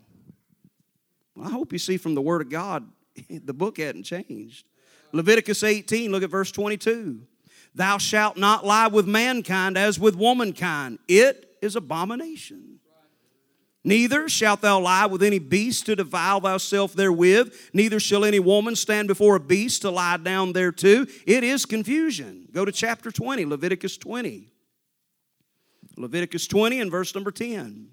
Well, 1.36 1.48
I 1.48 1.52
hope 1.52 1.72
you 1.72 1.78
see 1.80 1.98
from 1.98 2.16
the 2.16 2.22
Word 2.22 2.42
of 2.42 2.50
God, 2.50 2.88
the 3.30 3.54
book 3.54 3.78
hadn't 3.78 4.04
changed. 4.04 4.66
Leviticus 5.12 5.62
18, 5.62 6.12
look 6.12 6.24
at 6.24 6.32
verse 6.32 6.52
22. 6.52 7.22
Thou 7.78 8.00
shalt 8.00 8.38
not 8.38 8.66
lie 8.66 8.88
with 8.88 9.08
mankind 9.08 9.78
as 9.78 10.00
with 10.00 10.16
womankind. 10.16 10.98
It 11.08 11.56
is 11.62 11.76
abomination. 11.76 12.80
Neither 13.84 14.28
shalt 14.30 14.62
thou 14.62 14.80
lie 14.80 15.06
with 15.06 15.22
any 15.22 15.38
beast 15.38 15.86
to 15.86 15.96
defile 15.96 16.42
thyself 16.42 16.94
therewith, 16.94 17.54
neither 17.74 18.00
shall 18.00 18.26
any 18.26 18.40
woman 18.40 18.76
stand 18.76 19.08
before 19.08 19.36
a 19.36 19.40
beast 19.40 19.84
to 19.84 19.92
lie 19.92 20.18
down 20.18 20.54
thereto. 20.54 21.06
It 21.28 21.44
is 21.44 21.68
confusion. 21.68 22.48
Go 22.52 22.66
to 22.66 22.72
chapter 22.72 23.12
20, 23.12 23.46
Leviticus 23.46 23.96
20. 23.98 24.50
Leviticus 25.98 26.48
20 26.48 26.80
and 26.82 26.90
verse 26.92 27.14
number 27.14 27.32
10. 27.32 27.90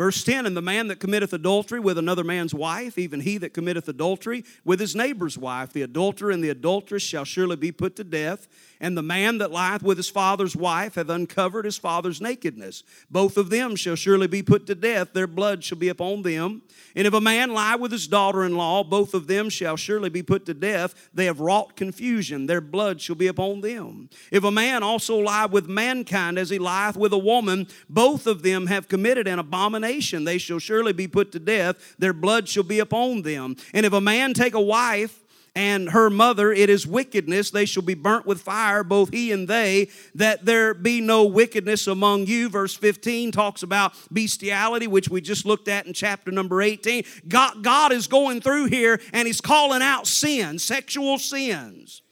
Verse 0.00 0.24
10 0.24 0.46
And 0.46 0.56
the 0.56 0.62
man 0.62 0.86
that 0.86 0.98
committeth 0.98 1.34
adultery 1.34 1.78
with 1.78 1.98
another 1.98 2.24
man's 2.24 2.54
wife, 2.54 2.96
even 2.96 3.20
he 3.20 3.36
that 3.36 3.52
committeth 3.52 3.86
adultery 3.86 4.46
with 4.64 4.80
his 4.80 4.96
neighbor's 4.96 5.36
wife, 5.36 5.74
the 5.74 5.82
adulterer 5.82 6.30
and 6.30 6.42
the 6.42 6.48
adulteress 6.48 7.02
shall 7.02 7.26
surely 7.26 7.56
be 7.56 7.70
put 7.70 7.96
to 7.96 8.04
death. 8.04 8.48
And 8.80 8.96
the 8.96 9.02
man 9.02 9.38
that 9.38 9.52
lieth 9.52 9.82
with 9.82 9.98
his 9.98 10.08
father's 10.08 10.56
wife 10.56 10.94
hath 10.94 11.10
uncovered 11.10 11.66
his 11.66 11.76
father's 11.76 12.20
nakedness. 12.20 12.82
Both 13.10 13.36
of 13.36 13.50
them 13.50 13.76
shall 13.76 13.94
surely 13.94 14.26
be 14.26 14.42
put 14.42 14.66
to 14.66 14.74
death, 14.74 15.12
their 15.12 15.26
blood 15.26 15.62
shall 15.62 15.76
be 15.78 15.88
upon 15.88 16.22
them. 16.22 16.62
And 16.96 17.06
if 17.06 17.12
a 17.12 17.20
man 17.20 17.52
lie 17.52 17.76
with 17.76 17.92
his 17.92 18.06
daughter 18.08 18.42
in 18.42 18.56
law, 18.56 18.82
both 18.82 19.12
of 19.12 19.26
them 19.26 19.50
shall 19.50 19.76
surely 19.76 20.08
be 20.08 20.22
put 20.22 20.46
to 20.46 20.54
death. 20.54 21.10
They 21.14 21.26
have 21.26 21.38
wrought 21.40 21.76
confusion, 21.76 22.46
their 22.46 22.62
blood 22.62 23.00
shall 23.00 23.16
be 23.16 23.26
upon 23.26 23.60
them. 23.60 24.08
If 24.32 24.44
a 24.44 24.50
man 24.50 24.82
also 24.82 25.18
lie 25.18 25.46
with 25.46 25.68
mankind 25.68 26.38
as 26.38 26.48
he 26.48 26.58
lieth 26.58 26.96
with 26.96 27.12
a 27.12 27.18
woman, 27.18 27.68
both 27.90 28.26
of 28.26 28.42
them 28.42 28.66
have 28.68 28.88
committed 28.88 29.28
an 29.28 29.38
abomination. 29.38 30.24
They 30.24 30.38
shall 30.38 30.58
surely 30.58 30.94
be 30.94 31.06
put 31.06 31.32
to 31.32 31.38
death, 31.38 31.96
their 31.98 32.14
blood 32.14 32.48
shall 32.48 32.62
be 32.62 32.78
upon 32.80 33.22
them. 33.22 33.56
And 33.74 33.84
if 33.84 33.92
a 33.92 34.00
man 34.00 34.32
take 34.32 34.54
a 34.54 34.60
wife, 34.60 35.19
and 35.54 35.90
her 35.90 36.10
mother, 36.10 36.52
it 36.52 36.70
is 36.70 36.86
wickedness. 36.86 37.50
They 37.50 37.64
shall 37.64 37.82
be 37.82 37.94
burnt 37.94 38.26
with 38.26 38.40
fire, 38.40 38.84
both 38.84 39.10
he 39.12 39.32
and 39.32 39.48
they, 39.48 39.88
that 40.14 40.44
there 40.44 40.74
be 40.74 41.00
no 41.00 41.24
wickedness 41.24 41.86
among 41.86 42.26
you. 42.26 42.48
Verse 42.48 42.74
15 42.74 43.32
talks 43.32 43.62
about 43.62 43.92
bestiality, 44.12 44.86
which 44.86 45.08
we 45.08 45.20
just 45.20 45.44
looked 45.44 45.68
at 45.68 45.86
in 45.86 45.92
chapter 45.92 46.30
number 46.30 46.62
18. 46.62 47.04
God, 47.28 47.62
God 47.64 47.92
is 47.92 48.06
going 48.06 48.40
through 48.40 48.66
here 48.66 49.00
and 49.12 49.26
he's 49.26 49.40
calling 49.40 49.82
out 49.82 50.06
sin, 50.06 50.58
sexual 50.58 51.18
sins. 51.18 52.02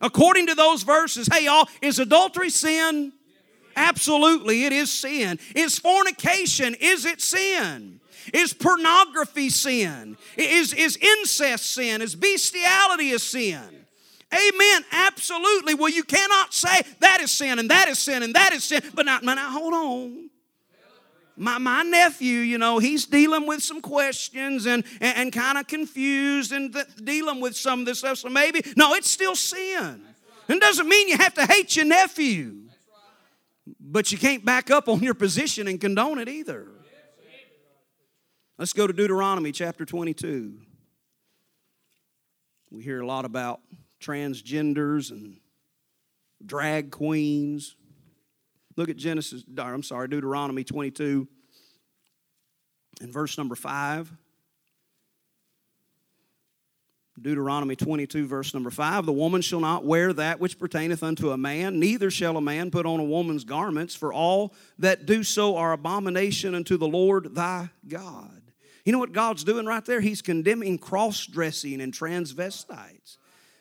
According 0.00 0.46
to 0.48 0.54
those 0.54 0.82
verses, 0.84 1.28
hey, 1.32 1.44
y'all, 1.44 1.68
is 1.82 1.98
adultery 1.98 2.50
sin? 2.50 3.12
Absolutely, 3.76 4.64
it 4.64 4.72
is 4.72 4.90
sin. 4.90 5.38
Is 5.54 5.78
fornication, 5.78 6.74
is 6.80 7.04
it 7.04 7.20
sin? 7.20 8.00
Is 8.32 8.52
pornography 8.52 9.50
sin? 9.50 10.16
Is, 10.36 10.72
is 10.72 10.96
incest 10.96 11.72
sin? 11.74 12.02
Is 12.02 12.14
bestiality 12.14 13.12
a 13.12 13.18
sin? 13.18 13.86
Amen. 14.32 14.84
Absolutely. 14.92 15.74
Well, 15.74 15.88
you 15.90 16.04
cannot 16.04 16.52
say 16.52 16.82
that 17.00 17.20
is 17.20 17.30
sin 17.30 17.58
and 17.58 17.70
that 17.70 17.88
is 17.88 17.98
sin 17.98 18.22
and 18.22 18.34
that 18.34 18.52
is 18.52 18.64
sin. 18.64 18.82
But 18.94 19.06
now, 19.06 19.18
now 19.22 19.50
hold 19.50 19.72
on. 19.74 20.30
My, 21.36 21.58
my 21.58 21.82
nephew, 21.84 22.40
you 22.40 22.58
know, 22.58 22.78
he's 22.80 23.06
dealing 23.06 23.46
with 23.46 23.62
some 23.62 23.80
questions 23.80 24.66
and, 24.66 24.82
and, 25.00 25.18
and 25.18 25.32
kind 25.32 25.56
of 25.56 25.68
confused 25.68 26.50
and 26.50 26.72
th- 26.72 26.86
dealing 26.96 27.40
with 27.40 27.56
some 27.56 27.80
of 27.80 27.86
this 27.86 28.00
stuff. 28.00 28.18
So 28.18 28.28
maybe, 28.28 28.60
no, 28.76 28.94
it's 28.94 29.08
still 29.08 29.36
sin. 29.36 30.02
It 30.48 30.60
doesn't 30.60 30.88
mean 30.88 31.08
you 31.08 31.16
have 31.16 31.34
to 31.34 31.46
hate 31.46 31.76
your 31.76 31.84
nephew, 31.84 32.56
but 33.78 34.10
you 34.10 34.18
can't 34.18 34.44
back 34.44 34.70
up 34.72 34.88
on 34.88 35.00
your 35.00 35.14
position 35.14 35.68
and 35.68 35.80
condone 35.80 36.18
it 36.18 36.28
either. 36.28 36.66
Let's 38.58 38.72
go 38.72 38.88
to 38.88 38.92
Deuteronomy 38.92 39.52
chapter 39.52 39.84
22. 39.84 40.52
We 42.72 42.82
hear 42.82 43.00
a 43.00 43.06
lot 43.06 43.24
about 43.24 43.60
transgenders 44.00 45.12
and 45.12 45.36
drag 46.44 46.90
queens. 46.90 47.76
Look 48.76 48.88
at 48.88 48.96
Genesis, 48.96 49.44
I'm 49.56 49.84
sorry, 49.84 50.08
Deuteronomy 50.08 50.64
22 50.64 51.28
and 53.00 53.12
verse 53.12 53.38
number 53.38 53.54
5. 53.54 54.12
Deuteronomy 57.22 57.74
22, 57.76 58.26
verse 58.28 58.54
number 58.54 58.70
5 58.70 59.04
The 59.06 59.12
woman 59.12 59.40
shall 59.40 59.58
not 59.60 59.84
wear 59.84 60.12
that 60.12 60.38
which 60.40 60.56
pertaineth 60.58 61.02
unto 61.04 61.30
a 61.30 61.36
man, 61.36 61.78
neither 61.78 62.10
shall 62.10 62.36
a 62.36 62.40
man 62.40 62.70
put 62.72 62.86
on 62.86 62.98
a 63.00 63.04
woman's 63.04 63.44
garments, 63.44 63.94
for 63.94 64.12
all 64.12 64.52
that 64.80 65.06
do 65.06 65.22
so 65.22 65.56
are 65.56 65.72
abomination 65.72 66.54
unto 66.56 66.76
the 66.76 66.86
Lord 66.88 67.34
thy 67.36 67.70
God. 67.88 68.37
You 68.88 68.92
know 68.92 68.98
what 69.00 69.12
God's 69.12 69.44
doing 69.44 69.66
right 69.66 69.84
there? 69.84 70.00
He's 70.00 70.22
condemning 70.22 70.78
cross 70.78 71.26
dressing 71.26 71.82
and 71.82 71.92
transvestites. 71.92 73.18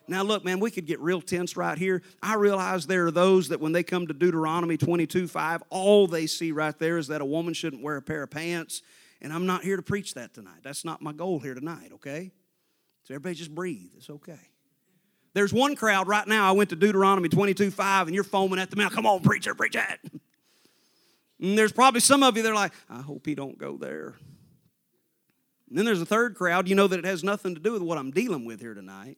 Now, 0.07 0.23
look, 0.23 0.45
man, 0.45 0.61
we 0.61 0.71
could 0.71 0.85
get 0.85 1.01
real 1.01 1.19
tense 1.19 1.57
right 1.57 1.77
here. 1.77 2.01
I 2.23 2.35
realize 2.35 2.87
there 2.87 3.07
are 3.07 3.11
those 3.11 3.49
that 3.49 3.59
when 3.59 3.73
they 3.73 3.83
come 3.83 4.07
to 4.07 4.13
Deuteronomy 4.13 4.77
22 4.77 5.27
5, 5.27 5.63
all 5.69 6.07
they 6.07 6.27
see 6.27 6.53
right 6.53 6.79
there 6.79 6.97
is 6.97 7.07
that 7.07 7.19
a 7.19 7.25
woman 7.25 7.53
shouldn't 7.53 7.83
wear 7.83 7.97
a 7.97 8.01
pair 8.01 8.23
of 8.23 8.31
pants. 8.31 8.83
And 9.21 9.33
I'm 9.33 9.45
not 9.45 9.65
here 9.65 9.75
to 9.75 9.81
preach 9.81 10.13
that 10.13 10.33
tonight. 10.33 10.59
That's 10.63 10.85
not 10.85 11.01
my 11.01 11.11
goal 11.11 11.39
here 11.41 11.55
tonight, 11.55 11.91
okay? 11.95 12.31
So 13.03 13.13
everybody 13.13 13.35
just 13.35 13.53
breathe. 13.53 13.89
It's 13.97 14.09
okay. 14.09 14.39
There's 15.33 15.51
one 15.51 15.75
crowd 15.75 16.07
right 16.07 16.25
now. 16.25 16.47
I 16.47 16.53
went 16.53 16.69
to 16.69 16.77
Deuteronomy 16.77 17.27
22 17.27 17.69
5, 17.71 18.07
and 18.07 18.15
you're 18.15 18.23
foaming 18.23 18.59
at 18.59 18.69
the 18.69 18.77
mouth. 18.77 18.93
Come 18.93 19.05
on, 19.05 19.19
preacher, 19.23 19.53
preach 19.53 19.75
it. 19.75 20.11
And 21.39 21.55
there's 21.55 21.73
probably 21.73 21.99
some 21.99 22.23
of 22.23 22.35
you 22.35 22.41
that 22.41 22.51
are 22.51 22.55
like, 22.55 22.71
I 22.89 22.99
hope 22.99 23.27
he 23.27 23.35
don't 23.35 23.59
go 23.59 23.77
there. 23.77 24.15
And 25.69 25.77
then 25.77 25.85
there's 25.85 26.01
a 26.01 26.05
third 26.05 26.35
crowd, 26.35 26.67
you 26.67 26.75
know 26.75 26.87
that 26.87 26.99
it 26.99 27.05
has 27.05 27.23
nothing 27.23 27.55
to 27.55 27.61
do 27.61 27.73
with 27.73 27.81
what 27.81 27.97
I'm 27.97 28.11
dealing 28.11 28.45
with 28.45 28.61
here 28.61 28.73
tonight. 28.73 29.17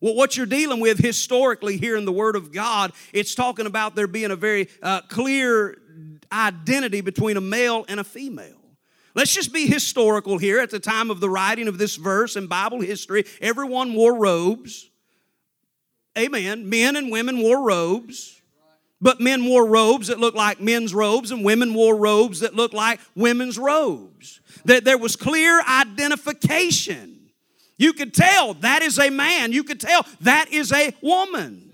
Well, 0.00 0.14
what 0.14 0.36
you're 0.36 0.46
dealing 0.46 0.78
with 0.78 0.98
historically 1.02 1.76
here 1.76 1.96
in 1.96 2.04
the 2.04 2.12
Word 2.12 2.36
of 2.36 2.52
God, 2.52 2.92
it's 3.12 3.34
talking 3.34 3.66
about 3.66 3.96
there 3.96 4.06
being 4.06 4.30
a 4.30 4.36
very 4.36 4.68
uh, 4.80 5.00
clear 5.02 5.76
identity 6.30 7.00
between 7.00 7.36
a 7.36 7.40
male 7.40 7.84
and 7.88 7.98
a 7.98 8.04
female. 8.04 8.54
Let's 9.16 9.34
just 9.34 9.52
be 9.52 9.66
historical 9.66 10.38
here. 10.38 10.60
At 10.60 10.70
the 10.70 10.78
time 10.78 11.10
of 11.10 11.18
the 11.18 11.28
writing 11.28 11.66
of 11.66 11.76
this 11.78 11.96
verse 11.96 12.36
in 12.36 12.46
Bible 12.46 12.80
history, 12.80 13.24
everyone 13.40 13.92
wore 13.94 14.14
robes. 14.16 14.88
Amen. 16.16 16.68
Men 16.68 16.94
and 16.94 17.10
women 17.10 17.38
wore 17.40 17.62
robes. 17.64 18.37
But 19.00 19.20
men 19.20 19.44
wore 19.44 19.66
robes 19.66 20.08
that 20.08 20.18
looked 20.18 20.36
like 20.36 20.60
men's 20.60 20.92
robes, 20.92 21.30
and 21.30 21.44
women 21.44 21.72
wore 21.74 21.96
robes 21.96 22.40
that 22.40 22.54
looked 22.56 22.74
like 22.74 23.00
women's 23.14 23.58
robes. 23.58 24.40
That 24.64 24.84
there 24.84 24.98
was 24.98 25.14
clear 25.14 25.60
identification. 25.62 27.16
You 27.76 27.92
could 27.92 28.12
tell 28.12 28.54
that 28.54 28.82
is 28.82 28.98
a 28.98 29.10
man. 29.10 29.52
You 29.52 29.62
could 29.62 29.80
tell 29.80 30.04
that 30.22 30.52
is 30.52 30.72
a 30.72 30.92
woman. 31.00 31.67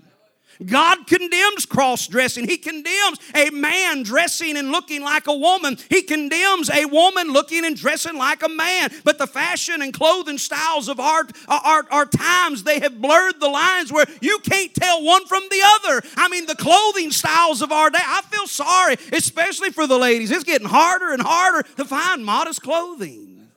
God 0.63 1.05
condemns 1.07 1.65
cross 1.65 2.07
dressing. 2.07 2.47
He 2.47 2.57
condemns 2.57 3.19
a 3.33 3.49
man 3.49 4.03
dressing 4.03 4.55
and 4.55 4.71
looking 4.71 5.01
like 5.01 5.27
a 5.27 5.35
woman. 5.35 5.77
He 5.89 6.01
condemns 6.01 6.69
a 6.69 6.85
woman 6.85 7.33
looking 7.33 7.65
and 7.65 7.75
dressing 7.75 8.15
like 8.17 8.43
a 8.43 8.49
man. 8.49 8.89
But 9.03 9.17
the 9.17 9.27
fashion 9.27 9.81
and 9.81 9.93
clothing 9.93 10.37
styles 10.37 10.87
of 10.87 10.99
our, 10.99 11.27
our, 11.47 11.85
our 11.91 12.05
times, 12.05 12.63
they 12.63 12.79
have 12.79 13.01
blurred 13.01 13.39
the 13.39 13.49
lines 13.49 13.91
where 13.91 14.05
you 14.21 14.39
can't 14.39 14.73
tell 14.73 15.03
one 15.03 15.25
from 15.25 15.43
the 15.49 15.61
other. 15.83 16.01
I 16.15 16.29
mean, 16.29 16.45
the 16.45 16.55
clothing 16.55 17.11
styles 17.11 17.61
of 17.61 17.71
our 17.71 17.89
day, 17.89 17.99
I 18.01 18.21
feel 18.23 18.47
sorry, 18.47 18.95
especially 19.11 19.71
for 19.71 19.87
the 19.87 19.97
ladies. 19.97 20.31
It's 20.31 20.43
getting 20.43 20.67
harder 20.69 21.11
and 21.11 21.21
harder 21.21 21.67
to 21.77 21.85
find 21.85 22.23
modest 22.23 22.61
clothing. 22.61 23.47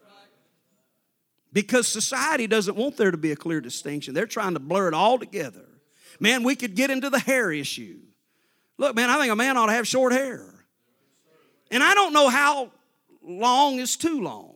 Because 1.51 1.87
society 1.87 2.45
doesn't 2.45 2.77
want 2.77 2.95
there 2.95 3.09
to 3.09 3.17
be 3.17 3.31
a 3.31 3.35
clear 3.35 3.59
distinction. 3.59 4.13
They're 4.13 4.27
trying 4.27 4.53
to 4.53 4.59
blur 4.59 4.89
it 4.89 4.93
all 4.93 5.17
together. 5.17 5.65
Man, 6.19 6.43
we 6.43 6.55
could 6.55 6.75
get 6.75 6.89
into 6.91 7.09
the 7.09 7.19
hair 7.19 7.51
issue. 7.51 7.99
Look, 8.77 8.95
man, 8.95 9.09
I 9.09 9.17
think 9.19 9.31
a 9.31 9.35
man 9.35 9.57
ought 9.57 9.67
to 9.67 9.71
have 9.71 9.87
short 9.87 10.11
hair. 10.13 10.53
And 11.71 11.81
I 11.81 11.93
don't 11.93 12.13
know 12.13 12.29
how 12.29 12.71
long 13.23 13.79
is 13.79 13.95
too 13.95 14.21
long. 14.21 14.55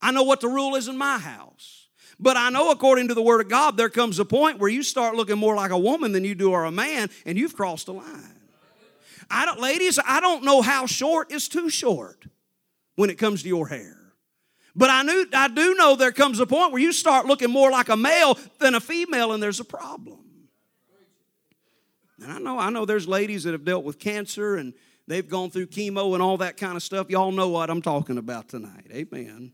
I 0.00 0.10
know 0.12 0.22
what 0.22 0.40
the 0.40 0.48
rule 0.48 0.76
is 0.76 0.88
in 0.88 0.96
my 0.96 1.18
house. 1.18 1.88
But 2.20 2.36
I 2.36 2.50
know 2.50 2.70
according 2.70 3.08
to 3.08 3.14
the 3.14 3.22
Word 3.22 3.40
of 3.40 3.48
God, 3.48 3.76
there 3.76 3.88
comes 3.88 4.18
a 4.18 4.24
point 4.24 4.58
where 4.58 4.70
you 4.70 4.82
start 4.82 5.16
looking 5.16 5.36
more 5.38 5.56
like 5.56 5.72
a 5.72 5.78
woman 5.78 6.12
than 6.12 6.24
you 6.24 6.34
do 6.34 6.52
are 6.52 6.64
a 6.66 6.70
man, 6.70 7.10
and 7.26 7.36
you've 7.36 7.56
crossed 7.56 7.86
the 7.86 7.94
line. 7.94 8.40
I 9.30 9.44
don't, 9.46 9.60
ladies, 9.60 9.98
I 10.04 10.20
don't 10.20 10.44
know 10.44 10.62
how 10.62 10.86
short 10.86 11.32
is 11.32 11.48
too 11.48 11.68
short 11.70 12.26
when 12.94 13.10
it 13.10 13.18
comes 13.18 13.42
to 13.42 13.48
your 13.48 13.66
hair. 13.66 14.03
But 14.76 14.90
I, 14.90 15.02
knew, 15.02 15.26
I 15.32 15.48
do 15.48 15.74
know 15.74 15.94
there 15.94 16.12
comes 16.12 16.40
a 16.40 16.46
point 16.46 16.72
where 16.72 16.82
you 16.82 16.92
start 16.92 17.26
looking 17.26 17.50
more 17.50 17.70
like 17.70 17.88
a 17.88 17.96
male 17.96 18.38
than 18.58 18.74
a 18.74 18.80
female, 18.80 19.32
and 19.32 19.42
there's 19.42 19.60
a 19.60 19.64
problem. 19.64 20.18
And 22.20 22.32
I 22.32 22.38
know, 22.38 22.58
I 22.58 22.70
know 22.70 22.84
there's 22.84 23.06
ladies 23.06 23.44
that 23.44 23.52
have 23.52 23.64
dealt 23.64 23.84
with 23.84 23.98
cancer 23.98 24.56
and 24.56 24.72
they've 25.06 25.28
gone 25.28 25.50
through 25.50 25.66
chemo 25.66 26.14
and 26.14 26.22
all 26.22 26.38
that 26.38 26.56
kind 26.56 26.74
of 26.74 26.82
stuff. 26.82 27.10
Y'all 27.10 27.32
know 27.32 27.48
what 27.48 27.68
I'm 27.70 27.82
talking 27.82 28.16
about 28.18 28.48
tonight. 28.48 28.86
Amen. 28.90 29.52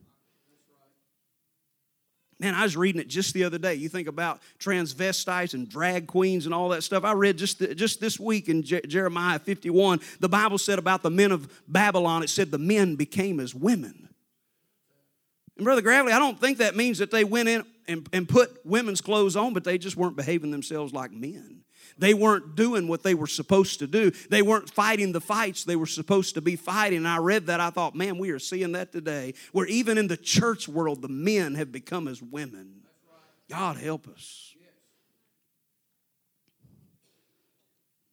Man, 2.38 2.54
I 2.54 2.62
was 2.62 2.76
reading 2.76 3.00
it 3.02 3.08
just 3.08 3.34
the 3.34 3.42
other 3.44 3.58
day. 3.58 3.74
You 3.74 3.88
think 3.88 4.06
about 4.08 4.40
transvestites 4.60 5.52
and 5.54 5.68
drag 5.68 6.06
queens 6.06 6.44
and 6.46 6.54
all 6.54 6.68
that 6.70 6.82
stuff. 6.84 7.02
I 7.04 7.12
read 7.14 7.36
just, 7.38 7.58
the, 7.58 7.74
just 7.74 8.00
this 8.00 8.18
week 8.20 8.48
in 8.48 8.62
Je- 8.62 8.80
Jeremiah 8.86 9.38
51, 9.40 9.98
the 10.20 10.28
Bible 10.28 10.56
said 10.56 10.78
about 10.78 11.02
the 11.02 11.10
men 11.10 11.32
of 11.32 11.50
Babylon, 11.68 12.22
it 12.22 12.30
said 12.30 12.50
the 12.52 12.56
men 12.58 12.94
became 12.94 13.40
as 13.40 13.52
women. 13.54 14.09
And 15.60 15.66
Brother 15.66 15.82
Gravely, 15.82 16.12
I 16.12 16.18
don't 16.18 16.40
think 16.40 16.56
that 16.56 16.74
means 16.74 16.96
that 17.00 17.10
they 17.10 17.22
went 17.22 17.46
in 17.46 17.62
and, 17.86 18.08
and 18.14 18.26
put 18.26 18.64
women's 18.64 19.02
clothes 19.02 19.36
on, 19.36 19.52
but 19.52 19.62
they 19.62 19.76
just 19.76 19.94
weren't 19.94 20.16
behaving 20.16 20.50
themselves 20.52 20.94
like 20.94 21.12
men. 21.12 21.64
They 21.98 22.14
weren't 22.14 22.54
doing 22.56 22.88
what 22.88 23.02
they 23.02 23.12
were 23.12 23.26
supposed 23.26 23.80
to 23.80 23.86
do. 23.86 24.10
They 24.30 24.40
weren't 24.40 24.70
fighting 24.70 25.12
the 25.12 25.20
fights 25.20 25.64
they 25.64 25.76
were 25.76 25.84
supposed 25.86 26.36
to 26.36 26.40
be 26.40 26.56
fighting. 26.56 26.96
And 27.00 27.08
I 27.08 27.18
read 27.18 27.48
that, 27.48 27.60
I 27.60 27.68
thought, 27.68 27.94
man, 27.94 28.16
we 28.16 28.30
are 28.30 28.38
seeing 28.38 28.72
that 28.72 28.90
today, 28.90 29.34
where 29.52 29.66
even 29.66 29.98
in 29.98 30.06
the 30.06 30.16
church 30.16 30.66
world, 30.66 31.02
the 31.02 31.08
men 31.08 31.54
have 31.56 31.70
become 31.72 32.08
as 32.08 32.22
women. 32.22 32.80
God 33.50 33.76
help 33.76 34.08
us. 34.08 34.54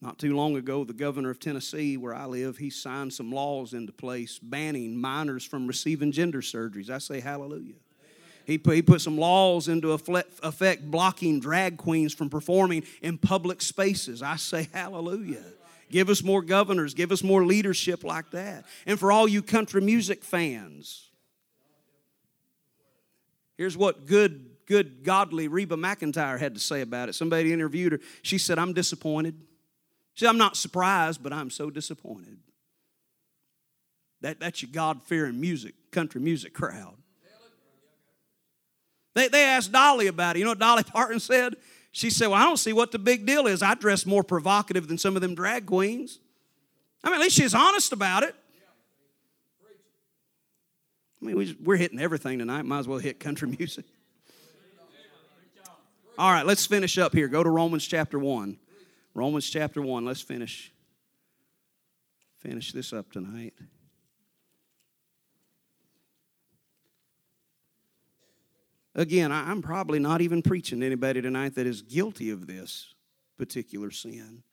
Not 0.08 0.20
too 0.20 0.38
long 0.38 0.56
ago, 0.56 0.86
the 0.86 0.94
governor 0.94 1.30
of 1.32 1.38
Tennessee, 1.38 1.98
where 1.98 2.16
I 2.16 2.24
live, 2.28 2.56
he 2.56 2.70
signed 2.70 3.12
some 3.14 3.30
laws 3.30 3.74
into 3.74 3.92
place 3.92 4.40
banning 4.42 4.96
minors 4.96 5.44
from 5.44 5.68
receiving 5.68 6.14
gender 6.14 6.42
surgeries. 6.42 6.90
I 6.90 7.00
say 7.00 7.20
hallelujah. 7.20 7.74
He 8.46 8.58
put, 8.58 8.76
he 8.76 8.82
put 8.82 9.02
some 9.02 9.18
laws 9.18 9.68
into 9.68 9.92
effect 9.92 10.90
blocking 10.90 11.42
drag 11.42 11.76
queens 11.76 12.14
from 12.14 12.30
performing 12.30 12.84
in 13.02 13.18
public 13.18 13.62
spaces. 13.62 14.22
I 14.22 14.38
say 14.38 14.70
hallelujah. 14.72 15.44
Give 15.92 16.10
us 16.10 16.24
more 16.24 16.42
governors, 16.42 16.94
give 16.94 17.12
us 17.12 17.22
more 17.22 17.44
leadership 17.46 18.06
like 18.06 18.32
that. 18.32 18.64
And 18.86 18.98
for 18.98 19.12
all 19.12 19.28
you 19.28 19.42
country 19.42 19.82
music 19.82 20.24
fans, 20.24 21.10
here's 23.58 23.76
what 23.76 24.06
good, 24.06 24.52
good, 24.68 25.04
godly 25.04 25.50
Reba 25.50 25.76
McEntire 25.76 26.40
had 26.40 26.54
to 26.54 26.62
say 26.62 26.80
about 26.80 27.10
it. 27.10 27.14
Somebody 27.14 27.52
interviewed 27.52 27.92
her. 27.92 28.00
She 28.22 28.38
said, 28.38 28.58
I'm 28.58 28.72
disappointed. 28.72 29.36
See, 30.18 30.26
I'm 30.26 30.40
not 30.40 30.58
surprised, 30.58 31.22
but 31.22 31.32
I'm 31.32 31.52
so 31.52 31.70
disappointed. 31.70 32.40
That, 34.22 34.40
that's 34.40 34.64
your 34.64 34.72
God 34.74 35.04
fearing 35.04 35.40
music, 35.40 35.76
country 35.92 36.20
music 36.20 36.56
crowd. 36.56 36.96
They, 39.14 39.28
they 39.28 39.44
asked 39.44 39.72
Dolly 39.72 40.08
about 40.08 40.36
it. 40.36 40.40
You 40.40 40.46
know 40.46 40.52
what 40.52 40.60
Dolly 40.60 40.82
Parton 40.92 41.20
said? 41.20 41.56
She 41.92 42.10
said, 42.10 42.28
Well, 42.30 42.42
I 42.42 42.46
don't 42.46 42.58
see 42.58 42.74
what 42.74 42.92
the 42.92 42.98
big 42.98 43.28
deal 43.28 43.46
is. 43.46 43.62
I 43.62 43.76
dress 43.76 44.08
more 44.08 44.24
provocative 44.24 44.88
than 44.88 44.98
some 44.98 45.16
of 45.16 45.22
them 45.22 45.36
drag 45.36 45.68
queens. 45.68 46.20
I 47.04 47.10
mean, 47.10 47.18
at 47.18 47.22
least 47.22 47.36
she's 47.38 47.54
honest 47.54 47.92
about 47.94 48.24
it. 48.24 48.34
I 51.22 51.26
mean, 51.26 51.36
we, 51.38 51.56
we're 51.64 51.76
hitting 51.78 52.00
everything 52.00 52.40
tonight. 52.40 52.64
Might 52.64 52.80
as 52.80 52.88
well 52.88 52.98
hit 53.00 53.20
country 53.20 53.50
music. 53.60 53.86
All 56.18 56.32
right, 56.32 56.46
let's 56.46 56.66
finish 56.66 56.98
up 56.98 57.14
here. 57.14 57.28
Go 57.28 57.44
to 57.44 57.50
Romans 57.52 57.86
chapter 57.86 58.18
1. 58.18 58.58
Romans 59.18 59.50
chapter 59.50 59.82
1, 59.82 60.06
let's 60.06 60.22
finish 60.22 60.72
finish 62.38 62.72
this 62.72 62.94
up 62.94 63.12
tonight. 63.12 63.56
Again, 68.94 69.32
I'm 69.32 69.64
probably 69.64 69.98
not 69.98 70.22
even 70.22 70.44
preaching 70.44 70.82
to 70.82 70.86
anybody 70.86 71.20
tonight 71.24 71.56
that 71.56 71.66
is 71.66 71.82
guilty 71.82 72.30
of 72.30 72.46
this 72.46 72.94
particular 73.40 73.90
sin. 73.90 74.44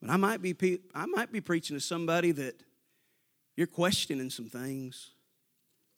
But 0.00 0.08
I 0.08 0.16
might 0.16 0.40
be 0.40 0.78
I 0.94 1.04
might 1.04 1.30
be 1.30 1.42
preaching 1.42 1.76
to 1.76 1.80
somebody 1.82 2.32
that 2.32 2.62
you're 3.54 3.66
questioning 3.66 4.30
some 4.30 4.46
things. 4.46 5.10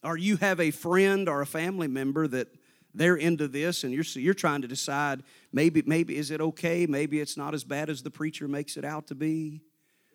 Or 0.03 0.17
you 0.17 0.35
have 0.37 0.59
a 0.59 0.71
friend 0.71 1.29
or 1.29 1.39
a 1.41 1.45
family 1.45 1.87
member 1.87 2.27
that 2.27 2.49
they're 2.93 3.15
into 3.15 3.47
this 3.47 3.83
and 3.83 3.93
you're, 3.93 4.03
you're 4.15 4.33
trying 4.33 4.61
to 4.61 4.67
decide 4.67 5.23
maybe 5.51 5.83
maybe 5.85 6.15
is 6.15 6.31
it 6.31 6.41
okay 6.41 6.85
maybe 6.85 7.19
it's 7.19 7.37
not 7.37 7.53
as 7.53 7.63
bad 7.63 7.89
as 7.89 8.03
the 8.03 8.11
preacher 8.11 8.47
makes 8.47 8.77
it 8.77 8.83
out 8.85 9.07
to 9.07 9.15
be 9.15 9.61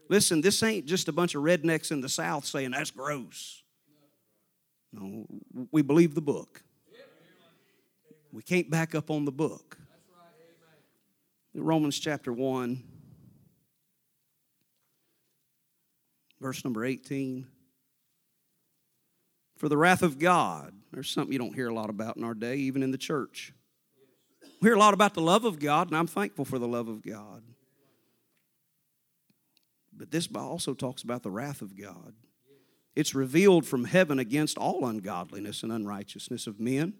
listen 0.08 0.40
this 0.40 0.62
ain't 0.62 0.86
just 0.86 1.08
a 1.08 1.12
bunch 1.12 1.34
of 1.34 1.42
rednecks 1.42 1.90
in 1.90 2.00
the 2.00 2.08
south 2.08 2.44
saying 2.44 2.70
that's 2.70 2.90
gross 2.90 3.62
no 4.92 5.26
we 5.70 5.82
believe 5.82 6.14
the 6.14 6.20
book 6.22 6.62
we 8.32 8.42
can't 8.42 8.68
back 8.70 8.94
up 8.94 9.10
on 9.10 9.24
the 9.24 9.32
book 9.32 9.78
romans 11.54 11.98
chapter 11.98 12.32
1 12.32 12.82
verse 16.40 16.62
number 16.64 16.84
18 16.84 17.46
for 19.56 19.70
the 19.70 19.76
wrath 19.76 20.02
of 20.02 20.18
god 20.18 20.74
there's 20.96 21.10
something 21.10 21.30
you 21.30 21.38
don't 21.38 21.54
hear 21.54 21.68
a 21.68 21.74
lot 21.74 21.90
about 21.90 22.16
in 22.16 22.24
our 22.24 22.32
day, 22.32 22.56
even 22.56 22.82
in 22.82 22.90
the 22.90 22.96
church. 22.96 23.52
We 24.62 24.68
hear 24.70 24.74
a 24.76 24.78
lot 24.78 24.94
about 24.94 25.12
the 25.12 25.20
love 25.20 25.44
of 25.44 25.58
God, 25.60 25.88
and 25.88 25.96
I'm 25.98 26.06
thankful 26.06 26.46
for 26.46 26.58
the 26.58 26.66
love 26.66 26.88
of 26.88 27.02
God. 27.02 27.42
But 29.94 30.10
this 30.10 30.26
also 30.34 30.72
talks 30.72 31.02
about 31.02 31.22
the 31.22 31.30
wrath 31.30 31.60
of 31.60 31.78
God. 31.78 32.14
It's 32.94 33.14
revealed 33.14 33.66
from 33.66 33.84
heaven 33.84 34.18
against 34.18 34.56
all 34.56 34.86
ungodliness 34.86 35.62
and 35.62 35.70
unrighteousness 35.70 36.46
of 36.46 36.60
men 36.60 36.94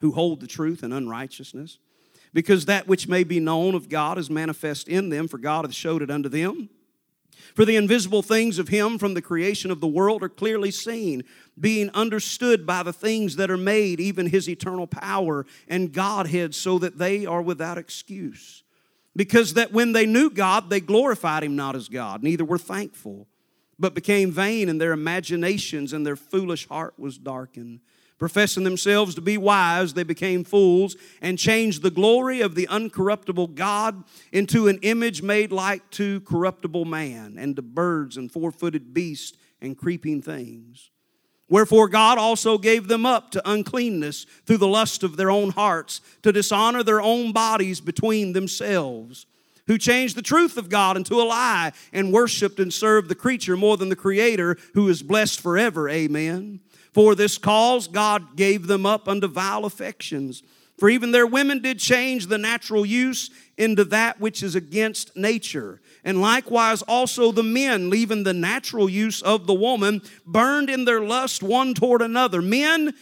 who 0.00 0.12
hold 0.12 0.38
the 0.38 0.46
truth 0.46 0.84
in 0.84 0.92
unrighteousness, 0.92 1.78
because 2.32 2.66
that 2.66 2.86
which 2.86 3.08
may 3.08 3.24
be 3.24 3.40
known 3.40 3.74
of 3.74 3.88
God 3.88 4.18
is 4.18 4.30
manifest 4.30 4.86
in 4.86 5.08
them, 5.08 5.26
for 5.26 5.38
God 5.38 5.64
hath 5.64 5.74
showed 5.74 6.02
it 6.02 6.12
unto 6.12 6.28
them. 6.28 6.70
For 7.54 7.64
the 7.64 7.76
invisible 7.76 8.22
things 8.22 8.58
of 8.58 8.68
him 8.68 8.98
from 8.98 9.14
the 9.14 9.22
creation 9.22 9.70
of 9.70 9.80
the 9.80 9.86
world 9.86 10.22
are 10.22 10.28
clearly 10.28 10.70
seen, 10.70 11.22
being 11.58 11.90
understood 11.90 12.66
by 12.66 12.82
the 12.82 12.92
things 12.92 13.36
that 13.36 13.50
are 13.50 13.56
made, 13.56 14.00
even 14.00 14.26
his 14.26 14.48
eternal 14.48 14.86
power 14.86 15.46
and 15.68 15.92
Godhead, 15.92 16.54
so 16.54 16.78
that 16.78 16.98
they 16.98 17.26
are 17.26 17.42
without 17.42 17.78
excuse. 17.78 18.62
Because 19.16 19.54
that 19.54 19.72
when 19.72 19.92
they 19.92 20.06
knew 20.06 20.30
God, 20.30 20.70
they 20.70 20.80
glorified 20.80 21.42
him 21.42 21.56
not 21.56 21.74
as 21.74 21.88
God, 21.88 22.22
neither 22.22 22.44
were 22.44 22.58
thankful, 22.58 23.26
but 23.78 23.94
became 23.94 24.30
vain 24.30 24.68
in 24.68 24.78
their 24.78 24.92
imaginations, 24.92 25.92
and 25.92 26.06
their 26.06 26.16
foolish 26.16 26.68
heart 26.68 26.94
was 26.98 27.18
darkened. 27.18 27.80
Professing 28.20 28.64
themselves 28.64 29.14
to 29.14 29.22
be 29.22 29.38
wise, 29.38 29.94
they 29.94 30.02
became 30.02 30.44
fools 30.44 30.94
and 31.22 31.38
changed 31.38 31.80
the 31.82 31.90
glory 31.90 32.42
of 32.42 32.54
the 32.54 32.66
uncorruptible 32.66 33.54
God 33.54 34.04
into 34.30 34.68
an 34.68 34.78
image 34.82 35.22
made 35.22 35.50
like 35.50 35.88
to 35.92 36.20
corruptible 36.20 36.84
man 36.84 37.36
and 37.38 37.56
to 37.56 37.62
birds 37.62 38.18
and 38.18 38.30
four 38.30 38.52
footed 38.52 38.92
beasts 38.92 39.38
and 39.62 39.74
creeping 39.76 40.20
things. 40.20 40.90
Wherefore, 41.48 41.88
God 41.88 42.18
also 42.18 42.58
gave 42.58 42.88
them 42.88 43.06
up 43.06 43.30
to 43.30 43.50
uncleanness 43.50 44.26
through 44.44 44.58
the 44.58 44.68
lust 44.68 45.02
of 45.02 45.16
their 45.16 45.30
own 45.30 45.50
hearts, 45.50 46.02
to 46.22 46.30
dishonor 46.30 46.82
their 46.82 47.00
own 47.00 47.32
bodies 47.32 47.80
between 47.80 48.34
themselves, 48.34 49.24
who 49.66 49.78
changed 49.78 50.14
the 50.16 50.20
truth 50.22 50.58
of 50.58 50.68
God 50.68 50.98
into 50.98 51.22
a 51.22 51.24
lie 51.24 51.72
and 51.90 52.12
worshiped 52.12 52.60
and 52.60 52.72
served 52.72 53.08
the 53.08 53.14
creature 53.14 53.56
more 53.56 53.78
than 53.78 53.88
the 53.88 53.96
Creator, 53.96 54.58
who 54.74 54.88
is 54.88 55.02
blessed 55.02 55.40
forever. 55.40 55.88
Amen. 55.88 56.60
For 56.92 57.14
this 57.14 57.38
cause 57.38 57.88
God 57.88 58.36
gave 58.36 58.66
them 58.66 58.84
up 58.84 59.08
unto 59.08 59.26
vile 59.28 59.64
affections. 59.64 60.42
For 60.78 60.88
even 60.88 61.12
their 61.12 61.26
women 61.26 61.60
did 61.60 61.78
change 61.78 62.26
the 62.26 62.38
natural 62.38 62.86
use 62.86 63.30
into 63.58 63.84
that 63.84 64.20
which 64.20 64.42
is 64.42 64.54
against 64.54 65.14
nature. 65.16 65.80
And 66.02 66.20
likewise 66.22 66.82
also 66.82 67.30
the 67.32 67.42
men, 67.42 67.90
leaving 67.90 68.24
the 68.24 68.32
natural 68.32 68.88
use 68.88 69.20
of 69.22 69.46
the 69.46 69.54
woman, 69.54 70.02
burned 70.26 70.70
in 70.70 70.84
their 70.86 71.02
lust 71.02 71.42
one 71.42 71.74
toward 71.74 72.00
another. 72.02 72.40
Men 72.40 72.94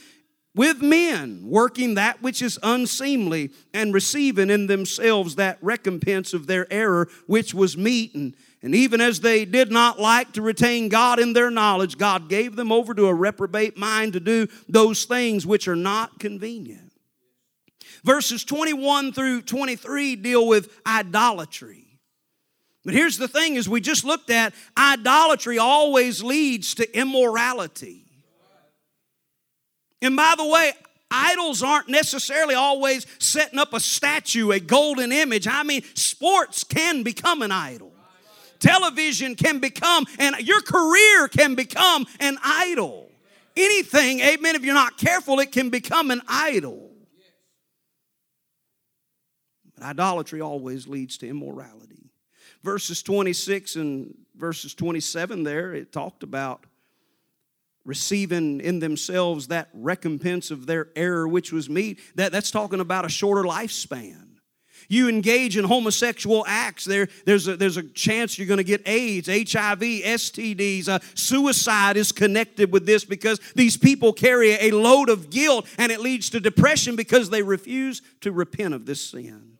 with 0.57 0.83
men, 0.83 1.43
working 1.45 1.95
that 1.95 2.21
which 2.21 2.43
is 2.43 2.59
unseemly, 2.65 3.51
and 3.73 3.95
receiving 3.95 4.51
in 4.51 4.67
themselves 4.67 5.37
that 5.37 5.57
recompense 5.63 6.35
of 6.35 6.49
their 6.49 6.71
error 6.73 7.09
which 7.29 7.55
was 7.55 7.77
meet, 7.77 8.13
and 8.17 8.35
and 8.63 8.75
even 8.75 9.01
as 9.01 9.21
they 9.21 9.45
did 9.45 9.71
not 9.71 10.01
like 10.01 10.33
to 10.33 10.43
retain 10.43 10.89
God 10.89 11.21
in 11.21 11.33
their 11.33 11.51
knowledge, 11.51 11.97
God 11.97 12.29
gave 12.29 12.57
them 12.57 12.73
over 12.73 12.93
to 12.95 13.07
a 13.07 13.15
reprobate 13.15 13.77
mind 13.77 14.15
to 14.15 14.21
do 14.21 14.49
those 14.69 15.05
things 15.05 15.47
which 15.47 15.69
are 15.69 15.77
not 15.77 16.19
convenient. 16.19 16.93
Verses 18.05 18.45
21 18.45 19.13
through 19.13 19.43
23 19.43 20.17
deal 20.17 20.47
with 20.47 20.73
idolatry. 20.87 21.85
But 22.85 22.95
here's 22.95 23.19
the 23.19 23.29
thing 23.29 23.57
as 23.57 23.69
we 23.69 23.81
just 23.81 24.05
looked 24.05 24.31
at, 24.31 24.55
idolatry 24.77 25.59
always 25.59 26.23
leads 26.23 26.75
to 26.77 26.99
immorality. 26.99 28.07
And 30.01 30.17
by 30.17 30.35
the 30.37 30.45
way, 30.47 30.73
idols 31.11 31.63
aren't 31.63 31.89
necessarily 31.89 32.55
always 32.55 33.07
setting 33.19 33.59
up 33.59 33.75
a 33.75 33.81
statue, 33.81 34.51
a 34.53 34.59
golden 34.61 35.13
image. 35.13 35.47
I 35.47 35.65
mean, 35.65 35.83
sports 35.95 36.65
can 36.65 37.03
become 37.03 37.43
an 37.43 37.53
idol 37.53 37.88
television 38.59 39.35
can 39.35 39.59
become, 39.59 40.05
and 40.19 40.37
your 40.41 40.61
career 40.63 41.29
can 41.31 41.55
become 41.55 42.07
an 42.21 42.37
idol. 42.45 43.11
Anything, 43.57 44.21
amen, 44.21 44.55
if 44.55 44.65
you're 44.65 44.75
not 44.75 44.99
careful, 44.99 45.41
it 45.41 45.53
can 45.53 45.71
become 45.71 46.11
an 46.11 46.23
idol. 46.29 46.91
But 49.75 49.85
idolatry 49.85 50.41
always 50.41 50.87
leads 50.87 51.19
to 51.19 51.29
immorality. 51.29 52.11
Verses 52.63 53.03
26 53.03 53.77
and 53.77 54.15
verses 54.37 54.75
27 54.75 55.45
there, 55.45 55.75
it 55.75 55.93
talked 55.93 56.23
about 56.23 56.65
receiving 57.85 58.61
in 58.61 58.81
themselves 58.81 59.49
that 59.49 59.69
recompense 59.73 60.51
of 60.51 60.67
their 60.67 60.89
error 60.95 61.27
which 61.27 61.53
was 61.55 61.71
meet 61.71 61.99
that, 62.17 62.31
that's 62.31 62.51
talking 62.51 62.81
about 62.81 63.07
a 63.07 63.09
shorter 63.09 63.45
lifespan 63.45 64.28
you 64.89 65.09
engage 65.09 65.57
in 65.57 65.65
homosexual 65.65 66.45
acts, 66.49 66.85
there, 66.85 67.09
there's, 67.27 67.47
a, 67.47 67.57
there's 67.57 67.77
a 67.77 67.83
chance 67.83 68.39
you're 68.39 68.47
going 68.47 68.57
to 68.59 68.65
get 68.65 68.83
AIDS, 68.89 69.29
HIV, 69.29 69.81
STDs. 69.81 70.89
Uh, 70.89 70.99
suicide 71.15 71.97
is 71.97 72.11
connected 72.11 72.73
with 72.73 72.87
this 72.87 73.05
because 73.05 73.39
these 73.55 73.77
people 73.77 74.13
carry 74.15 74.53
a 74.53 74.71
load 74.71 75.11
of 75.11 75.31
guilt 75.31 75.67
and 75.77 75.93
it 75.93 76.01
leads 76.01 76.31
to 76.31 76.41
depression 76.41 76.97
because 76.97 77.29
they 77.29 77.43
refuse 77.43 78.01
to 78.23 78.33
repent 78.33 78.73
of 78.75 78.87
this 78.87 79.01
sin. 79.03 79.59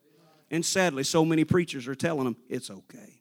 And 0.51 0.65
sadly, 0.65 1.05
so 1.05 1.27
many 1.27 1.45
preachers 1.45 1.87
are 1.87 1.95
telling 1.95 2.25
them 2.25 2.37
it's 2.49 2.71
okay. 2.71 3.21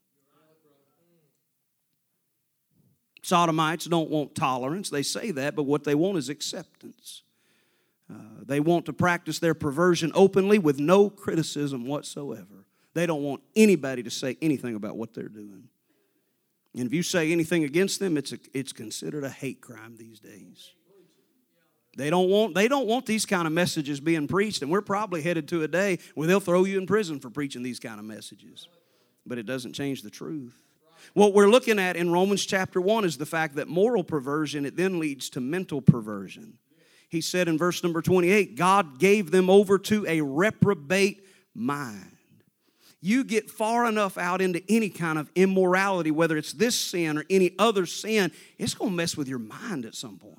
Sodomites 3.22 3.84
don't 3.86 4.10
want 4.10 4.34
tolerance. 4.36 4.90
They 4.90 5.04
say 5.04 5.32
that, 5.32 5.54
but 5.54 5.64
what 5.64 5.84
they 5.84 5.96
want 5.96 6.18
is 6.18 6.30
acceptance. 6.30 7.24
Uh, 8.10 8.16
they 8.46 8.60
want 8.60 8.86
to 8.86 8.94
practice 8.94 9.40
their 9.40 9.54
perversion 9.54 10.12
openly 10.16 10.60
with 10.60 10.80
no 10.80 11.10
criticism 11.10 11.86
whatsoever. 11.86 12.66
They 12.94 13.06
don't 13.06 13.22
want 13.22 13.42
anybody 13.56 14.04
to 14.04 14.10
say 14.10 14.38
anything 14.42 14.76
about 14.76 14.96
what 14.98 15.14
they're 15.14 15.28
doing. 15.28 15.64
And 16.76 16.86
if 16.88 16.94
you 16.94 17.04
say 17.04 17.32
anything 17.32 17.64
against 17.64 18.00
them, 18.00 18.18
it's, 18.18 18.32
a, 18.34 18.40
it's 18.54 18.72
considered 18.72 19.24
a 19.24 19.30
hate 19.30 19.62
crime 19.62 19.96
these 19.98 20.20
days. 20.20 20.72
They 21.98 22.10
don't, 22.12 22.30
want, 22.30 22.54
they 22.54 22.68
don't 22.68 22.88
want 22.88 23.08
these 23.08 23.26
kind 23.26 23.48
of 23.48 23.54
messages 23.54 24.00
being 24.00 24.28
preached, 24.28 24.62
and 24.62 24.70
we're 24.70 24.82
probably 24.84 25.22
headed 25.24 25.48
to 25.50 25.64
a 25.64 25.68
day 25.68 25.98
where 26.14 26.28
they'll 26.28 26.40
throw 26.40 26.64
you 26.64 26.78
in 26.78 26.86
prison 26.86 27.20
for 27.20 27.32
preaching 27.32 27.64
these 27.64 27.80
kind 27.80 28.00
of 28.00 28.06
messages. 28.06 28.68
But 29.26 29.40
it 29.40 29.48
doesn't 29.48 29.74
change 29.74 30.04
the 30.04 30.12
truth. 30.12 30.64
What 31.14 31.34
we're 31.34 31.50
looking 31.50 31.80
at 31.80 31.96
in 31.96 32.12
Romans 32.12 32.46
chapter 32.46 32.80
1 32.80 33.04
is 33.06 33.18
the 33.18 33.26
fact 33.26 33.56
that 33.56 33.68
moral 33.68 34.04
perversion, 34.04 34.66
it 34.66 34.78
then 34.78 35.00
leads 35.00 35.30
to 35.32 35.42
mental 35.42 35.82
perversion. 35.82 36.60
He 37.10 37.22
said 37.22 37.48
in 37.48 37.58
verse 37.58 37.84
number 37.84 38.02
28 38.02 38.56
God 38.56 39.00
gave 39.00 39.32
them 39.32 39.50
over 39.50 39.78
to 39.80 40.06
a 40.08 40.22
reprobate 40.22 41.24
mind. 41.56 42.12
You 43.00 43.24
get 43.24 43.50
far 43.50 43.86
enough 43.88 44.18
out 44.18 44.42
into 44.42 44.62
any 44.68 44.90
kind 44.90 45.20
of 45.20 45.30
immorality, 45.36 46.12
whether 46.12 46.36
it's 46.36 46.54
this 46.54 46.78
sin 46.78 47.18
or 47.18 47.26
any 47.30 47.52
other 47.60 47.86
sin, 47.86 48.32
it's 48.58 48.74
going 48.74 48.92
to 48.92 48.96
mess 48.98 49.16
with 49.16 49.28
your 49.28 49.38
mind 49.40 49.86
at 49.86 49.94
some 49.96 50.18
point. 50.18 50.34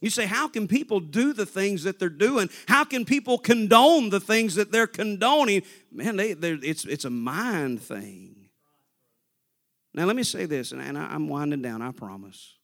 You 0.00 0.10
say, 0.10 0.26
How 0.26 0.48
can 0.48 0.66
people 0.68 1.00
do 1.00 1.32
the 1.32 1.46
things 1.46 1.84
that 1.84 1.98
they're 1.98 2.08
doing? 2.08 2.50
How 2.68 2.84
can 2.84 3.04
people 3.04 3.38
condone 3.38 4.10
the 4.10 4.20
things 4.20 4.56
that 4.56 4.72
they're 4.72 4.86
condoning? 4.86 5.62
Man, 5.92 6.16
they, 6.16 6.30
it's, 6.32 6.84
it's 6.84 7.04
a 7.04 7.10
mind 7.10 7.80
thing. 7.80 8.48
Now, 9.94 10.04
let 10.04 10.16
me 10.16 10.22
say 10.22 10.46
this, 10.46 10.72
and, 10.72 10.80
I, 10.80 11.14
am 11.14 11.28
winding 11.28 11.62
down, 11.62 11.80
I 11.82 11.90
promise. 11.92 12.54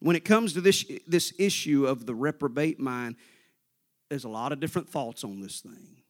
When 0.00 0.16
it 0.16 0.24
comes 0.24 0.54
to 0.54 0.60
this, 0.60 0.84
this 1.06 1.32
issue 1.38 1.86
of 1.86 2.06
the 2.06 2.14
reprobate 2.14 2.80
mind, 2.80 3.16
there's 4.08 4.24
a 4.24 4.28
lot 4.30 4.50
of 4.50 4.58
different 4.58 4.88
thoughts 4.88 5.22
on 5.24 5.40
this 5.40 5.60
thing. 5.60 6.00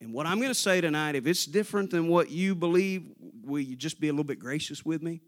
And 0.00 0.12
what 0.12 0.26
I'm 0.26 0.38
going 0.38 0.50
to 0.50 0.54
say 0.58 0.80
tonight, 0.80 1.14
if 1.14 1.26
it's 1.26 1.46
different 1.46 1.90
than 1.90 2.08
what 2.08 2.30
you 2.30 2.54
believe, 2.56 3.04
will 3.44 3.60
you 3.62 3.76
just 3.76 4.00
be 4.00 4.08
a 4.08 4.12
little 4.12 4.24
bit 4.24 4.40
gracious 4.40 4.84
with 4.84 5.00
me? 5.00 5.20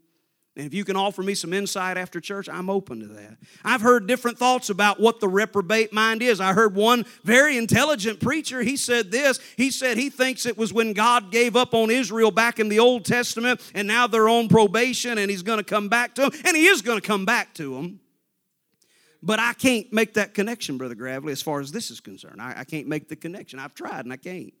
And 0.57 0.65
if 0.65 0.73
you 0.73 0.83
can 0.83 0.95
offer 0.95 1.21
me 1.21 1.35
some 1.35 1.53
insight 1.53 1.97
after 1.97 2.19
church, 2.19 2.49
I'm 2.49 2.69
open 2.69 2.99
to 3.01 3.07
that. 3.07 3.37
I've 3.63 3.81
heard 3.81 4.07
different 4.07 4.39
thoughts 4.39 4.71
about 4.71 4.99
what 4.99 5.19
the 5.19 5.27
reprobate 5.27 5.93
mind 5.93 6.23
is. 6.23 6.41
I 6.41 6.51
heard 6.53 6.73
one 6.73 7.05
very 7.23 7.57
intelligent 7.57 8.19
preacher, 8.19 8.63
he 8.63 8.75
said 8.75 9.11
this. 9.11 9.39
He 9.55 9.69
said 9.69 9.97
he 9.97 10.09
thinks 10.09 10.45
it 10.47 10.57
was 10.57 10.73
when 10.73 10.93
God 10.93 11.31
gave 11.31 11.55
up 11.55 11.75
on 11.75 11.91
Israel 11.91 12.31
back 12.31 12.59
in 12.59 12.69
the 12.69 12.79
Old 12.79 13.05
Testament 13.05 13.61
and 13.75 13.87
now 13.87 14.07
they're 14.07 14.27
on 14.27 14.47
probation 14.49 15.19
and 15.19 15.29
he's 15.29 15.43
going 15.43 15.59
to 15.59 15.63
come 15.63 15.89
back 15.89 16.15
to 16.15 16.21
them. 16.23 16.31
And 16.43 16.57
he 16.57 16.65
is 16.67 16.81
going 16.81 16.99
to 16.99 17.05
come 17.05 17.25
back 17.25 17.53
to 17.55 17.75
them. 17.75 17.99
But 19.21 19.39
I 19.39 19.53
can't 19.53 19.91
make 19.93 20.15
that 20.15 20.33
connection, 20.33 20.77
Brother 20.77 20.95
Gravely, 20.95 21.31
as 21.31 21.41
far 21.41 21.59
as 21.59 21.71
this 21.71 21.91
is 21.91 21.99
concerned. 21.99 22.41
I, 22.41 22.55
I 22.59 22.63
can't 22.63 22.87
make 22.87 23.09
the 23.09 23.15
connection. 23.15 23.59
I've 23.59 23.75
tried 23.75 24.05
and 24.05 24.13
I 24.13 24.17
can't. 24.17 24.53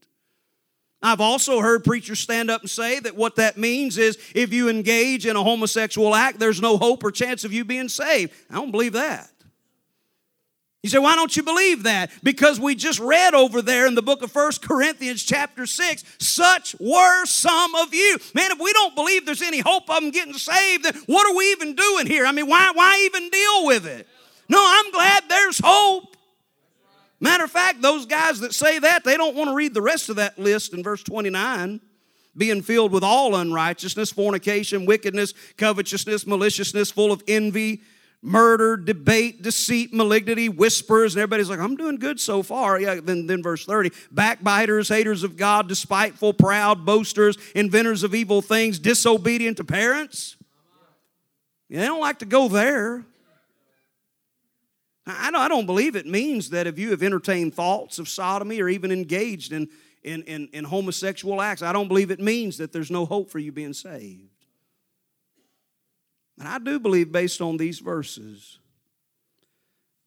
I've 1.01 1.21
also 1.21 1.59
heard 1.59 1.83
preachers 1.83 2.19
stand 2.19 2.49
up 2.49 2.61
and 2.61 2.69
say 2.69 2.99
that 2.99 3.15
what 3.15 3.35
that 3.35 3.57
means 3.57 3.97
is 3.97 4.17
if 4.33 4.51
you 4.51 4.67
engage 4.67 5.25
in 5.27 5.35
a 5.35 5.43
homosexual 5.43 6.15
act, 6.15 6.39
there's 6.39 6.61
no 6.61 6.77
hope 6.77 7.03
or 7.03 7.11
chance 7.11 7.43
of 7.43 7.53
you 7.53 7.63
being 7.63 7.87
saved. 7.87 8.33
I 8.49 8.55
don't 8.55 8.71
believe 8.71 8.93
that. 8.93 9.29
You 10.83 10.89
say, 10.89 10.97
why 10.99 11.15
don't 11.15 11.35
you 11.35 11.43
believe 11.43 11.83
that? 11.83 12.11
Because 12.23 12.59
we 12.59 12.73
just 12.73 12.99
read 12.99 13.33
over 13.33 13.61
there 13.61 13.87
in 13.87 13.95
the 13.95 14.01
book 14.01 14.21
of 14.21 14.31
First 14.31 14.61
Corinthians, 14.61 15.21
chapter 15.21 15.65
6, 15.65 16.03
such 16.19 16.75
were 16.79 17.25
some 17.25 17.75
of 17.75 17.93
you. 17.93 18.17
Man, 18.33 18.51
if 18.51 18.59
we 18.59 18.71
don't 18.73 18.95
believe 18.95 19.25
there's 19.25 19.41
any 19.41 19.59
hope 19.59 19.89
of 19.89 20.01
them 20.01 20.11
getting 20.11 20.33
saved, 20.33 20.85
then 20.85 20.95
what 21.07 21.29
are 21.31 21.35
we 21.35 21.51
even 21.51 21.75
doing 21.75 22.07
here? 22.07 22.25
I 22.25 22.31
mean, 22.31 22.47
why, 22.47 22.71
why 22.73 23.01
even 23.05 23.29
deal 23.29 23.65
with 23.67 23.85
it? 23.85 24.07
No, 24.49 24.63
I'm 24.65 24.91
glad 24.91 25.23
there's 25.27 25.59
hope. 25.63 26.16
Matter 27.19 27.45
of 27.45 27.51
fact, 27.51 27.81
those 27.81 28.05
guys 28.05 28.39
that 28.41 28.53
say 28.53 28.77
that, 28.79 29.03
they 29.03 29.17
don't 29.17 29.35
want 29.35 29.49
to 29.49 29.55
read 29.55 29.73
the 29.73 29.81
rest 29.81 30.09
of 30.09 30.17
that 30.17 30.37
list 30.37 30.73
in 30.73 30.83
verse 30.83 31.01
29 31.03 31.81
being 32.35 32.61
filled 32.61 32.91
with 32.91 33.03
all 33.03 33.35
unrighteousness, 33.35 34.11
fornication, 34.11 34.85
wickedness, 34.85 35.33
covetousness, 35.57 36.27
maliciousness, 36.27 36.91
full 36.91 37.11
of 37.11 37.23
envy, 37.27 37.81
murder, 38.21 38.77
debate, 38.77 39.41
deceit, 39.41 39.91
malignity, 39.91 40.47
whispers, 40.47 41.15
and 41.15 41.21
everybody's 41.23 41.49
like, 41.49 41.57
I'm 41.59 41.75
doing 41.75 41.95
good 41.95 42.19
so 42.19 42.43
far. 42.43 42.79
Yeah, 42.79 42.99
then, 43.01 43.25
then 43.25 43.41
verse 43.41 43.65
30 43.65 43.89
backbiters, 44.11 44.87
haters 44.87 45.23
of 45.23 45.35
God, 45.35 45.67
despiteful, 45.67 46.33
proud, 46.35 46.85
boasters, 46.85 47.39
inventors 47.55 48.03
of 48.03 48.13
evil 48.13 48.43
things, 48.43 48.77
disobedient 48.77 49.57
to 49.57 49.63
parents. 49.63 50.35
Yeah, 51.69 51.79
they 51.81 51.85
don't 51.87 51.99
like 51.99 52.19
to 52.19 52.25
go 52.27 52.47
there. 52.47 53.03
I 55.07 55.31
don't, 55.31 55.41
I 55.41 55.47
don't 55.47 55.65
believe 55.65 55.95
it 55.95 56.05
means 56.05 56.49
that 56.49 56.67
if 56.67 56.77
you 56.77 56.91
have 56.91 57.01
entertained 57.01 57.53
thoughts 57.53 57.99
of 57.99 58.09
sodomy 58.09 58.61
or 58.61 58.67
even 58.67 58.91
engaged 58.91 59.53
in, 59.53 59.69
in, 60.03 60.23
in, 60.23 60.49
in 60.51 60.63
homosexual 60.65 61.41
acts, 61.41 61.61
I 61.61 61.71
don't 61.71 61.87
believe 61.87 62.11
it 62.11 62.19
means 62.19 62.57
that 62.57 62.73
there's 62.73 62.91
no 62.91 63.05
hope 63.05 63.29
for 63.29 63.39
you 63.39 63.51
being 63.51 63.73
saved. 63.73 64.33
And 66.39 66.47
I 66.47 66.59
do 66.59 66.79
believe, 66.79 67.11
based 67.11 67.41
on 67.41 67.57
these 67.57 67.79
verses, 67.79 68.59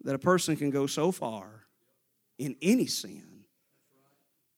that 0.05 0.15
a 0.15 0.19
person 0.19 0.55
can 0.57 0.71
go 0.71 0.87
so 0.87 1.11
far 1.13 1.65
in 2.39 2.57
any 2.63 2.87
sin 2.87 3.25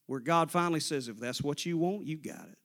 where 0.07 0.21
God 0.21 0.51
finally 0.51 0.81
says, 0.81 1.09
if 1.09 1.19
that's 1.21 1.41
what 1.41 1.65
you 1.65 1.79
want, 1.79 2.05
you 2.05 2.17
got 2.17 2.49
it. 2.51 2.59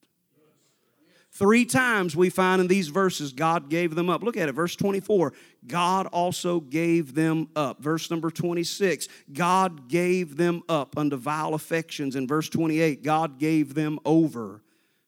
Three 1.37 1.65
times 1.65 2.15
we 2.15 2.31
find 2.31 2.61
in 2.61 2.67
these 2.67 2.87
verses 2.87 3.31
God 3.31 3.69
gave 3.69 3.93
them 3.93 4.09
up. 4.09 4.23
Look 4.23 4.37
at 4.37 4.49
it, 4.49 4.53
verse 4.53 4.75
24. 4.75 5.33
God 5.67 6.07
also 6.07 6.59
gave 6.59 7.13
them 7.13 7.49
up. 7.55 7.79
Verse 7.79 8.09
number 8.09 8.31
26, 8.31 9.07
God 9.33 9.87
gave 9.87 10.35
them 10.35 10.63
up 10.67 10.97
unto 10.97 11.15
vile 11.15 11.53
affections. 11.53 12.15
In 12.15 12.27
verse 12.27 12.49
28, 12.49 13.03
God 13.03 13.37
gave 13.37 13.75
them 13.75 13.99
over 14.03 14.63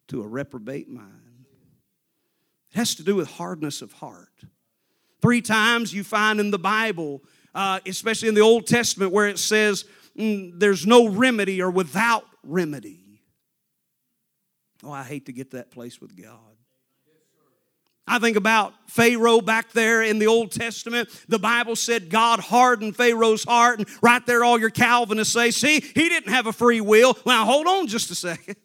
to 0.09 0.21
a 0.21 0.27
reprobate 0.27 0.87
mind. 0.87 1.33
It 2.73 2.77
has 2.77 2.93
to 2.95 3.03
do 3.03 3.15
with 3.15 3.27
hardness 3.27 3.81
of 3.81 3.93
heart. 3.93 4.29
Three 5.23 5.41
times 5.41 5.95
you 5.95 6.03
find 6.03 6.39
in 6.39 6.51
the 6.51 6.59
Bible, 6.59 7.23
uh, 7.55 7.79
especially 7.87 8.27
in 8.29 8.35
the 8.35 8.41
Old 8.41 8.67
Testament, 8.67 9.11
where 9.11 9.27
it 9.27 9.39
says, 9.39 9.83
mm, 10.15 10.51
there's 10.59 10.85
no 10.85 11.07
remedy 11.07 11.59
or 11.63 11.71
without 11.71 12.23
remedy. 12.43 13.03
Oh, 14.83 14.91
I 14.91 15.03
hate 15.03 15.25
to 15.25 15.33
get 15.33 15.51
to 15.51 15.57
that 15.57 15.71
place 15.71 15.99
with 15.99 16.15
God. 16.21 16.37
I 18.07 18.17
think 18.17 18.37
about 18.37 18.73
Pharaoh 18.87 19.39
back 19.39 19.71
there 19.73 20.01
in 20.01 20.17
the 20.17 20.25
Old 20.25 20.51
Testament. 20.51 21.09
The 21.27 21.37
Bible 21.37 21.75
said 21.75 22.09
God 22.09 22.39
hardened 22.39 22.95
Pharaoh's 22.95 23.43
heart, 23.43 23.77
and 23.79 23.87
right 24.01 24.25
there, 24.25 24.43
all 24.43 24.59
your 24.59 24.71
Calvinists 24.71 25.33
say, 25.33 25.51
see, 25.51 25.79
he 25.79 26.09
didn't 26.09 26.31
have 26.33 26.47
a 26.47 26.53
free 26.53 26.81
will. 26.81 27.15
Now, 27.25 27.45
hold 27.45 27.67
on 27.67 27.85
just 27.87 28.09
a 28.09 28.15
second. 28.15 28.55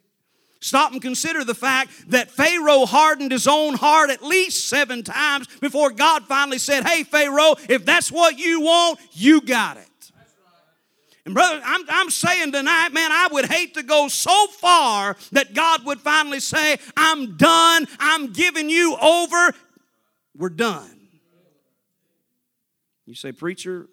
Stop 0.60 0.92
and 0.92 1.02
consider 1.02 1.44
the 1.44 1.54
fact 1.54 1.90
that 2.08 2.30
Pharaoh 2.30 2.86
hardened 2.86 3.32
his 3.32 3.46
own 3.46 3.74
heart 3.74 4.08
at 4.08 4.22
least 4.22 4.66
seven 4.70 5.02
times 5.02 5.46
before 5.60 5.90
God 5.90 6.24
finally 6.24 6.56
said, 6.56 6.86
Hey, 6.88 7.02
Pharaoh, 7.04 7.54
if 7.68 7.84
that's 7.84 8.10
what 8.10 8.38
you 8.38 8.62
want, 8.62 8.98
you 9.12 9.42
got 9.42 9.76
it. 9.76 9.86
And, 11.26 11.34
brother, 11.34 11.60
I'm, 11.64 11.82
I'm 11.88 12.10
saying 12.10 12.52
tonight, 12.52 12.90
man, 12.92 13.10
I 13.10 13.28
would 13.32 13.46
hate 13.46 13.74
to 13.74 13.82
go 13.82 14.08
so 14.08 14.46
far 14.48 15.16
that 15.32 15.54
God 15.54 15.84
would 15.86 16.00
finally 16.00 16.40
say, 16.40 16.78
I'm 16.96 17.36
done. 17.36 17.86
I'm 17.98 18.32
giving 18.32 18.68
you 18.68 18.96
over. 19.00 19.54
We're 20.36 20.50
done. 20.50 20.90
You 23.06 23.14
say, 23.14 23.32
Preacher, 23.32 23.88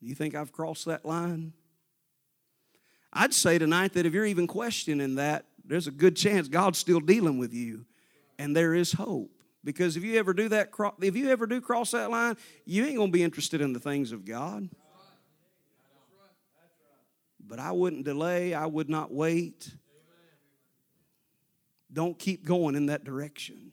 do 0.00 0.06
you 0.08 0.14
think 0.16 0.34
I've 0.34 0.50
crossed 0.52 0.86
that 0.86 1.04
line? 1.04 1.52
I'd 3.12 3.32
say 3.34 3.58
tonight 3.58 3.92
that 3.94 4.04
if 4.04 4.12
you're 4.12 4.26
even 4.26 4.46
questioning 4.46 5.14
that, 5.16 5.44
there's 5.64 5.86
a 5.86 5.90
good 5.92 6.16
chance 6.16 6.48
God's 6.48 6.78
still 6.78 7.00
dealing 7.00 7.38
with 7.38 7.52
you, 7.54 7.84
and 8.38 8.54
there 8.54 8.74
is 8.74 8.92
hope. 8.92 9.30
Because 9.64 9.96
if 9.96 10.04
you 10.04 10.18
ever 10.18 10.32
do 10.32 10.48
that, 10.50 10.70
if 11.00 11.16
you 11.16 11.30
ever 11.30 11.46
do 11.46 11.60
cross 11.60 11.90
that 11.92 12.10
line, 12.10 12.36
you 12.64 12.84
ain't 12.84 12.96
gonna 12.96 13.10
be 13.10 13.22
interested 13.22 13.60
in 13.60 13.72
the 13.72 13.80
things 13.80 14.12
of 14.12 14.24
God. 14.24 14.68
But 17.48 17.58
I 17.58 17.72
wouldn't 17.72 18.04
delay, 18.04 18.54
I 18.54 18.66
would 18.66 18.88
not 18.88 19.12
wait. 19.12 19.70
Don't 21.92 22.18
keep 22.18 22.44
going 22.44 22.74
in 22.74 22.86
that 22.86 23.04
direction. 23.04 23.72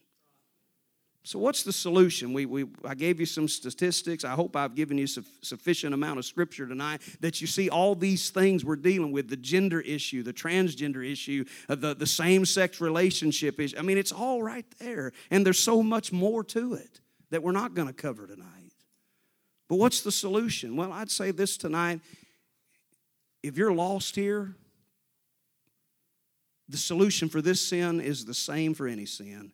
So, 1.25 1.39
what's 1.39 1.63
the 1.63 1.71
solution? 1.73 2.33
We, 2.33 2.45
we, 2.45 2.65
I 2.83 2.95
gave 2.95 3.19
you 3.19 3.25
some 3.25 3.47
statistics. 3.47 4.25
I 4.25 4.31
hope 4.31 4.57
I've 4.57 4.75
given 4.75 4.97
you 4.97 5.07
su- 5.07 5.23
sufficient 5.41 5.93
amount 5.93 6.19
of 6.19 6.25
scripture 6.25 6.67
tonight 6.67 7.01
that 7.21 7.39
you 7.39 7.47
see 7.47 7.69
all 7.69 7.95
these 7.95 8.29
things 8.29 8.65
we're 8.65 8.75
dealing 8.75 9.13
with 9.13 9.29
the 9.29 9.37
gender 9.37 9.79
issue, 9.79 10.21
the 10.21 10.33
transgender 10.33 11.03
issue, 11.05 11.45
uh, 11.69 11.75
the, 11.75 11.95
the 11.95 12.05
same 12.05 12.45
sex 12.45 12.81
relationship 12.81 13.57
issue. 13.57 13.77
I 13.79 13.83
mean, 13.83 13.97
it's 13.97 14.11
all 14.11 14.43
right 14.43 14.65
there. 14.79 15.13
And 15.31 15.45
there's 15.45 15.59
so 15.59 15.81
much 15.81 16.11
more 16.11 16.43
to 16.45 16.73
it 16.73 16.99
that 17.29 17.41
we're 17.41 17.53
not 17.53 17.73
going 17.73 17.87
to 17.87 17.93
cover 17.93 18.27
tonight. 18.27 18.47
But 19.69 19.77
what's 19.77 20.01
the 20.01 20.11
solution? 20.11 20.75
Well, 20.75 20.91
I'd 20.91 21.09
say 21.09 21.31
this 21.31 21.55
tonight 21.55 22.01
if 23.43 23.57
you're 23.57 23.73
lost 23.75 24.15
here, 24.15 24.55
the 26.69 26.77
solution 26.77 27.27
for 27.27 27.41
this 27.41 27.61
sin 27.61 27.99
is 27.99 28.23
the 28.23 28.33
same 28.33 28.73
for 28.73 28.87
any 28.87 29.05
sin. 29.05 29.51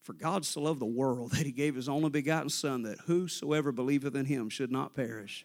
For 0.00 0.14
God 0.14 0.46
so 0.46 0.62
loved 0.62 0.80
the 0.80 0.86
world 0.86 1.32
that 1.32 1.44
he 1.44 1.52
gave 1.52 1.74
his 1.74 1.88
only 1.90 2.08
begotten 2.08 2.48
Son, 2.48 2.82
that 2.82 2.98
whosoever 3.00 3.70
believeth 3.70 4.14
in 4.16 4.24
him 4.24 4.48
should 4.48 4.72
not 4.72 4.94
perish, 4.94 5.44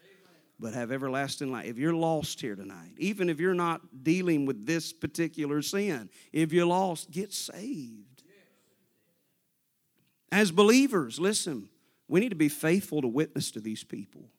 but 0.60 0.74
have 0.74 0.94
everlasting 0.94 1.52
life. 1.52 1.66
If 1.66 1.78
you're 1.78 1.94
lost 1.94 2.40
here 2.40 2.56
tonight, 2.56 2.94
even 2.98 3.30
if 3.30 3.42
you're 3.42 3.54
not 3.54 4.04
dealing 4.06 4.46
with 4.46 4.66
this 4.66 4.94
particular 4.94 5.62
sin, 5.62 6.10
if 6.32 6.54
you're 6.54 6.66
lost, 6.66 7.12
get 7.12 7.34
saved. 7.34 8.24
As 10.32 10.52
believers, 10.52 11.20
listen, 11.20 11.68
we 12.08 12.22
need 12.22 12.30
to 12.30 12.36
be 12.36 12.50
faithful 12.50 13.02
to 13.02 13.08
witness 13.10 13.52
to 13.52 13.60
these 13.60 13.84
people. 13.84 14.30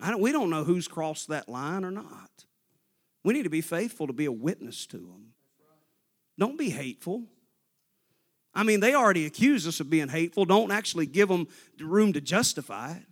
Don't, 0.00 0.20
we 0.20 0.32
don't 0.32 0.50
know 0.50 0.64
who's 0.64 0.88
crossed 0.88 1.28
that 1.28 1.48
line 1.48 1.84
or 1.84 1.90
not. 1.90 2.30
We 3.24 3.34
need 3.34 3.44
to 3.44 3.50
be 3.50 3.60
faithful 3.60 4.06
to 4.06 4.12
be 4.12 4.26
a 4.26 4.32
witness 4.32 4.86
to 4.86 4.98
them. 4.98 5.32
Don't 6.38 6.58
be 6.58 6.70
hateful. 6.70 7.24
I 8.54 8.62
mean, 8.62 8.80
they 8.80 8.94
already 8.94 9.26
accuse 9.26 9.66
us 9.66 9.80
of 9.80 9.90
being 9.90 10.08
hateful. 10.08 10.44
Don't 10.44 10.70
actually 10.70 11.06
give 11.06 11.28
them 11.28 11.48
room 11.80 12.12
to 12.12 12.20
justify 12.20 12.92
it. 12.96 13.02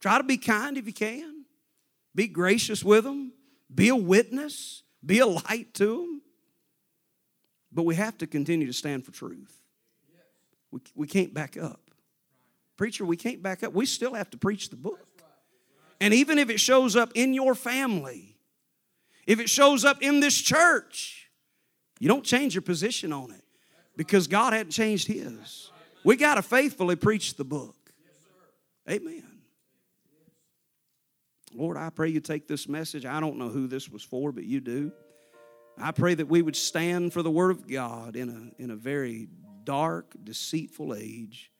Try 0.00 0.18
to 0.18 0.24
be 0.24 0.36
kind 0.36 0.76
if 0.76 0.86
you 0.86 0.92
can. 0.92 1.44
Be 2.14 2.28
gracious 2.28 2.82
with 2.82 3.04
them. 3.04 3.32
Be 3.74 3.88
a 3.88 3.96
witness. 3.96 4.82
Be 5.04 5.20
a 5.20 5.26
light 5.26 5.72
to 5.74 5.84
them. 5.86 6.22
But 7.72 7.84
we 7.84 7.94
have 7.96 8.16
to 8.18 8.26
continue 8.26 8.66
to 8.66 8.72
stand 8.72 9.04
for 9.04 9.12
truth. 9.12 9.54
We, 10.70 10.80
we 10.94 11.06
can't 11.06 11.32
back 11.34 11.56
up. 11.56 11.80
Preacher, 12.76 13.04
we 13.04 13.16
can't 13.16 13.42
back 13.42 13.62
up. 13.62 13.72
We 13.72 13.86
still 13.86 14.14
have 14.14 14.30
to 14.30 14.38
preach 14.38 14.70
the 14.70 14.76
book. 14.76 15.06
And 16.00 16.12
even 16.12 16.38
if 16.38 16.50
it 16.50 16.60
shows 16.60 16.94
up 16.96 17.12
in 17.14 17.32
your 17.32 17.54
family, 17.54 18.38
if 19.26 19.40
it 19.40 19.48
shows 19.48 19.84
up 19.84 20.02
in 20.02 20.20
this 20.20 20.36
church, 20.40 21.30
you 21.98 22.08
don't 22.08 22.24
change 22.24 22.54
your 22.54 22.62
position 22.62 23.12
on 23.12 23.30
it 23.30 23.42
because 23.96 24.26
God 24.26 24.52
hadn't 24.52 24.72
changed 24.72 25.06
His. 25.06 25.70
We 26.04 26.16
got 26.16 26.34
to 26.34 26.42
faithfully 26.42 26.96
preach 26.96 27.34
the 27.36 27.44
book. 27.44 27.74
Amen. 28.88 29.24
Lord, 31.54 31.78
I 31.78 31.88
pray 31.90 32.10
you 32.10 32.20
take 32.20 32.46
this 32.46 32.68
message. 32.68 33.06
I 33.06 33.18
don't 33.18 33.38
know 33.38 33.48
who 33.48 33.66
this 33.66 33.88
was 33.88 34.02
for, 34.02 34.30
but 34.30 34.44
you 34.44 34.60
do. 34.60 34.92
I 35.78 35.90
pray 35.90 36.14
that 36.14 36.26
we 36.28 36.42
would 36.42 36.56
stand 36.56 37.12
for 37.12 37.22
the 37.22 37.30
Word 37.30 37.50
of 37.50 37.66
God 37.66 38.16
in 38.16 38.52
a, 38.58 38.62
in 38.62 38.70
a 38.70 38.76
very 38.76 39.28
dark, 39.64 40.14
deceitful 40.24 40.94
age. 40.94 41.50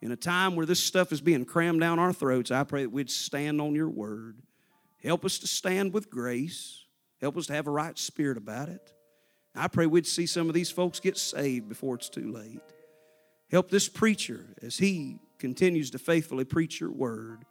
In 0.00 0.12
a 0.12 0.16
time 0.16 0.54
where 0.54 0.66
this 0.66 0.82
stuff 0.82 1.12
is 1.12 1.20
being 1.20 1.44
crammed 1.44 1.80
down 1.80 1.98
our 1.98 2.12
throats, 2.12 2.50
I 2.50 2.62
pray 2.64 2.82
that 2.84 2.90
we'd 2.90 3.10
stand 3.10 3.60
on 3.60 3.74
your 3.74 3.88
word. 3.90 4.38
Help 5.02 5.24
us 5.24 5.38
to 5.40 5.46
stand 5.46 5.92
with 5.92 6.10
grace. 6.10 6.84
Help 7.20 7.36
us 7.36 7.46
to 7.48 7.52
have 7.54 7.66
a 7.66 7.70
right 7.72 7.98
spirit 7.98 8.36
about 8.38 8.68
it. 8.68 8.92
I 9.56 9.66
pray 9.66 9.86
we'd 9.86 10.06
see 10.06 10.26
some 10.26 10.48
of 10.48 10.54
these 10.54 10.70
folks 10.70 11.00
get 11.00 11.16
saved 11.18 11.68
before 11.68 11.96
it's 11.96 12.08
too 12.08 12.30
late. 12.32 12.60
Help 13.50 13.70
this 13.70 13.88
preacher 13.88 14.46
as 14.62 14.78
he 14.78 15.18
continues 15.38 15.90
to 15.92 15.98
faithfully 15.98 16.44
preach 16.44 16.78
your 16.80 16.92
word. 16.92 17.44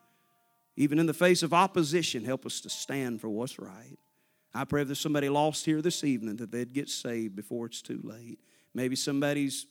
Even 0.78 1.00
in 1.00 1.06
the 1.06 1.14
face 1.14 1.44
of 1.44 1.54
opposition, 1.54 2.24
help 2.24 2.46
us 2.46 2.62
to 2.62 2.70
stand 2.70 3.20
for 3.20 3.28
what's 3.30 3.60
right. 3.60 3.98
I 4.54 4.64
pray 4.64 4.84
if 4.84 4.88
there's 4.88 5.00
somebody 5.00 5.28
lost 5.28 5.66
here 5.66 5.82
this 5.82 6.04
evening 6.04 6.38
that 6.38 6.52
they'd 6.52 6.72
get 6.72 6.88
saved 6.88 7.36
before 7.36 7.66
it's 7.66 7.82
too 7.82 8.00
late. 8.04 8.40
Maybe 8.74 8.96
somebody's 8.96 9.66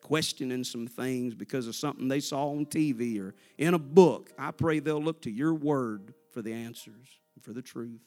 questioning 0.00 0.64
some 0.64 0.86
things 0.86 1.34
because 1.34 1.66
of 1.66 1.74
something 1.74 2.08
they 2.08 2.20
saw 2.20 2.48
on 2.50 2.66
TV 2.66 3.20
or 3.20 3.34
in 3.56 3.74
a 3.74 3.78
book, 3.78 4.30
I 4.38 4.50
pray 4.50 4.78
they'll 4.78 5.02
look 5.02 5.22
to 5.22 5.30
your 5.30 5.54
word 5.54 6.14
for 6.32 6.42
the 6.42 6.52
answers 6.52 7.08
and 7.34 7.44
for 7.44 7.52
the 7.52 7.62
truth. 7.62 8.02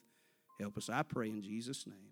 Help 0.59 0.77
us, 0.77 0.89
I 0.89 1.03
pray, 1.03 1.29
in 1.29 1.41
Jesus' 1.41 1.85
name. 1.87 2.10